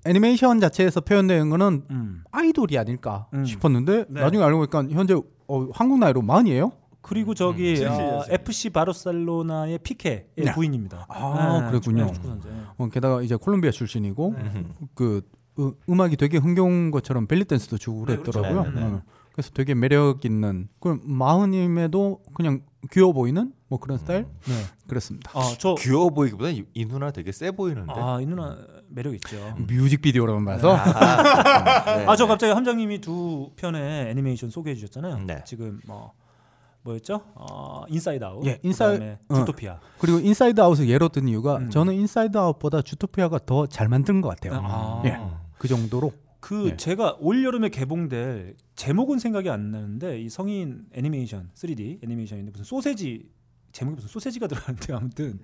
애니메이션 0.06 0.60
자체에서 0.60 1.02
표현된 1.02 1.50
거는 1.50 1.86
음. 1.90 2.24
아이돌이 2.32 2.78
아닐까 2.78 3.26
음. 3.34 3.44
싶었는데 3.46 4.06
네. 4.10 4.22
나중에 4.22 4.44
알고 4.44 4.60
보니까 4.60 4.84
현재 4.96 5.16
어, 5.48 5.68
한국 5.74 6.00
나이로 6.00 6.22
만이에요? 6.22 6.72
그리고 7.02 7.36
저기 7.36 7.76
음, 7.84 7.88
아, 7.88 8.24
77년생. 8.26 8.34
FC 8.34 8.70
바르셀로나의 8.72 9.80
피케의 9.80 10.26
네. 10.38 10.54
부인입니다. 10.54 11.06
아, 11.08 11.70
그렇군요. 11.70 12.12
축구 12.12 12.28
선수. 12.28 12.48
예. 12.48 12.54
어, 12.78 12.90
게다가 12.90 13.22
이제 13.22 13.36
콜롬비아 13.36 13.70
출신이고 13.72 14.34
네. 14.38 14.66
그 14.96 15.22
으, 15.60 15.72
음악이 15.88 16.18
되게 16.18 16.38
흥겨운 16.38 16.90
것처럼 16.92 17.28
벨리 17.28 17.46
댄스도 17.46 17.78
주고 17.78 18.02
그랬더라고요. 18.06 18.64
네, 18.64 18.70
네, 18.72 18.76
네. 18.82 18.86
어. 18.88 19.02
그래서 19.34 19.52
되게 19.54 19.76
매력 19.76 20.26
있는 20.26 20.68
그 20.80 21.00
마흔임에도 21.04 22.22
그냥 22.34 22.62
귀여워 22.92 23.14
보이는 23.14 23.54
뭐 23.68 23.80
그런 23.80 23.98
스타일 23.98 24.26
네. 24.48 24.54
그랬습니다. 24.88 25.30
아, 25.34 25.54
저 25.60 25.76
귀여워 25.76 26.10
보이기보다 26.10 26.50
이, 26.50 26.64
이 26.74 26.86
누나 26.86 27.12
되게 27.12 27.32
세 27.32 27.52
보이는데. 27.52 27.94
아, 27.96 28.20
이 28.22 28.26
누나 28.26 28.58
매력 28.96 29.14
있죠. 29.16 29.38
뮤직비디오로만 29.68 30.46
봐서 30.46 30.74
네. 30.76 32.06
아, 32.08 32.16
저 32.16 32.26
갑자기 32.28 32.54
함장님이 32.54 33.02
두 33.02 33.52
편의 33.58 34.10
애니메이션 34.10 34.50
소개해 34.50 34.74
주셨잖아요. 34.76 35.20
네. 35.28 35.44
지금 35.46 35.82
뭐 35.86 36.14
뭐였죠? 36.84 37.22
어, 37.36 37.84
인사이드 37.90 38.24
아웃. 38.24 38.46
예, 38.46 38.58
인사이- 38.64 38.94
그다음에 38.94 39.18
어. 39.28 39.36
주토피아. 39.36 39.80
그리고 40.00 40.20
인사이드 40.20 40.62
아웃을 40.62 40.88
예로 40.88 41.10
든 41.10 41.28
이유가 41.28 41.58
음. 41.58 41.70
저는 41.70 41.94
인사이드 41.96 42.38
아웃보다 42.38 42.82
주토피아가 42.84 43.40
더 43.46 43.68
잘 43.68 43.90
만든 43.90 44.22
것 44.22 44.30
같아요. 44.30 44.62
아. 44.64 45.02
예, 45.06 45.20
그 45.58 45.68
정도로 45.68 46.14
그 46.40 46.70
네. 46.70 46.78
제가 46.78 47.18
올 47.20 47.44
여름에 47.44 47.70
개봉될 47.70 48.56
제목은 48.76 49.20
생각이 49.20 49.50
안 49.50 49.72
나는데 49.72 50.22
이 50.22 50.30
성인 50.30 50.86
애니메이션 50.94 51.50
3D 51.56 52.04
애니메이션인데 52.04 52.52
무슨 52.52 52.64
소세지 52.64 53.28
제목이 53.72 53.96
무슨 53.96 54.08
소세지가 54.08 54.46
들어가는데 54.48 54.94
아무튼 54.94 55.40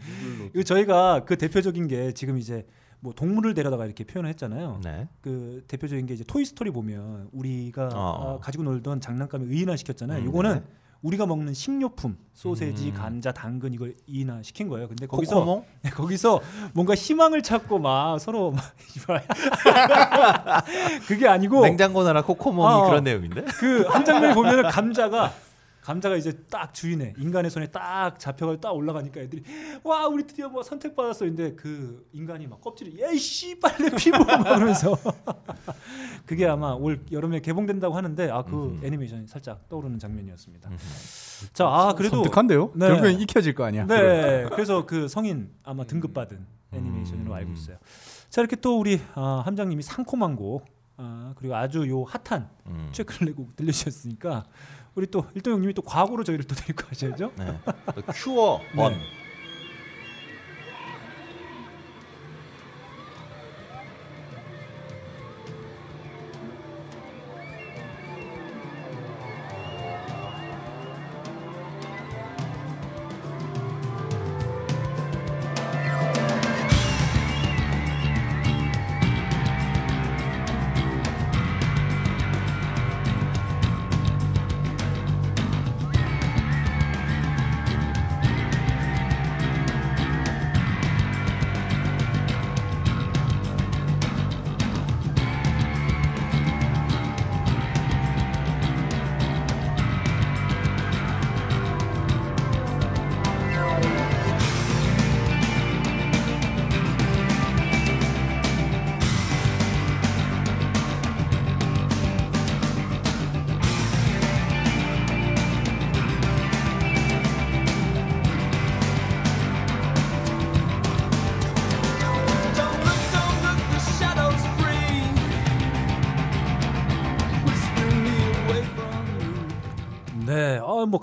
이거 0.54 0.64
저희가 0.64 1.26
그 1.26 1.38
대표적인 1.38 1.88
게 1.88 2.12
지금 2.14 2.38
이제 2.38 2.66
뭐 3.04 3.14
동물을 3.14 3.54
데려다가 3.56 3.86
이렇게 3.86 4.04
표현을 4.04 4.30
했잖아요. 4.30 4.80
네. 4.84 5.08
그 5.22 5.64
대표적인 5.68 6.06
게 6.06 6.14
이제 6.14 6.24
토이 6.26 6.46
스토리 6.46 6.70
보면 6.72 7.30
우리가 7.34 7.90
어. 7.94 8.38
아, 8.38 8.44
가지고 8.44 8.64
놀던 8.64 9.02
장난감을 9.02 9.48
의인화 9.50 9.76
시켰잖아요. 9.76 10.22
음, 10.22 10.28
이거는 10.30 10.54
네. 10.56 10.64
우리가 11.02 11.26
먹는 11.26 11.56
식료품 11.56 12.16
소세지, 12.34 12.90
음. 12.90 12.94
감자, 12.94 13.32
당근 13.32 13.74
이걸 13.74 13.96
의인화 14.08 14.44
시킨 14.44 14.70
거예요. 14.70 14.88
근데 14.88 15.08
거기서 15.08 15.34
코코몽? 15.34 15.66
네, 15.82 15.90
거기서 15.90 16.42
뭔가 16.74 16.94
희망을 16.94 17.42
찾고 17.42 17.80
막 17.80 18.20
서로 18.20 18.52
막. 18.52 18.62
그게 21.08 21.28
아니고 21.28 21.62
냉장고 21.64 22.04
나라 22.04 22.22
코코몽이 22.24 22.72
어. 22.74 22.86
그런 22.86 23.04
내용인데. 23.04 23.46
그 23.46 23.88
한 23.90 24.06
장면에 24.06 24.36
보면은 24.36 24.70
감자가 24.70 25.34
감자가 25.82 26.16
이제 26.16 26.32
딱 26.50 26.74
주인의 26.74 27.16
인간의 27.18 27.50
손에 27.50 27.68
딱 27.68 28.20
잡혀가 28.20 28.60
딱 28.62 28.72
올라가니까 28.72 29.20
애들이 29.22 29.44
와 29.84 30.08
우리 30.08 30.26
드디어 30.28 30.48
뭐 30.50 30.62
선택받았어 30.64 31.26
근데 31.26 31.54
그 31.56 32.08
인간이 32.14 32.46
막 32.48 32.62
껍질을 32.62 32.98
예씨 33.00 33.60
빨래 33.60 33.90
피부 33.98 34.24
막 34.24 34.44
그러면서 34.44 34.96
그게 36.26 36.48
아마 36.48 36.74
올 36.74 37.04
여름에 37.12 37.40
개봉된다고 37.40 37.96
하는데 37.96 38.30
아 38.30 38.44
그. 38.44 38.80
애니메이션이 38.84 39.28
살짝 39.28 39.68
떠오르는 39.70 40.00
장면이었습니다. 40.00 40.70
자 41.54 41.68
아 41.68 41.94
그래도 41.94 42.18
섬뜩한데요. 42.18 42.72
네. 42.76 42.88
결국엔 42.88 43.20
익혀질 43.22 43.56
거 43.56 43.64
아니야. 43.64 43.86
네, 43.86 44.46
그래서 44.52 44.86
그 44.86 45.08
성인 45.08 45.50
아마 45.64 45.84
등급 45.86 46.14
받은 46.14 46.46
애니메이션으로 46.74 47.32
음. 47.32 47.34
알고 47.34 47.54
있어요. 47.54 47.78
자 48.30 48.42
이렇게 48.42 48.56
또 48.58 48.80
우리 48.80 49.02
아, 49.16 49.42
함장님이 49.46 49.82
상콤한 49.82 50.36
곡 50.36 50.66
아, 50.98 51.34
그리고 51.38 51.56
아주 51.56 51.88
요 51.90 52.04
핫한 52.04 52.50
음. 52.68 52.90
최근의 52.92 53.34
곡 53.34 53.56
들려주셨으니까 53.56 54.46
우리 54.96 55.08
또 55.08 55.26
일동 55.36 55.54
형님이 55.54 55.74
또 55.74 55.82
과거로 55.82 56.24
저희를 56.24 56.46
또 56.46 56.56
데리고 56.56 56.86
가셔야죠. 56.86 57.32
네. 57.38 57.58
또 57.96 58.02
큐어 58.14 58.60
번. 58.76 58.94
네. 58.94 59.00
네, 59.00 59.21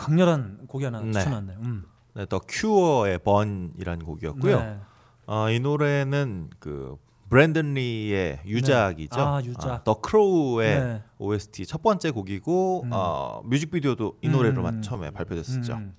강렬한 0.09 0.66
곡이 0.66 0.84
하나 0.84 1.00
네. 1.00 1.12
추천왔네요. 1.12 1.59
음. 1.61 1.84
네, 2.14 2.26
더 2.26 2.40
큐어의 2.46 3.20
번이라는 3.20 4.04
곡이었고요. 4.04 4.61
네. 4.61 4.78
어, 5.26 5.50
이 5.50 5.61
노래는 5.61 6.50
그 6.59 6.96
브랜든 7.28 7.74
리의 7.74 8.40
유작이죠. 8.46 9.16
네. 9.16 9.22
아, 9.22 9.40
유작. 9.44 9.84
더 9.84 10.00
크로우의 10.00 10.80
네. 10.80 11.02
OST 11.18 11.66
첫 11.66 11.82
번째 11.82 12.11
곡이고 12.11 12.84
음. 12.84 12.90
어, 12.92 13.42
뮤직비디오도 13.44 14.18
이 14.22 14.28
노래로만 14.28 14.76
음. 14.76 14.82
처음에 14.82 15.11
발표됐었죠. 15.11 15.74
음. 15.74 15.94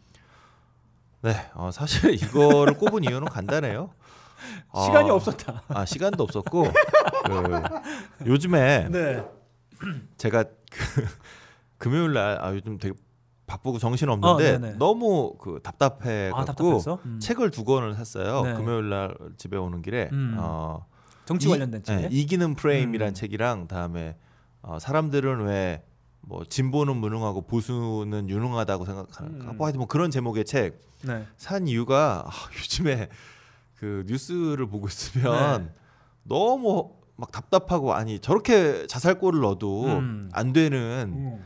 네, 1.21 1.35
어, 1.53 1.69
사실 1.71 2.13
이거를 2.13 2.73
꼽은 2.75 3.03
이유는 3.03 3.27
간단해요. 3.27 3.91
시간이 4.85 5.09
어, 5.09 5.15
없었다. 5.15 5.63
아 5.67 5.85
시간도 5.85 6.23
없었고 6.23 6.63
그, 6.63 8.25
요즘에 8.25 8.89
네. 8.89 9.23
제가 10.17 10.43
그 10.43 11.05
금요일 11.77 12.13
날 12.13 12.39
아, 12.41 12.53
요즘 12.53 12.77
되게 12.77 12.93
바쁘고 13.49 13.79
정신 13.79 14.07
어, 14.09 14.13
없는데 14.13 14.59
네네. 14.59 14.75
너무 14.77 15.35
그 15.39 15.59
답답해 15.63 16.29
아, 16.33 16.43
갖고 16.45 16.45
답답했어? 16.45 16.99
음. 17.05 17.19
책을 17.19 17.51
두 17.51 17.63
권을 17.65 17.95
샀어요. 17.95 18.43
네. 18.43 18.53
금요일 18.53 18.89
날 18.89 19.15
집에 19.37 19.57
오는 19.57 19.81
길에 19.81 20.09
음. 20.13 20.35
어, 20.39 20.85
정치 21.25 21.47
이- 21.47 21.49
관련된 21.49 21.83
책. 21.83 21.95
네, 22.01 22.07
이기는 22.11 22.55
프레임이란 22.55 23.09
음. 23.09 23.13
책이랑 23.13 23.67
다음에 23.67 24.15
어, 24.61 24.77
사람들은 24.79 25.45
왜 25.45 25.83
뭐 26.21 26.43
진보는 26.43 26.97
무능하고 26.97 27.41
보수는 27.47 28.29
유능하다고 28.29 28.85
생각하는 28.85 29.41
음. 29.41 29.57
뭐 29.57 29.65
하여튼 29.65 29.79
뭐 29.79 29.87
그런 29.87 30.11
제목의 30.11 30.45
책 30.45 30.79
네. 31.01 31.25
산 31.37 31.67
이유가 31.67 32.25
아, 32.27 32.29
요즘에 32.59 33.07
그 33.77 34.03
뉴스를 34.05 34.67
보고 34.67 34.87
있으면 34.87 35.63
네. 35.63 35.71
너무 36.23 36.91
막 37.15 37.31
답답하고 37.31 37.93
아니 37.93 38.19
저렇게 38.19 38.85
자살골을 38.87 39.39
넣어도 39.39 39.85
음. 39.85 40.29
안 40.33 40.53
되는 40.53 41.13
음. 41.15 41.43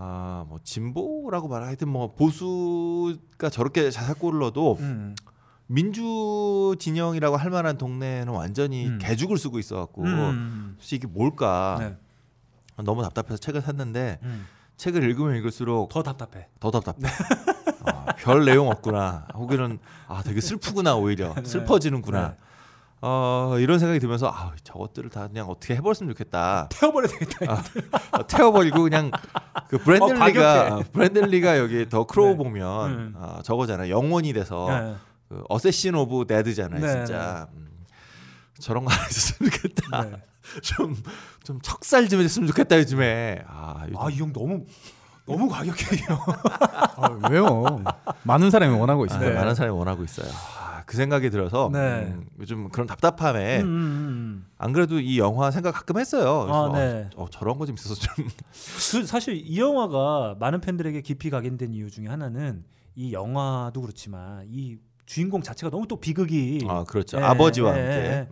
아 0.00 0.44
뭐 0.48 0.58
진보라고 0.64 1.48
말하 1.48 1.66
하여튼 1.68 1.88
뭐 1.88 2.14
보수가 2.14 3.50
저렇게 3.50 3.90
자살골을 3.90 4.38
넣어도 4.40 4.76
음. 4.80 5.14
민주 5.66 6.74
진영이라고 6.78 7.36
할 7.36 7.50
만한 7.50 7.78
동네는 7.78 8.32
완전히 8.32 8.88
음. 8.88 8.98
개죽을 9.00 9.38
쓰고 9.38 9.58
있어 9.58 9.76
갖고 9.76 10.02
음. 10.02 10.72
혹시 10.76 10.96
이게 10.96 11.06
뭘까 11.06 11.76
네. 11.78 11.96
너무 12.82 13.02
답답해서 13.02 13.36
책을 13.36 13.60
샀는데 13.60 14.18
음. 14.22 14.46
책을 14.76 15.02
읽으면 15.04 15.36
읽을수록 15.36 15.90
더 15.90 16.02
답답해. 16.02 16.48
더 16.58 16.70
답답해. 16.70 17.12
아, 17.84 18.06
별 18.16 18.46
내용 18.46 18.68
없구나. 18.68 19.28
혹은 19.34 19.78
아 20.08 20.22
되게 20.22 20.40
슬프구나 20.40 20.96
오히려 20.96 21.34
네. 21.36 21.44
슬퍼지는구나. 21.44 22.28
네. 22.30 22.36
어 23.02 23.56
이런 23.58 23.78
생각이 23.78 23.98
들면서 23.98 24.28
아 24.28 24.52
저것들을 24.62 25.08
다 25.10 25.26
그냥 25.28 25.48
어떻게 25.48 25.74
해버렸으면 25.76 26.12
좋겠다. 26.12 26.68
태워버려야 26.70 27.08
되겠다. 27.18 27.52
아, 28.12 28.18
어, 28.18 28.26
태워버리고 28.26 28.82
그냥 28.82 29.10
그 29.68 29.76
어, 29.76 29.78
브랜든 29.78 30.07
리가 30.07 30.18
과격해. 30.68 30.84
브랜든 30.92 31.40
리가 31.40 31.58
여기 31.58 31.88
더 31.88 32.04
크로우 32.04 32.30
네. 32.30 32.36
보면 32.36 32.90
음. 32.90 33.14
아, 33.18 33.40
저거잖아 33.42 33.88
영혼이 33.88 34.32
돼서 34.34 34.66
네. 34.68 34.96
그 35.30 35.42
assassin 35.48 35.94
of 35.94 36.26
dead잖아요 36.26 36.80
네, 36.80 36.88
진짜 37.06 37.48
음, 37.54 37.68
저런 38.60 38.84
거 38.84 38.92
안 38.92 38.98
했었으면 38.98 39.50
좋겠다. 39.50 40.02
네. 40.04 40.12
좀좀 40.62 41.60
척살 41.62 42.08
좀 42.08 42.20
했으면 42.20 42.48
좋겠다 42.48 42.76
요즘에. 42.78 43.42
아, 43.46 43.84
요즘 43.84 43.96
아이 43.98 44.16
형 44.18 44.32
너무 44.32 44.64
너무 45.26 45.48
과격해요. 45.48 46.18
아, 46.96 47.18
왜요? 47.30 47.82
많은 48.24 48.50
사람이 48.50 48.76
원하고 48.76 49.04
아, 49.04 49.06
있어요. 49.06 49.34
많은 49.34 49.54
사람이 49.54 49.74
원하고 49.76 50.02
있어요. 50.04 50.28
아, 50.90 50.92
그 50.92 50.96
생각이 50.96 51.30
들어서 51.30 51.70
네. 51.72 52.12
음, 52.12 52.26
요즘 52.40 52.68
그런 52.68 52.86
답답함에 52.88 53.60
음, 53.60 53.64
음, 53.66 54.46
안 54.58 54.72
그래도 54.72 54.98
이 54.98 55.18
영화 55.20 55.52
생각 55.52 55.70
가끔 55.72 55.98
했어요. 55.98 56.42
그래서 56.42 56.72
아, 56.72 56.78
네. 56.78 57.08
어, 57.14 57.22
어, 57.24 57.28
저런 57.30 57.58
거 57.58 57.64
좀 57.66 57.76
있어서 57.76 57.94
좀 57.94 58.26
그 58.92 59.06
사실 59.06 59.36
이 59.36 59.58
영화가 59.60 60.36
많은 60.40 60.60
팬들에게 60.60 61.00
깊이 61.02 61.30
각인된 61.30 61.72
이유 61.74 61.90
중에 61.90 62.06
하나는 62.08 62.64
이 62.96 63.12
영화도 63.12 63.80
그렇지만 63.80 64.46
이 64.50 64.78
주인공 65.06 65.42
자체가 65.42 65.70
너무 65.70 65.86
또 65.86 65.96
비극이 65.96 66.66
아, 66.68 66.82
그렇죠. 66.84 67.18
예, 67.18 67.22
아버지와 67.22 67.76
예, 67.78 67.80
함께. 67.80 67.96
예. 68.08 68.28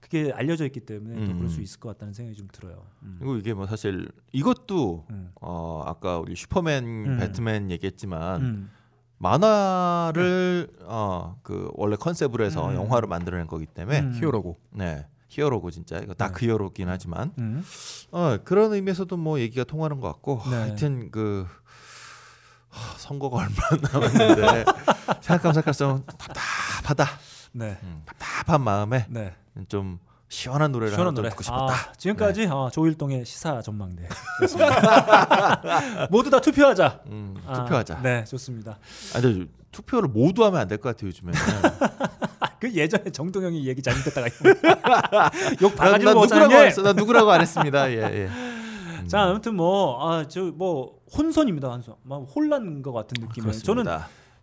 그게 0.00 0.32
알려져 0.32 0.64
있기 0.64 0.80
때문에 0.80 1.14
또 1.26 1.32
음. 1.32 1.36
그럴 1.36 1.50
수 1.50 1.60
있을 1.60 1.78
것 1.80 1.90
같다는 1.90 2.14
생각이 2.14 2.34
좀 2.38 2.48
들어요. 2.50 2.82
음. 3.02 3.16
그리고 3.18 3.36
이게 3.36 3.52
뭐 3.52 3.66
사실 3.66 4.08
이것도 4.32 5.04
음. 5.10 5.30
어 5.42 5.82
아까 5.84 6.18
우리 6.18 6.34
슈퍼맨, 6.34 6.84
음. 6.84 7.16
배트맨 7.18 7.70
얘기했지만 7.70 8.40
음. 8.40 8.70
만화를 9.18 10.68
어그 10.84 11.70
원래 11.74 11.96
컨셉으로 11.96 12.44
해서 12.44 12.68
음. 12.70 12.74
영화로 12.74 13.08
만들어낸 13.08 13.46
거기 13.46 13.66
때문에 13.66 14.00
음. 14.00 14.18
hero고. 14.20 14.56
네 14.70 15.06
hero고 15.28 15.70
진짜 15.70 15.98
이거 15.98 16.14
dark 16.14 16.46
hero긴 16.46 16.88
하지만 16.88 17.32
음. 17.38 17.62
어 18.10 18.38
그런 18.44 18.72
의미에서도 18.72 19.14
뭐 19.16 19.38
얘기가 19.40 19.64
통하는 19.64 20.00
것 20.00 20.08
같고 20.08 20.40
네. 20.50 20.56
하여튼 20.56 21.10
그 21.10 21.46
하, 22.70 22.98
선거가 22.98 23.38
얼마 23.44 23.52
안 23.70 23.80
남았는데 23.80 24.64
생각하면 25.20 25.54
생각할수록 25.54 26.06
답답하다 26.06 27.06
네. 27.52 27.78
음, 27.82 28.02
답답한 28.06 28.62
마음에 28.62 29.06
네. 29.08 29.34
좀 29.68 29.98
시원한 30.28 30.72
노래를 30.72 30.92
시원한 30.92 31.14
노래. 31.14 31.30
듣고 31.30 31.42
싶었다. 31.42 31.72
아, 31.72 31.92
지금까지 31.96 32.46
어, 32.46 32.68
조일동의 32.72 33.24
시사 33.24 33.62
전망대. 33.62 34.08
모두 36.10 36.30
다 36.30 36.40
투표하자. 36.40 37.00
음, 37.06 37.34
아, 37.46 37.54
투표하자. 37.64 38.00
네, 38.02 38.24
좋습니다. 38.24 38.78
아, 39.14 39.20
근데 39.20 39.46
투표를 39.72 40.08
모두 40.08 40.44
하면 40.44 40.60
안 40.60 40.68
될 40.68 40.78
것 40.78 40.90
같아요 40.96 41.08
요즘에는. 41.08 41.38
그 42.60 42.72
예전에 42.74 43.10
정동영이 43.10 43.66
얘기 43.68 43.80
잘못했다가 43.82 44.26
욕 45.62 45.74
나, 45.76 45.84
바가지로 45.84 46.14
먹었잖아요. 46.14 46.70
나 46.82 46.92
누구라고 46.92 47.30
안 47.30 47.40
했습니다. 47.40 47.90
예, 47.90 47.96
예. 47.96 48.26
음, 48.26 49.04
자, 49.06 49.22
아무튼 49.22 49.54
뭐아저뭐 49.54 50.98
혼선입니다. 51.16 51.68
혼선. 51.68 51.94
막 52.02 52.26
혼란 52.34 52.82
것 52.82 52.92
같은 52.92 53.14
느낌이에요. 53.24 53.52
저는. 53.60 53.84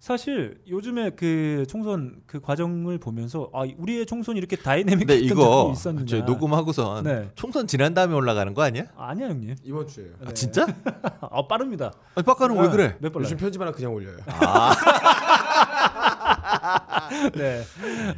사실 0.06 0.62
요즘에 0.70 1.10
그 1.16 1.66
총선 1.68 2.18
그 2.28 2.40
과정을 2.40 3.00
보면서 3.00 3.50
아 3.52 3.64
우리의 3.76 4.06
총선이 4.06 4.38
이렇게 4.38 4.56
다이내믹했던 4.56 5.08
근데 5.08 5.26
이거 5.26 5.64
적이 5.64 5.72
있었느냐. 5.72 6.06
저희 6.06 6.22
녹음하고선 6.22 7.04
네. 7.04 7.32
총선 7.34 7.66
지난 7.66 7.96
다음에 7.96 8.14
올라가는 8.14 8.54
거 8.54 8.62
아니야? 8.62 8.84
아니야 8.96 9.30
형님. 9.30 9.56
이번 9.64 9.88
주에요. 9.88 10.10
네. 10.20 10.28
아, 10.28 10.32
진짜? 10.32 10.68
아 11.22 11.48
빠릅니다. 11.48 11.92
아니, 12.14 12.24
빡가는 12.24 12.56
왜 12.56 12.70
그래? 12.70 12.96
몇 13.00 13.12
번? 13.12 13.24
요즘 13.24 13.36
편집 13.36 13.60
하나 13.60 13.72
그냥 13.72 13.96
올려요. 13.96 14.18
네. 17.34 17.64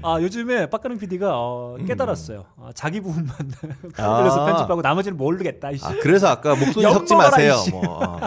아 0.01 0.21
요즘에 0.21 0.69
빡가는 0.69 0.97
PD가 0.97 1.29
어, 1.35 1.77
깨달았어요. 1.87 2.43
아, 2.57 2.69
자기 2.75 2.99
부분만 2.99 3.33
음. 3.63 3.91
아. 3.95 4.17
그래서 4.17 4.45
편집하고 4.45 4.81
나머지는 4.81 5.15
모르겠다. 5.15 5.71
이씨. 5.71 5.85
아, 5.85 5.95
그래서 6.01 6.27
아까 6.27 6.53
목소리 6.53 6.83
엿 6.83 6.91
섞지 6.91 7.15
마세요. 7.15 7.55
뭐. 7.71 8.19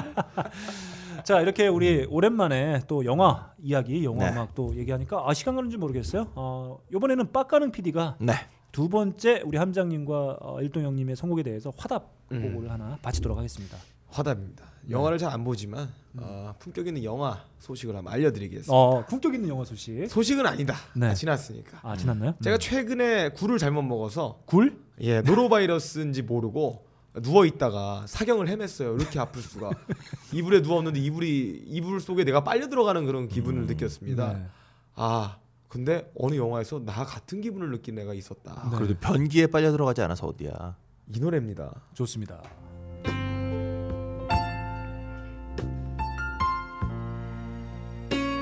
어. 1.31 1.35
자 1.37 1.41
이렇게 1.41 1.69
우리 1.69 2.05
오랜만에 2.11 2.81
또 2.89 3.05
영화 3.05 3.53
이야기, 3.63 4.05
영화 4.05 4.27
네. 4.27 4.33
음악 4.33 4.55
또 4.57 4.75
얘기하니까 4.75 5.23
아 5.29 5.33
시간 5.33 5.55
가는 5.55 5.71
줄 5.71 5.79
모르겠어요. 5.79 6.27
어 6.35 6.79
이번에는 6.93 7.31
빡가는 7.33 7.71
PD가 7.71 8.17
네. 8.21 8.33
두 8.73 8.89
번째 8.89 9.43
우리 9.45 9.57
함장님과 9.57 10.39
어, 10.41 10.61
일동 10.61 10.83
형님의 10.85 11.15
선곡에 11.17 11.43
대해서 11.45 11.73
화답 11.77 12.11
곡을 12.29 12.71
하나 12.71 12.99
바치도록 13.03 13.37
하겠습니다. 13.39 13.77
화답입니다. 14.09 14.65
영화를 14.91 15.19
잘 15.19 15.31
안 15.31 15.45
보지만 15.45 15.89
어, 16.19 16.53
품격 16.59 16.89
있는 16.89 17.05
영화 17.05 17.45
소식을 17.61 17.95
한번 17.95 18.13
알려드리겠습니다. 18.15 18.73
어 18.75 19.05
품격 19.07 19.35
있는 19.35 19.49
영화 19.49 19.65
소식. 19.65 20.09
소식은 20.09 20.45
아니다. 20.47 20.75
네. 20.97 21.07
아, 21.09 21.15
지났으니까. 21.15 21.79
아 21.83 21.97
지났나요? 21.97 22.35
제가 22.43 22.57
음. 22.57 22.59
최근에 22.59 23.29
굴을 23.31 23.59
잘못 23.59 23.83
먹어서 23.83 24.41
굴? 24.47 24.81
예 25.01 25.21
노로바이러스인지 25.21 26.23
모르고 26.23 26.85
누워 27.15 27.45
있다가 27.45 28.05
사경을 28.07 28.47
헤맸어요. 28.47 29.01
이렇게 29.01 29.19
아플 29.19 29.43
수가. 29.43 29.71
이불에 30.33 30.61
누웠는데 30.61 31.01
이불이 31.01 31.65
이불 31.67 32.01
속에 32.01 32.25
내가 32.25 32.45
빨려 32.45 32.69
들어가는 32.69 33.05
그런 33.05 33.29
기분을 33.29 33.67
느꼈습니다. 33.67 34.33
네. 34.33 34.47
아 34.95 35.39
근데 35.69 36.11
어느 36.17 36.37
영화에서 36.37 36.85
나 36.85 37.05
같은 37.05 37.41
기분을 37.41 37.71
느낀 37.71 37.99
애가 37.99 38.15
있었다. 38.15 38.69
네. 38.71 38.77
그래도 38.77 38.95
변기에 39.01 39.49
빨려 39.49 39.73
들어가지 39.73 40.03
않아서 40.03 40.27
어디야. 40.27 40.77
이 41.15 41.19
노래입니다. 41.19 41.83
좋습니다. 41.95 42.43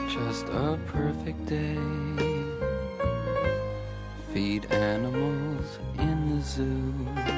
Just 0.08 0.46
a 0.50 0.76
perfect 0.92 1.46
day. 1.46 1.78
Feed 4.32 4.66
animals 4.70 5.78
in 5.98 6.28
the 6.28 6.42
zoo. 6.42 7.37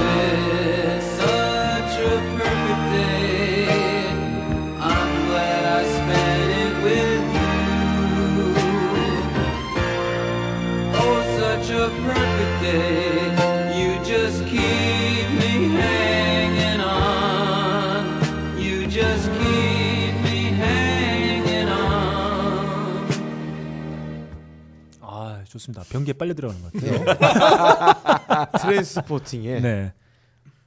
좋습니다. 25.51 25.83
변기에 25.89 26.13
빨려 26.13 26.33
들어가는 26.33 26.61
것 26.61 26.71
같아요. 26.73 28.47
트랜스포팅의 28.61 29.61
네. 29.61 29.93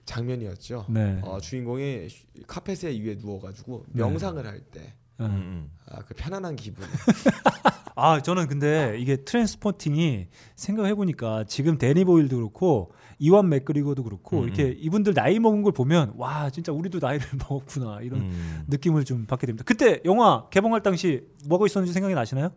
장면이었죠. 0.05 0.87
네. 0.91 1.21
어, 1.23 1.41
주인공이 1.41 2.09
쉬- 2.11 2.27
카펫에 2.47 2.91
위에 3.01 3.17
누워가지고 3.19 3.87
네. 3.93 4.03
명상을 4.03 4.47
할 4.47 4.61
때. 4.61 4.93
음. 5.21 5.25
음, 5.27 5.71
아, 5.91 6.01
그 6.01 6.13
편안한 6.15 6.57
기분. 6.57 6.85
아 7.97 8.21
저는 8.21 8.49
근데 8.49 8.97
이게 8.99 9.17
트랜스포팅이 9.25 10.27
생각해 10.57 10.95
보니까 10.97 11.45
지금 11.47 11.79
데니 11.79 12.05
보일도 12.05 12.37
그렇고 12.37 12.93
이완 13.21 13.49
맥그리거도 13.49 14.03
그렇고 14.03 14.41
음, 14.41 14.45
이렇게 14.45 14.69
이분들 14.71 15.15
나이 15.15 15.39
먹은 15.39 15.63
걸 15.63 15.73
보면 15.73 16.15
와 16.17 16.51
진짜 16.51 16.73
우리도 16.73 16.99
나이를 16.99 17.25
먹었구나 17.49 18.01
이런 18.03 18.23
음. 18.23 18.65
느낌을 18.67 19.05
좀 19.05 19.25
받게 19.27 19.47
됩니다. 19.47 19.63
그때 19.65 20.01
영화 20.05 20.49
개봉할 20.51 20.83
당시 20.83 21.23
뭐가 21.47 21.67
있었는지 21.67 21.93
생각이 21.93 22.15
나시나요? 22.17 22.51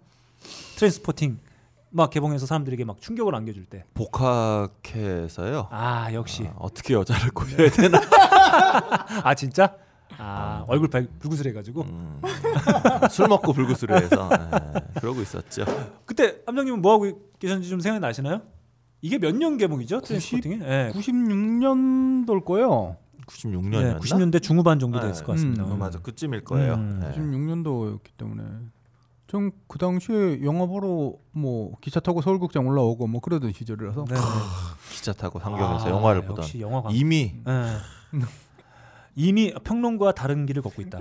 트랜스포팅 0.77 1.37
막 1.89 2.09
개봉해서 2.09 2.45
사람들에게 2.45 2.83
막 2.85 2.99
충격을 3.01 3.33
안겨줄 3.35 3.65
때. 3.65 3.85
복학해서요. 3.93 5.67
아 5.71 6.11
역시. 6.13 6.45
아, 6.47 6.53
어떻게 6.59 6.93
여자를 6.93 7.31
구해야 7.31 7.69
되나? 7.69 7.99
아 9.23 9.33
진짜? 9.35 9.75
아 10.17 10.65
얼굴 10.67 10.89
발, 10.89 11.07
불구슬해가지고. 11.19 11.81
음. 11.83 12.21
술 13.09 13.27
먹고 13.27 13.53
불구스르해서 13.53 14.29
예, 14.31 14.99
그러고 14.99 15.21
있었죠. 15.21 15.63
그때 16.05 16.37
함장님은 16.45 16.81
뭐 16.81 16.93
하고 16.93 17.29
계셨는지 17.39 17.69
좀 17.69 17.79
생각이 17.79 18.01
나시나요? 18.01 18.41
이게 19.01 19.17
몇 19.19 19.35
년 19.35 19.57
개봉이죠? 19.57 20.01
트랜스포팅이? 20.01 20.57
네. 20.57 20.91
96년도일 20.93 22.43
거예요. 22.45 22.97
96년이었나? 23.27 23.83
네, 23.83 23.95
90년대 23.97 24.41
중후반 24.41 24.79
정도 24.79 24.99
됐을 24.99 25.21
네. 25.21 25.25
것 25.25 25.31
같습니다. 25.33 25.63
음, 25.65 25.71
어, 25.71 25.75
맞아 25.75 25.99
그쯤일 25.99 26.43
거예요. 26.43 26.73
음. 26.75 26.99
네. 27.01 27.11
96년도였기 27.11 28.07
때문에 28.17 28.43
전 29.27 29.51
그 29.67 29.77
당시에 29.77 30.41
영화 30.43 30.65
보러 30.65 31.13
뭐 31.31 31.73
기차 31.81 31.99
타고 31.99 32.21
서울극장 32.21 32.65
올라오고 32.65 33.07
뭐 33.07 33.19
그러던 33.21 33.51
시절이라서 33.53 34.05
네, 34.05 34.15
네. 34.15 34.21
기차 34.91 35.11
타고 35.13 35.39
상경에서 35.39 35.87
아, 35.87 35.89
영화를 35.89 36.21
보던 36.21 36.37
역시 36.43 36.61
영화 36.61 36.81
관. 36.81 36.91
이미 36.93 37.33
네. 37.45 37.75
이미 39.15 39.53
평론과 39.63 40.13
다른 40.13 40.45
길을 40.45 40.61
걷고 40.61 40.81
있다. 40.83 40.99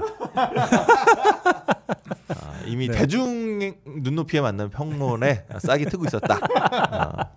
아, 2.29 2.63
이미 2.67 2.89
네. 2.89 2.99
대중 2.99 3.75
눈높이에 3.87 4.41
맞는 4.41 4.71
평론에 4.71 5.45
싹이 5.61 5.85
트고 5.87 6.05
있었다. 6.07 6.39
아, 6.61 7.31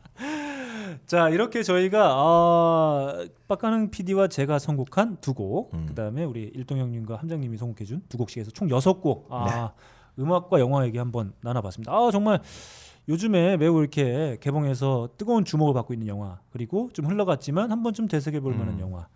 자 1.06 1.30
이렇게 1.30 1.64
저희가 1.64 2.16
어, 2.16 3.26
빡가능 3.48 3.92
PD와 3.92 4.28
제가 4.28 4.58
선곡한 4.60 5.18
두 5.22 5.34
곡, 5.34 5.74
음. 5.74 5.86
그다음에 5.88 6.24
우리 6.24 6.52
일동 6.56 6.78
형님과 6.80 7.18
함장님이 7.18 7.58
선곡해준 7.58 8.04
두 8.10 8.18
곡씩 8.18 8.40
해서 8.40 8.52
총 8.52 8.70
여섯 8.70 9.02
곡 9.02 9.28
아, 9.32 9.46
네. 9.46 9.84
음악과 10.18 10.60
영화 10.60 10.86
얘기 10.86 10.98
한번 10.98 11.34
나눠봤습니다. 11.42 11.92
아 11.94 12.10
정말 12.12 12.42
요즘에 13.08 13.58
매우 13.58 13.80
이렇게 13.80 14.38
개봉해서 14.42 15.10
뜨거운 15.18 15.44
주목을 15.46 15.74
받고 15.74 15.94
있는 15.94 16.08
영화 16.08 16.40
그리고 16.52 16.90
좀 16.94 17.06
흘러갔지만 17.08 17.72
한 17.72 17.82
번쯤 17.84 18.08
되새겨 18.08 18.40
볼 18.42 18.54
만한 18.54 18.76
음. 18.76 18.80
영화 18.82 19.08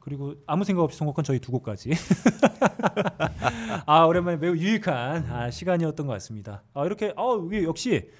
그리고 0.00 0.34
아무 0.46 0.64
생각 0.64 0.82
없이 0.82 0.98
선곡한 0.98 1.24
저희 1.24 1.38
두 1.38 1.52
곡까지. 1.52 1.90
아 3.86 4.04
오랜만에 4.04 4.36
매우 4.36 4.56
유익한 4.56 5.26
아, 5.30 5.50
시간이었던 5.50 6.06
것 6.06 6.12
같습니다. 6.14 6.62
아 6.74 6.84
이렇게 6.84 7.12
어 7.16 7.38
이게 7.46 7.62
역시 7.64 8.10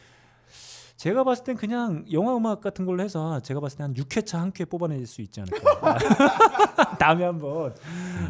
제가 0.97 1.25
봤을 1.25 1.43
땐 1.43 1.57
그냥 1.57 2.05
영화 2.13 2.37
음악 2.37 2.61
같은 2.61 2.87
걸로 2.87 3.03
해서 3.03 3.41
제가 3.41 3.59
봤을 3.59 3.79
때 3.79 3.83
한 3.83 3.95
6회차 3.95 4.39
한 4.39 4.53
큐에 4.53 4.67
뽑아낼 4.67 5.05
수 5.07 5.21
있지 5.23 5.41
않을까. 5.41 5.99
다음에 7.03 7.25
한번 7.25 7.75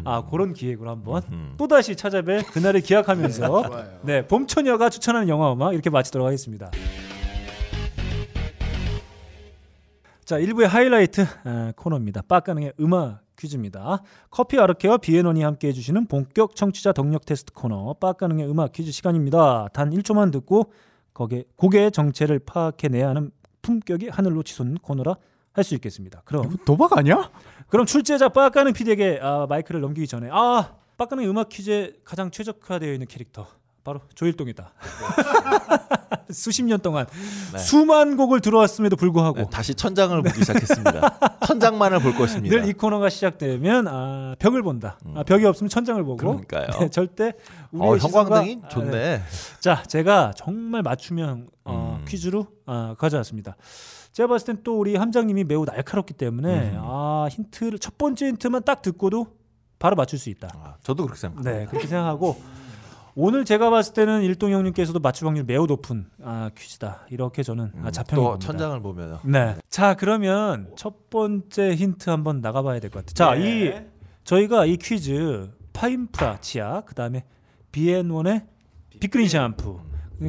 아 0.03 0.25
그런 0.25 0.53
기획으로 0.53 0.89
한번 0.89 1.21
또 1.57 1.67
다시 1.67 1.93
찾아뵐 1.93 2.51
그날을 2.51 2.81
기약하면서 2.81 4.01
네 4.01 4.25
봄처녀가 4.25 4.89
추천하는 4.89 5.29
영화 5.29 5.53
음악 5.53 5.73
이렇게 5.73 5.91
마치도록 5.91 6.25
하겠습니다. 6.25 6.71
자 10.25 10.39
1부의 10.39 10.65
하이라이트 10.65 11.25
아, 11.43 11.73
코너입니다. 11.75 12.23
빡가능의 12.23 12.73
음악 12.79 13.21
퀴즈입니다. 13.37 14.01
커피 14.31 14.57
아르케와 14.57 14.97
비앤원이 14.97 15.43
함께 15.43 15.67
해주시는 15.67 16.07
본격 16.07 16.55
청취자 16.55 16.93
덕력 16.93 17.25
테스트 17.25 17.53
코너 17.53 17.93
빡가능의 17.99 18.49
음악 18.49 18.71
퀴즈 18.71 18.91
시간입니다. 18.91 19.67
단 19.73 19.91
1초만 19.91 20.31
듣고 20.31 20.71
거기에 21.13 21.43
곡의 21.57 21.91
정체를 21.91 22.39
파악해내야 22.39 23.09
하는 23.09 23.29
품격이 23.61 24.09
하늘로 24.09 24.41
치솟는 24.41 24.77
코너라 24.79 25.15
할 25.53 25.63
수 25.63 25.75
있겠습니다. 25.75 26.21
그럼 26.25 26.57
도박 26.65 26.97
아니야? 26.97 27.29
그럼 27.69 27.85
출제자 27.85 28.29
빡가능 28.29 28.73
PD에게 28.73 29.19
아, 29.21 29.45
마이크를 29.47 29.81
넘기기 29.81 30.07
전에 30.07 30.29
아 30.31 30.73
빡가능 30.97 31.29
음악 31.29 31.49
퀴즈에 31.49 31.93
가장 32.03 32.31
최적화되어 32.31 32.91
있는 32.91 33.07
캐릭터 33.07 33.47
바로 33.83 34.01
조일동이다. 34.15 34.73
수십 36.31 36.63
년 36.63 36.79
동안 36.79 37.05
수만 37.57 38.17
곡을 38.17 38.39
들어왔음에도 38.41 38.95
불구하고 38.95 39.37
네, 39.39 39.45
다시 39.51 39.75
천장을 39.75 40.19
보기 40.23 40.39
시작했습니다. 40.39 41.19
천장만을 41.45 41.99
볼 41.99 42.15
것입니다. 42.15 42.55
늘 42.55 42.63
이 42.67 42.73
코너가 42.73 43.09
시작되면 43.09 43.87
아, 43.87 44.35
벽을 44.39 44.63
본다. 44.63 44.97
아, 45.15 45.23
벽이 45.23 45.45
없으면 45.45 45.69
천장을 45.69 46.01
보고 46.03 46.17
그러니까요. 46.17 46.67
네, 46.79 46.89
절대 46.89 47.33
우리의 47.71 47.91
어, 47.91 47.95
시선과- 47.97 48.13
형광등이 48.23 48.59
아, 48.63 48.67
좋네. 48.69 48.91
네. 48.91 49.21
자, 49.59 49.83
제가 49.83 50.31
정말 50.35 50.81
맞춤형 50.81 51.47
어, 51.65 51.97
음. 51.99 52.05
퀴즈로 52.07 52.47
아, 52.65 52.95
가져왔습니다. 52.97 53.55
제가 54.13 54.27
봤을 54.27 54.47
땐 54.47 54.63
또 54.63 54.79
우리 54.79 54.95
함장님이 54.95 55.43
매우 55.43 55.65
날카롭기 55.65 56.13
때문에 56.13 56.71
음. 56.71 56.77
아, 56.81 57.27
힌트를 57.31 57.79
첫 57.79 57.97
번째 57.97 58.27
힌트만 58.27 58.63
딱 58.63 58.81
듣고도 58.81 59.27
바로 59.79 59.95
맞출 59.95 60.17
수 60.19 60.29
있다. 60.29 60.49
아, 60.55 60.75
저도 60.83 61.03
그렇게 61.05 61.19
생각합니다. 61.19 61.51
네, 61.59 61.65
그렇게 61.65 61.87
생각하고 61.87 62.37
오늘 63.15 63.43
제가 63.45 63.69
봤을 63.69 63.93
때는 63.93 64.21
일동 64.23 64.51
형님께서도 64.51 64.99
맞출 64.99 65.27
확률 65.27 65.43
매우 65.45 65.65
높은 65.65 66.05
아, 66.23 66.49
퀴즈다. 66.55 67.01
이렇게 67.09 67.43
저는 67.43 67.71
아, 67.81 67.87
음, 67.87 67.91
자평이 67.91 68.21
또. 68.23 68.39
천장을 68.39 68.79
보면 68.81 69.19
네. 69.23 69.55
자, 69.69 69.95
그러면 69.95 70.71
첫 70.75 71.09
번째 71.09 71.75
힌트 71.75 72.09
한번 72.09 72.39
나가봐야 72.41 72.79
될 72.79 72.89
것 72.91 73.05
같아요. 73.05 73.13
자, 73.13 73.35
이 73.35 73.73
저희가 74.23 74.65
이 74.65 74.77
퀴즈 74.77 75.51
파인프라 75.73 76.39
치아, 76.39 76.81
그 76.81 76.93
다음에 76.95 77.23
비앤원의 77.71 78.45
빅그린 78.99 79.27
샴푸, 79.27 79.79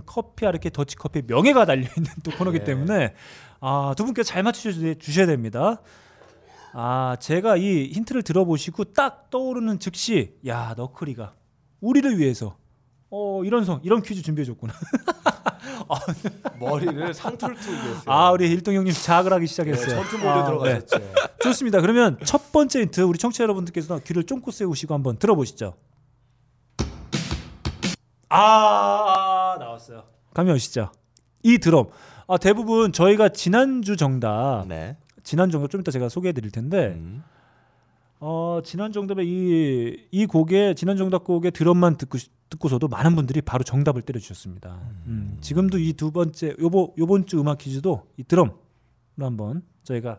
커피 0.05 0.47
아르케 0.47 0.71
더치 0.71 0.97
커피 0.97 1.23
명예가 1.27 1.65
달려 1.65 1.83
있는 1.97 2.11
또 2.23 2.31
코너기 2.33 2.65
때문에 2.65 3.15
아, 3.61 3.95
두 3.97 4.05
분께 4.05 4.23
잘 4.23 4.43
맞춰 4.43 4.71
주셔야 4.71 5.27
됩니다. 5.27 5.81
아, 6.73 7.17
제가 7.21 7.57
이 7.57 7.91
힌트를 7.93 8.23
들어보시고 8.23 8.93
딱 8.93 9.31
떠오르는 9.31 9.79
즉시 9.79 10.35
야, 10.47 10.75
너클이가 10.77 11.33
우리를 11.81 12.19
위해서 12.19 12.57
어, 13.11 13.45
이런 13.45 13.65
성, 13.65 13.81
이런 13.85 14.03
퀴즈 14.03 14.23
준비해 14.23 14.45
줬구나. 14.45 14.73
머리를 16.59 17.15
상투를 17.15 17.55
투고 17.55 17.77
했어요. 17.77 18.03
아, 18.07 18.33
우리 18.33 18.51
일동 18.51 18.75
형님 18.75 18.93
자학을 18.93 19.33
하기 19.35 19.47
네, 19.47 19.51
시작했어요. 19.51 19.89
전투 19.89 20.19
모드 20.19 20.29
아, 20.29 20.45
들어가셨죠. 20.45 20.99
네. 20.99 21.13
좋습니다. 21.43 21.81
그러면 21.81 22.19
첫 22.25 22.51
번째 22.51 22.81
힌트 22.81 23.03
우리 23.03 23.19
청취자 23.19 23.45
여러분들께서 23.45 24.01
귀를 24.01 24.25
쫑긋 24.25 24.53
세우시고 24.53 24.95
한번 24.95 25.17
들어보시죠. 25.19 25.75
아, 28.35 29.57
나왔어요. 29.59 30.05
감이 30.35 30.51
오시죠? 30.51 30.91
이 31.43 31.59
드럼. 31.59 31.87
아, 32.27 32.37
대부분 32.39 32.93
저희가 32.93 33.29
지난주 33.29 33.97
정답, 33.97 34.65
네. 34.67 34.97
지난 35.23 35.51
정답 35.51 35.71
좀 35.71 35.81
이따 35.83 35.91
제가 35.91 36.09
소개해 36.09 36.33
드릴 36.33 36.51
텐데, 36.51 36.95
음. 36.97 37.23
어, 38.21 38.61
지난 38.65 38.93
정답에 38.93 39.23
이, 39.25 40.07
이 40.11 40.27
곡에, 40.27 40.75
지난 40.75 40.97
정답 40.97 41.25
곡의 41.25 41.51
드럼만 41.53 41.97
듣고, 41.97 42.19
듣고서도 42.51 42.89
많은 42.89 43.15
분들이 43.17 43.41
바로 43.43 43.63
정답을 43.65 44.03
때려 44.03 44.19
주셨습니다. 44.21 44.79
음, 45.07 45.37
지금도 45.41 45.79
이 45.79 45.93
두 45.93 46.11
번째, 46.11 46.55
요번, 46.61 46.89
요번 46.99 47.27
주 47.27 47.39
음악 47.41 47.59
퀴즈도 47.59 48.03
이 48.17 48.25
드럼으로 48.25 48.57
한번 49.21 49.63
저희가 49.85 50.19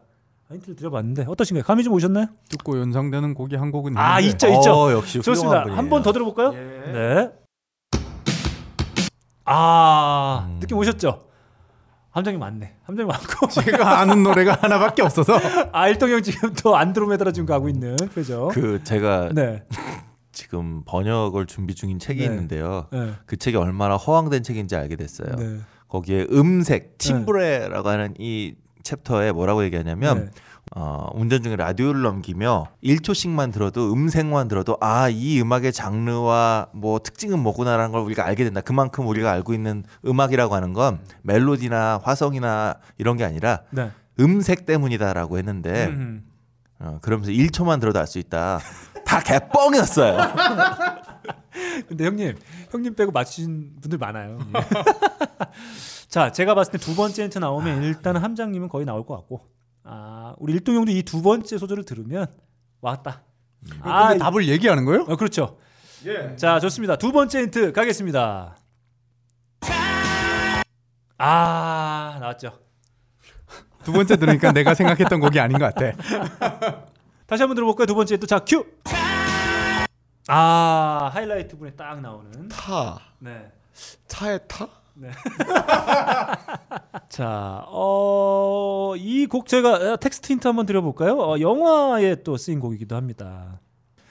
힌트를 0.51 0.75
드려봤는데, 0.75 1.25
어떠신가요? 1.27 1.63
감이 1.63 1.83
좀 1.83 1.93
오셨나요? 1.93 2.27
듣고 2.49 2.79
연상되는 2.79 3.33
곡이 3.33 3.55
한 3.55 3.71
곡은 3.71 3.97
아, 3.97 4.19
있는데 4.19 4.47
있죠, 4.47 4.59
있죠. 4.59 4.71
어, 4.73 4.91
역시 4.91 5.19
좋습니다. 5.21 5.65
한 5.75 5.89
번 5.89 6.03
더. 6.03 6.11
들어볼까요? 6.11 6.53
예. 6.53 6.91
네. 6.91 7.31
아, 9.45 10.47
음. 10.49 10.59
느낌 10.59 10.77
오셨죠? 10.77 11.21
함장이 12.11 12.37
많네. 12.37 12.75
함장이 12.83 13.07
많고. 13.07 13.47
제가 13.49 13.99
아는 13.99 14.23
노래가 14.23 14.57
하나밖에 14.61 15.01
없어서 15.01 15.37
아, 15.71 15.89
일동 15.89 16.09
형 16.11 16.21
지금 16.21 16.53
또 16.53 16.75
안드로메다로 16.75 17.31
지금 17.31 17.45
가고 17.45 17.67
있는 17.69 17.95
표정. 18.13 18.47
그 18.49 18.83
제가 18.83 19.29
네. 19.33 19.63
지금 20.31 20.83
번역을 20.85 21.45
준비 21.45 21.75
중인 21.75 21.99
책이 21.99 22.19
네. 22.21 22.25
있는데요. 22.25 22.87
네. 22.91 23.13
그 23.25 23.37
책이 23.37 23.57
얼마나 23.57 23.95
허황된 23.95 24.43
책인지 24.43 24.75
알게 24.75 24.95
됐어요. 24.95 25.35
네. 25.35 25.57
거기에 25.87 26.27
음색 26.31 26.97
팀브레라고 26.97 27.89
하는 27.89 28.13
이 28.17 28.55
챕터에 28.83 29.31
뭐라고 29.31 29.63
얘기하냐면 29.65 30.25
네. 30.25 30.31
어, 30.75 31.07
운전 31.13 31.43
중에 31.43 31.55
라디오를 31.55 32.01
넘기며 32.01 32.65
1초씩만 32.83 33.53
들어도 33.53 33.93
음색만 33.93 34.47
들어도 34.47 34.77
아 34.81 35.09
이 35.09 35.39
음악의 35.41 35.71
장르와 35.71 36.67
뭐 36.73 36.99
특징은 36.99 37.39
뭐구나라는 37.39 37.91
걸 37.91 38.01
우리가 38.01 38.25
알게 38.25 38.43
된다. 38.43 38.61
그만큼 38.61 39.07
우리가 39.07 39.31
알고 39.31 39.53
있는 39.53 39.83
음악이라고 40.05 40.55
하는 40.55 40.73
건 40.73 40.99
멜로디나 41.21 41.99
화성이나 42.03 42.75
이런 42.97 43.15
게 43.17 43.23
아니라 43.23 43.61
네. 43.69 43.91
음색 44.19 44.65
때문이다라고 44.65 45.37
했는데 45.37 45.85
음. 45.87 46.25
어, 46.79 46.97
그러면서 47.01 47.31
1초만 47.31 47.79
들어도 47.79 47.99
알 47.99 48.07
수 48.07 48.17
있다. 48.19 48.59
다 49.05 49.19
개뻥이었어요. 49.21 50.17
근데 51.87 52.05
형님, 52.05 52.35
형님 52.71 52.95
빼고 52.95 53.11
맞추신 53.11 53.75
분들 53.81 53.97
많아요. 53.99 54.39
예. 54.39 54.59
자, 56.09 56.31
제가 56.31 56.55
봤을 56.55 56.71
때 56.73 56.77
두 56.79 56.95
번째 56.95 57.23
힌트 57.23 57.37
나오면 57.39 57.83
일단 57.83 58.17
함장님은 58.17 58.69
거의 58.69 58.85
나올 58.85 59.05
것 59.05 59.15
같고, 59.15 59.41
아, 59.85 60.33
우리 60.39 60.53
일동 60.53 60.75
형도 60.75 60.91
이 60.91 61.03
두 61.03 61.21
번째 61.21 61.57
소절을 61.57 61.85
들으면 61.85 62.27
왔다. 62.81 63.21
아, 63.81 64.09
근데 64.09 64.19
답을 64.23 64.47
얘기하는 64.47 64.85
거예요? 64.85 65.03
어, 65.07 65.15
그렇죠. 65.15 65.57
예. 66.05 66.35
자, 66.35 66.59
좋습니다. 66.59 66.97
두 66.97 67.11
번째 67.11 67.41
힌트 67.43 67.71
가겠습니다. 67.71 68.57
아, 71.17 72.17
나왔죠. 72.19 72.59
두 73.83 73.91
번째 73.91 74.17
들으니까 74.17 74.51
내가 74.51 74.73
생각했던 74.73 75.19
곡이 75.19 75.39
아닌 75.39 75.57
것 75.59 75.73
같아. 75.73 75.91
다시 77.27 77.41
한번 77.43 77.55
들어볼까요? 77.55 77.85
두 77.85 77.95
번째 77.95 78.15
힌트. 78.15 78.27
자, 78.27 78.39
큐. 78.39 78.65
아, 80.27 81.11
하이라이트 81.13 81.57
부분에 81.57 81.71
딱 81.75 82.01
나오는. 82.01 82.47
타. 82.49 82.99
네. 83.19 83.51
차에 84.07 84.39
타? 84.47 84.67
자, 87.09 87.63
어, 87.67 88.93
이 88.97 89.27
곡 89.27 89.47
제가 89.47 89.97
텍스트 89.97 90.31
힌트 90.33 90.47
한번 90.47 90.65
드려볼까요? 90.65 91.17
어, 91.19 91.39
영화에 91.39 92.23
또 92.23 92.37
쓰인 92.37 92.59
곡이기도 92.59 92.95
합니다. 92.95 93.59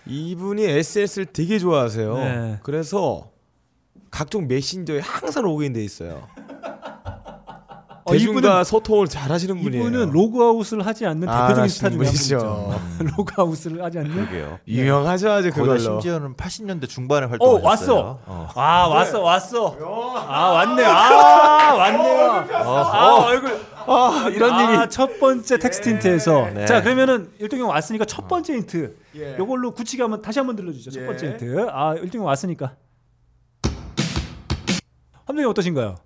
이분이 0.06 0.62
SNS를 0.64 1.26
되게 1.26 1.58
좋아하세요. 1.58 2.16
네. 2.18 2.58
그래서 2.62 3.30
각종 4.10 4.46
메신저에 4.46 5.00
항상 5.00 5.44
로그인돼 5.44 5.82
있어요. 5.82 6.26
어, 8.06 8.12
대중과 8.12 8.40
이분은- 8.40 8.64
소통을 8.64 9.08
잘 9.08 9.32
하시는 9.32 9.58
분이에요. 9.62 9.86
이분은 9.86 10.10
로그아웃을 10.10 10.84
하지 10.86 11.06
않는 11.06 11.26
아, 11.28 11.46
대표적인 11.48 11.68
스타 11.70 11.88
중에 11.88 11.98
한 11.98 12.06
하시는 12.06 12.38
분이죠. 12.38 12.80
로그아웃을 13.16 13.82
하지 13.82 13.98
않는. 13.98 14.14
그러게요. 14.14 14.58
유명하죠 14.68 15.30
아주 15.30 15.50
그걸로. 15.50 15.78
심지어는 15.78 16.34
80년대 16.34 16.86
중반에 16.88 17.24
어, 17.26 17.28
활동했어요. 17.30 17.64
왔어. 17.66 18.20
어. 18.26 18.48
아, 18.54 18.86
왔어, 18.88 19.20
왔어. 19.22 19.76
아, 20.28 20.50
왔네. 20.50 20.84
아, 20.84 21.74
왔네요. 21.74 22.30
아, 22.52 23.24
얼굴. 23.24 23.58
아, 23.86 24.28
이런 24.30 24.50
아, 24.52 24.62
일이. 24.82 24.90
첫 24.90 25.18
번째 25.18 25.58
텍스트 25.58 25.88
힌트에서. 25.88 26.50
네. 26.52 26.66
자, 26.66 26.82
그러면은 26.82 27.30
일동형 27.38 27.68
왔으니까 27.70 28.04
첫 28.04 28.28
번째 28.28 28.54
힌트. 28.54 28.96
예. 29.16 29.36
요걸로 29.38 29.70
굳히게 29.72 30.02
한번 30.02 30.20
다시 30.20 30.38
한번 30.38 30.56
들려주죠. 30.56 30.90
첫 30.90 31.00
예. 31.02 31.06
번째 31.06 31.26
힌트. 31.30 31.66
아, 31.70 31.94
일동형 31.94 32.26
왔으니까. 32.26 32.74
함장님 35.26 35.46
어떠신가요? 35.48 35.96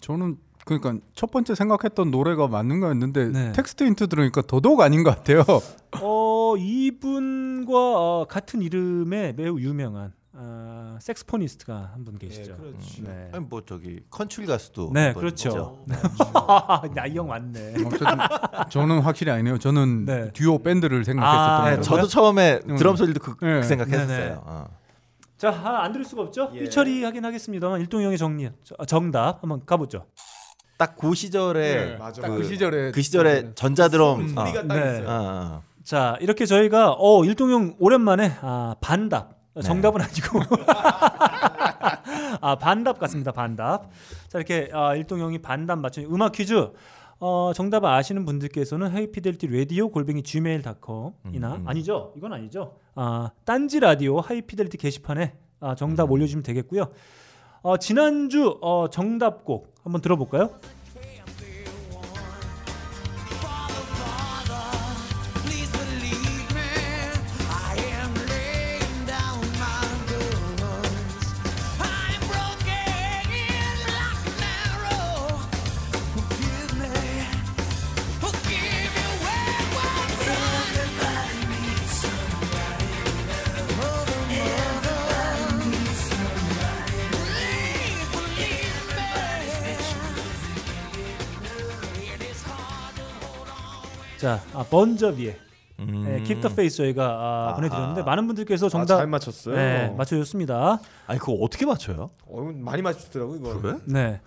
저는 0.00 0.36
그러니까 0.68 1.04
첫 1.14 1.30
번째 1.30 1.54
생각했던 1.54 2.10
노래가 2.10 2.46
맞는 2.48 2.80
거였는데 2.80 3.28
네. 3.28 3.52
텍스트 3.52 3.84
힌트 3.84 4.08
들으니까 4.08 4.42
더더욱 4.42 4.80
아닌 4.80 5.02
것 5.02 5.14
같아요. 5.16 5.42
어, 6.02 6.54
이분과 6.56 7.72
어, 7.74 8.26
같은 8.28 8.60
이름의 8.62 9.34
매우 9.36 9.58
유명한 9.60 10.12
어, 10.40 10.96
saxophonist가 11.00 11.90
한 11.94 12.04
분 12.04 12.16
계시죠. 12.18 12.56
그렇죠. 12.56 13.02
네. 13.02 13.30
아니 13.32 13.44
뭐 13.44 13.62
저기 13.66 14.00
컨츄리 14.10 14.46
가수도 14.46 14.90
네, 14.94 15.12
그렇죠. 15.12 15.48
있죠. 15.48 15.78
나이 16.94 17.16
형 17.16 17.26
맞네. 17.28 17.74
어쨌든 17.84 18.06
저는 18.70 19.00
확실히 19.00 19.32
아니네요. 19.32 19.58
저는 19.58 20.04
네. 20.04 20.32
듀오 20.32 20.58
밴드를 20.62 21.00
아, 21.00 21.04
생각했었던 21.04 21.64
네, 21.64 21.70
거예요. 21.70 21.82
저도 21.82 22.06
처음에 22.06 22.60
음. 22.68 22.76
드럼 22.76 22.94
소리도 22.96 23.20
그, 23.20 23.30
네. 23.44 23.60
그 23.60 23.62
생각했었어요. 23.64 24.06
네네. 24.06 24.36
어. 24.44 24.68
자, 25.38 25.50
아, 25.50 25.84
안 25.84 25.92
들을 25.92 26.04
수가 26.04 26.22
없죠? 26.22 26.50
예. 26.54 26.60
삐처리 26.60 27.04
하긴 27.04 27.24
하겠습니다만 27.24 27.80
일동 27.80 28.02
형의 28.02 28.18
정리 28.18 28.48
저- 28.64 28.74
정답 28.86 29.40
한번 29.42 29.64
가보죠. 29.64 30.04
딱 30.78 30.96
그 30.96 31.14
시절에 31.14 31.74
네, 31.74 31.96
맞아. 31.98 32.22
딱 32.22 32.28
그, 32.28 32.38
그 32.38 32.44
시절에 32.44 32.90
그 32.92 33.02
시절에 33.02 33.52
전자드럼 33.54 34.24
어, 34.24 34.28
소리가 34.28 34.66
딱 34.66 34.68
네. 34.68 34.92
있어요. 34.94 35.08
어, 35.08 35.12
어. 35.12 35.62
자, 35.82 36.16
이렇게 36.20 36.46
저희가 36.46 36.94
어 36.98 37.24
일동 37.24 37.50
형 37.50 37.74
오랜만에 37.78 38.32
아, 38.40 38.74
반답 38.80 39.36
정답은 39.62 40.00
아니고 40.00 40.40
아 42.40 42.56
반답 42.56 42.98
같습니다. 42.98 43.32
반답. 43.32 43.90
자 44.28 44.38
이렇게 44.38 44.70
아, 44.72 44.94
일동 44.94 45.20
형이 45.20 45.38
반답 45.38 45.78
맞춘 45.80 46.04
음악 46.04 46.32
퀴즈. 46.32 46.70
어, 47.20 47.50
정답 47.52 47.84
아시는 47.84 48.24
분들께서는 48.24 48.92
하이피델티 48.92 49.48
라디오 49.48 49.88
골뱅이 49.88 50.22
gmail.com이나 50.22 51.54
음, 51.56 51.60
음. 51.62 51.64
아니죠? 51.66 52.12
이건 52.16 52.32
아니죠. 52.32 52.76
아, 52.94 53.32
딴지 53.44 53.80
라디오 53.80 54.20
하이피델티 54.20 54.76
게시판에 54.76 55.34
아, 55.58 55.74
정답 55.74 56.12
올려주시면 56.12 56.44
되겠고요. 56.44 56.92
어, 57.62 57.76
지난주 57.76 58.56
어, 58.62 58.86
정답곡 58.88 59.74
한번 59.88 60.00
들어볼까요? 60.02 60.50
자, 94.18 94.40
아, 94.52 94.64
번저비의 94.68 95.36
음. 95.80 96.02
네, 96.04 96.22
Keep 96.24 96.40
the 96.40 96.52
Face 96.52 96.76
저희가 96.76 97.04
아, 97.06 97.54
보내드렸는데 97.54 98.02
많은 98.02 98.26
분들께서 98.26 98.68
정답 98.68 98.94
아, 98.94 98.98
잘 98.98 99.06
맞췄어요. 99.06 99.54
네, 99.54 99.94
맞춰줬습니다. 99.96 100.80
아니 101.06 101.20
그거 101.20 101.34
어떻게 101.34 101.64
맞춰요? 101.66 102.10
어, 102.26 102.50
많이 102.54 102.82
맞추더라고 102.82 103.36
이거. 103.36 103.60
그래? 103.60 103.76
네. 103.84 104.20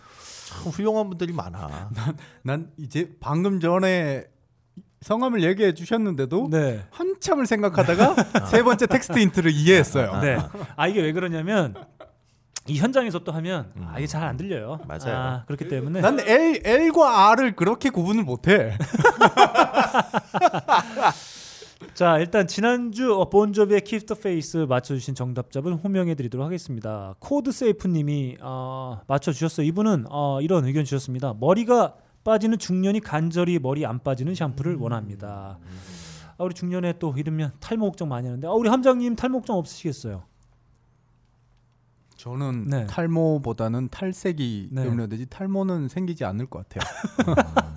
참 0.48 0.72
훌륭한 0.72 1.10
분들이 1.10 1.34
많아. 1.34 1.90
난 2.44 2.70
이제 2.78 3.12
방금 3.20 3.60
전에 3.60 4.26
성함을 5.02 5.44
얘기해 5.44 5.74
주셨는데도 5.74 6.48
네. 6.52 6.86
한참을 6.92 7.46
생각하다가 7.46 8.16
세 8.48 8.64
번째 8.64 8.86
텍스트 8.88 9.20
힌트를 9.20 9.52
이해했어요. 9.52 10.22
네. 10.22 10.38
아 10.78 10.88
이게 10.88 11.02
왜 11.02 11.12
그러냐면 11.12 11.74
이 12.68 12.78
현장에서 12.78 13.20
또 13.20 13.32
하면 13.34 13.72
아 13.92 13.96
이게 13.98 14.08
잘 14.08 14.24
안 14.24 14.38
들려요. 14.38 14.80
맞아요. 14.88 15.18
아, 15.18 15.44
그렇기 15.48 15.68
때문에 15.68 16.00
난 16.00 16.18
L, 16.20 16.62
L과 16.64 17.32
R을 17.32 17.56
그렇게 17.58 17.90
구분을 17.90 18.24
못해. 18.24 18.78
자 21.94 22.20
일단 22.20 22.48
지난주 22.48 23.16
어, 23.16 23.30
본조비의 23.30 23.82
Keep 23.82 24.06
the 24.06 24.18
Faith 24.18 24.66
맞춰주신 24.66 25.16
정답자분 25.16 25.74
호명해드리도록 25.74 26.46
하겠습니다. 26.46 27.16
코드 27.20 27.52
세이프님이 27.52 28.38
어, 28.42 29.02
맞춰주셨어요. 29.08 29.66
이분은 29.68 30.06
어, 30.10 30.40
이런 30.42 30.66
의견 30.66 30.86
주셨습니다. 30.86 31.34
머리가 31.40 31.96
빠지는 32.24 32.60
중년이 32.60 33.00
간절히 33.00 33.58
머리 33.60 33.86
안 33.86 34.00
빠지는 34.00 34.36
샴푸를 34.36 34.76
원합니다. 34.76 35.58
아, 36.38 36.44
우리 36.44 36.54
중년에 36.54 36.94
또 37.00 37.14
이러면 37.18 37.52
탈모 37.60 37.88
걱정 37.88 38.10
많이 38.10 38.28
하는데 38.28 38.48
아, 38.48 38.52
우리 38.52 38.70
함장님 38.70 39.16
탈모 39.16 39.40
걱정 39.40 39.58
없으시겠어요? 39.58 40.24
저는 42.22 42.66
네. 42.68 42.86
탈모보다는 42.86 43.90
탈색이 43.90 44.70
네. 44.72 44.86
염려되지 44.86 45.26
탈모는 45.32 45.88
생기지 45.88 46.24
않을 46.24 46.46
것 46.46 46.70
같아요. 46.70 46.88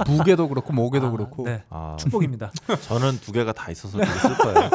무게도 0.07 0.49
그렇고 0.49 0.75
목에도 0.75 1.07
아, 1.07 1.11
그렇고. 1.12 1.45
네. 1.45 1.62
아, 1.71 1.97
축복입니다. 1.99 2.53
저는 2.83 3.21
두 3.21 3.33
개가 3.33 3.55
다 3.55 3.71
있어서 3.71 3.97
되게 3.97 4.11
슬퍼요. 4.11 4.71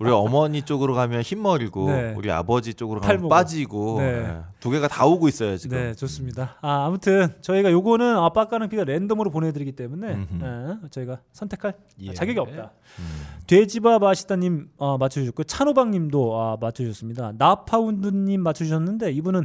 우리 0.00 0.10
어머니 0.10 0.62
쪽으로 0.62 0.94
가면 0.94 1.20
흰 1.20 1.42
머리고 1.42 1.90
네. 1.90 2.14
우리 2.16 2.30
아버지 2.30 2.72
쪽으로 2.72 3.00
가면 3.00 3.16
탈모고. 3.16 3.28
빠지고 3.28 4.00
네. 4.00 4.22
네. 4.22 4.40
두 4.58 4.70
개가 4.70 4.88
다 4.88 5.04
오고 5.04 5.28
있어요 5.28 5.58
지금. 5.58 5.76
네, 5.76 5.94
좋습니다. 5.94 6.56
아, 6.62 6.86
아무튼 6.86 7.28
저희가 7.42 7.70
요거는 7.70 8.16
아, 8.16 8.30
빡가는 8.30 8.70
피가 8.70 8.84
랜덤으로 8.84 9.30
보내드리기 9.30 9.72
때문에. 9.72 10.26
예, 10.42 10.88
저희가 10.90 11.20
선택할 11.32 11.74
예. 12.00 12.14
자격이 12.14 12.38
없다. 12.38 12.70
음. 12.98 13.04
돼지밥 13.46 14.02
아시다님 14.02 14.70
어, 14.78 14.96
맞춰주셨고 14.96 15.44
찬호박님도 15.44 16.40
아, 16.40 16.56
맞춰주셨습니다. 16.58 17.34
나파운드님 17.36 18.42
맞춰주셨는데 18.42 19.12
이분은 19.12 19.44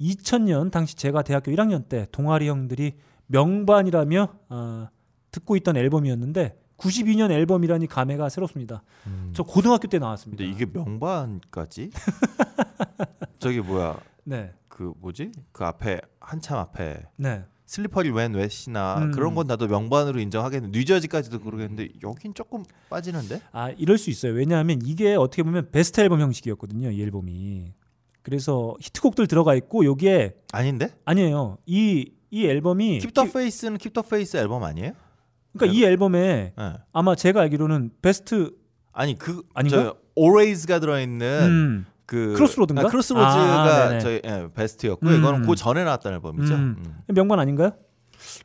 2000년 0.00 0.70
당시 0.70 0.94
제가 0.94 1.22
대학교 1.22 1.50
1학년 1.50 1.88
때 1.88 2.06
동아리 2.12 2.48
형들이 2.48 2.94
명반이라며 3.26 4.28
어, 4.50 4.88
듣고 5.32 5.56
있던 5.56 5.76
앨범이었는데 5.76 6.56
92년 6.78 7.30
앨범이라니 7.30 7.86
감회가 7.86 8.28
새롭습니다. 8.28 8.82
음. 9.06 9.32
저 9.34 9.42
고등학교 9.42 9.88
때 9.88 9.98
나왔습니다. 9.98 10.44
근데 10.44 10.54
이게 10.54 10.66
명반까지? 10.70 11.90
저기 13.38 13.60
뭐야 13.60 13.98
네, 14.24 14.52
그 14.68 14.92
뭐지 15.00 15.32
그 15.52 15.64
앞에 15.64 16.00
한참 16.20 16.58
앞에 16.58 17.02
네. 17.16 17.44
슬리퍼리 17.66 18.10
웬 18.10 18.32
웨시나 18.34 18.98
음. 18.98 19.10
그런 19.12 19.34
건 19.34 19.46
나도 19.46 19.66
명반으로 19.66 20.20
인정하겠는데 20.20 20.76
뉴저지까지도 20.78 21.40
그러겠는데 21.40 21.88
여긴 22.02 22.32
조금 22.34 22.62
빠지는데? 22.88 23.40
아 23.52 23.70
이럴 23.70 23.98
수 23.98 24.10
있어요. 24.10 24.32
왜냐하면 24.34 24.80
이게 24.84 25.14
어떻게 25.14 25.42
보면 25.42 25.70
베스트 25.72 26.00
앨범 26.00 26.20
형식이었거든요. 26.20 26.90
이 26.90 27.02
앨범이. 27.02 27.72
그래서 28.22 28.74
히트곡들 28.80 29.26
들어가 29.28 29.54
있고 29.54 29.84
여기에 29.84 30.34
아닌데? 30.52 30.90
아니에요. 31.04 31.58
이 31.66 32.12
이 32.28 32.44
앨범이 32.44 32.98
Keep 32.98 33.14
the 33.14 33.26
Kee- 33.26 33.32
Faith는 33.32 33.78
Keep 33.78 33.96
the 33.96 34.10
Faith 34.10 34.36
앨범 34.36 34.64
아니에요? 34.64 34.92
그러니까 35.56 35.66
이 35.78 35.84
앨범에 35.84 36.52
예. 36.58 36.72
아마 36.92 37.14
제가 37.14 37.40
알기로는 37.42 37.90
베스트 38.02 38.50
아니 38.92 39.18
그 39.18 39.42
아닌가? 39.54 39.76
저 39.76 39.96
Always가 40.18 40.78
들어있는 40.80 41.42
음, 41.42 41.86
그 42.06 42.32
Cross 42.34 42.53
Road인가? 42.53 42.86
아, 42.86 42.90
Cross 42.90 43.09
Road가 43.09 43.32
아, 43.32 43.88
네네. 43.88 44.00
저희 44.00 44.20
예, 44.24 44.48
베스트였고 44.54 45.06
음. 45.06 45.18
이거는 45.18 45.46
그 45.46 45.54
전에 45.54 45.84
나왔던 45.84 46.14
앨범이죠. 46.14 46.54
음. 46.54 46.76
음. 46.78 47.14
명반 47.14 47.38
아닌가요? 47.40 47.72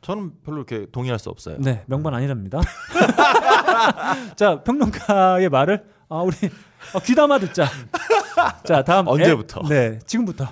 저는 0.02 0.32
별로 0.44 0.58
이렇게 0.58 0.86
동의할 0.92 1.18
수 1.18 1.30
없어요. 1.30 1.56
네, 1.58 1.82
명반 1.86 2.14
아니랍니다. 2.14 2.60
자, 4.36 4.62
평론가의 4.62 5.48
말을 5.48 5.84
아, 6.08 6.16
우리 6.22 6.36
어, 6.94 6.98
귀담아 6.98 7.38
듣자. 7.38 7.66
자, 8.64 8.82
다음 8.84 9.06
언제부터? 9.08 9.62
에, 9.64 9.68
네, 9.68 9.98
지금부터. 10.06 10.46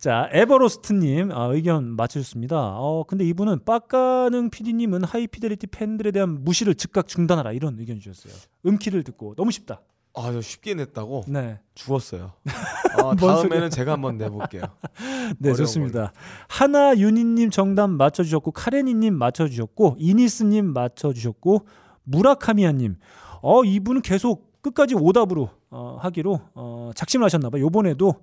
자, 0.00 0.30
에버로스트님 0.32 1.30
아, 1.30 1.44
의견 1.52 1.94
맞춰주셨습니다. 1.94 2.56
어, 2.56 3.04
근데 3.06 3.22
이분은 3.26 3.66
빡가능 3.66 4.48
PD님은 4.48 5.04
하이피델리티 5.04 5.66
팬들에 5.66 6.10
대한 6.10 6.42
무시를 6.42 6.74
즉각 6.74 7.06
중단하라 7.06 7.52
이런 7.52 7.78
의견 7.78 8.00
주셨어요. 8.00 8.32
음키를 8.64 9.04
듣고 9.04 9.34
너무 9.34 9.50
쉽다. 9.50 9.82
아, 10.14 10.32
저 10.32 10.40
쉽게 10.40 10.72
냈다고 10.72 11.24
네, 11.28 11.60
죽었어요. 11.74 12.32
아, 12.96 13.02
뭔 13.02 13.16
다음에는. 13.18 13.68
제가 13.68 13.92
한번 13.92 14.16
내볼게요. 14.16 14.62
네 15.38 15.52
좋습니다. 15.52 16.14
하나 16.48 16.96
윤희님 16.96 17.50
정답 17.50 17.90
맞춰주셨고 17.90 18.52
카레니님 18.52 19.14
맞춰주셨고 19.14 19.96
이니스님 19.98 20.72
맞춰주셨고 20.72 21.66
무라카미아님 22.04 22.96
어 23.42 23.64
이분은 23.64 24.00
계속 24.00 24.62
끝까지 24.62 24.94
오답으로 24.94 25.50
어, 25.70 25.98
하기로 26.00 26.40
어, 26.54 26.90
작심을 26.94 27.26
하셨나봐요. 27.26 27.62
요번에도 27.62 28.14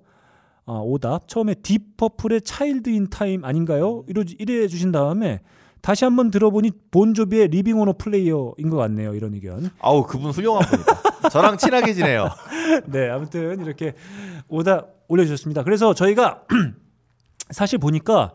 어, 0.68 0.82
오답 0.82 1.28
처음에 1.28 1.54
딥퍼플의 1.54 2.42
Child 2.42 2.90
in 2.90 3.08
Time 3.08 3.42
아닌가요? 3.42 4.04
이러, 4.06 4.22
이래 4.38 4.68
주신 4.68 4.92
다음에 4.92 5.40
다시 5.80 6.04
한번 6.04 6.30
들어보니 6.30 6.72
본조비의 6.90 7.48
Livin' 7.48 7.80
on 7.80 7.94
a 7.96 8.04
Prayer인 8.04 8.68
것 8.68 8.76
같네요. 8.76 9.14
이런 9.14 9.32
의견. 9.32 9.70
아우 9.80 10.06
그분 10.06 10.30
훌륭한 10.30 10.62
분이다. 10.68 11.30
저랑 11.30 11.56
친하게 11.56 11.94
지내요. 11.94 12.28
네, 12.84 13.08
아무튼 13.08 13.64
이렇게 13.64 13.94
오답 14.48 15.06
올려주셨습니다. 15.08 15.64
그래서 15.64 15.94
저희가 15.94 16.42
사실 17.48 17.78
보니까 17.78 18.34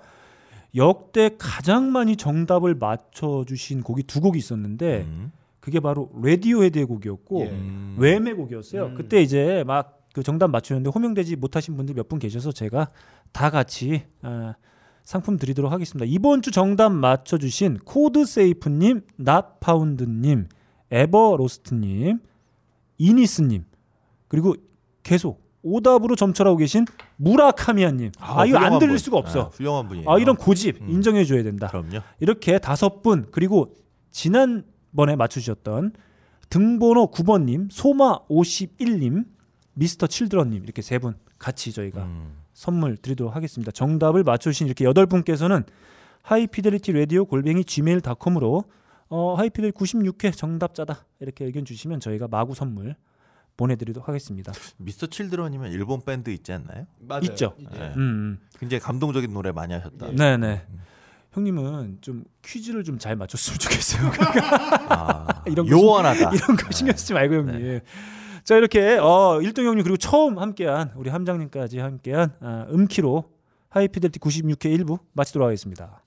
역대 0.76 1.35
가장 1.38 1.91
많이 1.91 2.15
정답을 2.15 2.73
맞춰주신 2.73 3.84
곡이 3.84 4.03
두 4.03 4.22
곡이 4.22 4.39
있었는데 4.39 5.01
음. 5.07 5.31
그게 5.60 5.80
바로 5.80 6.10
레디오헤드의 6.19 6.85
곡이었고 6.85 7.41
예. 7.41 7.49
음. 7.51 7.95
웸의 7.99 8.34
곡이었어요. 8.34 8.85
음. 8.88 8.95
그때 8.95 9.22
이제 9.22 9.64
막 9.68 10.02
그 10.14 10.23
정답 10.23 10.49
맞추는데 10.52 10.90
호명되지 10.90 11.35
못하신 11.35 11.76
분들 11.76 11.95
몇 11.95 12.07
분 12.07 12.19
계셔서 12.19 12.52
제가 12.53 12.90
다 13.34 13.49
같이 13.49 14.03
아, 14.22 14.53
상품 15.03 15.38
드리도록 15.38 15.72
하겠습니다. 15.72 16.06
이번 16.07 16.41
주 16.41 16.52
정답 16.52 16.90
맞춰주신 16.94 17.80
코드세이프님, 17.84 19.02
낫파운드님, 19.18 20.48
에버로스트님, 20.91 22.19
이니스님 22.98 23.65
그리고 24.27 24.56
계속 25.02 25.44
오답으로 25.64 26.15
점철하고 26.15 26.57
계신 26.57 26.85
무라카미아님. 27.15 28.11
아, 28.19 28.45
이거 28.45 28.57
안 28.57 28.80
들릴 28.80 28.94
분. 28.94 28.98
수가 28.98 29.18
없어. 29.18 29.49
네, 29.49 29.57
훌륭한 29.57 29.88
분이에요. 29.88 30.10
아, 30.10 30.19
이런 30.19 30.35
고집 30.35 30.81
음. 30.81 30.90
인정해줘야 30.90 31.41
된다. 31.44 31.68
그럼요. 31.68 31.99
이렇게 32.19 32.60
다섯 32.60 33.02
분 33.02 33.27
그리고 33.31 33.73
지난번에 34.11 35.15
맞추셨던 35.15 35.94
등번호 36.49 37.10
9번님, 37.11 37.69
소마 37.72 38.19
51님, 38.30 39.26
미스터 39.73 40.07
칠드런님 40.07 40.63
이렇게 40.63 40.81
세 40.81 40.99
분 40.99 41.15
같이 41.39 41.71
저희가 41.73 42.03
음. 42.03 42.37
선물 42.53 42.95
드리도록 42.97 43.35
하겠습니다. 43.35 43.71
정답을 43.71 44.23
맞추신 44.23 44.67
이렇게 44.67 44.85
여덟 44.85 45.05
분께서는 45.07 45.63
하이피델리티 46.21 46.91
라디오 46.93 47.25
골뱅이 47.25 47.65
gmail.com으로 47.65 48.63
어, 49.09 49.35
하이피델 49.35 49.71
96회 49.71 50.35
정답자다 50.35 51.05
이렇게 51.19 51.45
의견 51.45 51.65
주시면 51.65 51.99
저희가 51.99 52.27
마구 52.27 52.53
선물 52.55 52.95
보내드리도록 53.57 54.07
하겠습니다. 54.07 54.51
미스터 54.77 55.07
칠드런이면 55.07 55.71
일본 55.71 56.01
밴드 56.03 56.29
있지 56.29 56.53
않나요? 56.53 56.87
맞아요. 56.99 57.21
있죠. 57.25 57.55
네. 57.59 57.93
음, 57.95 57.97
음. 57.97 58.39
굉장히 58.59 58.79
감동적인 58.81 59.31
노래 59.33 59.51
많이 59.51 59.73
하셨다. 59.73 60.11
네네. 60.11 60.65
형님은 61.33 61.97
좀 62.01 62.23
퀴즈를 62.43 62.83
좀 62.83 62.97
잘 62.99 63.15
맞췄으면 63.15 63.59
좋겠어요. 63.59 64.11
아, 64.89 65.43
이런 65.47 65.65
거 65.67 65.71
요원하다. 65.71 66.31
이런 66.33 66.55
거 66.55 66.71
신경 66.71 66.95
쓰지 66.95 67.13
말고 67.13 67.35
형님. 67.35 67.79
자 68.43 68.57
이렇게 68.57 68.97
어, 68.97 69.39
1등 69.41 69.65
형님 69.65 69.83
그리고 69.83 69.95
처음 69.95 70.37
함께한 70.37 70.91
우리 70.95 71.09
함장님까지 71.09 71.79
함께한 71.79 72.33
아, 72.41 72.65
음키로 72.71 73.23
하이피델티 73.69 74.19
96회 74.19 74.77
1부 74.79 74.99
마치도록 75.13 75.45
하겠습니다. 75.45 76.03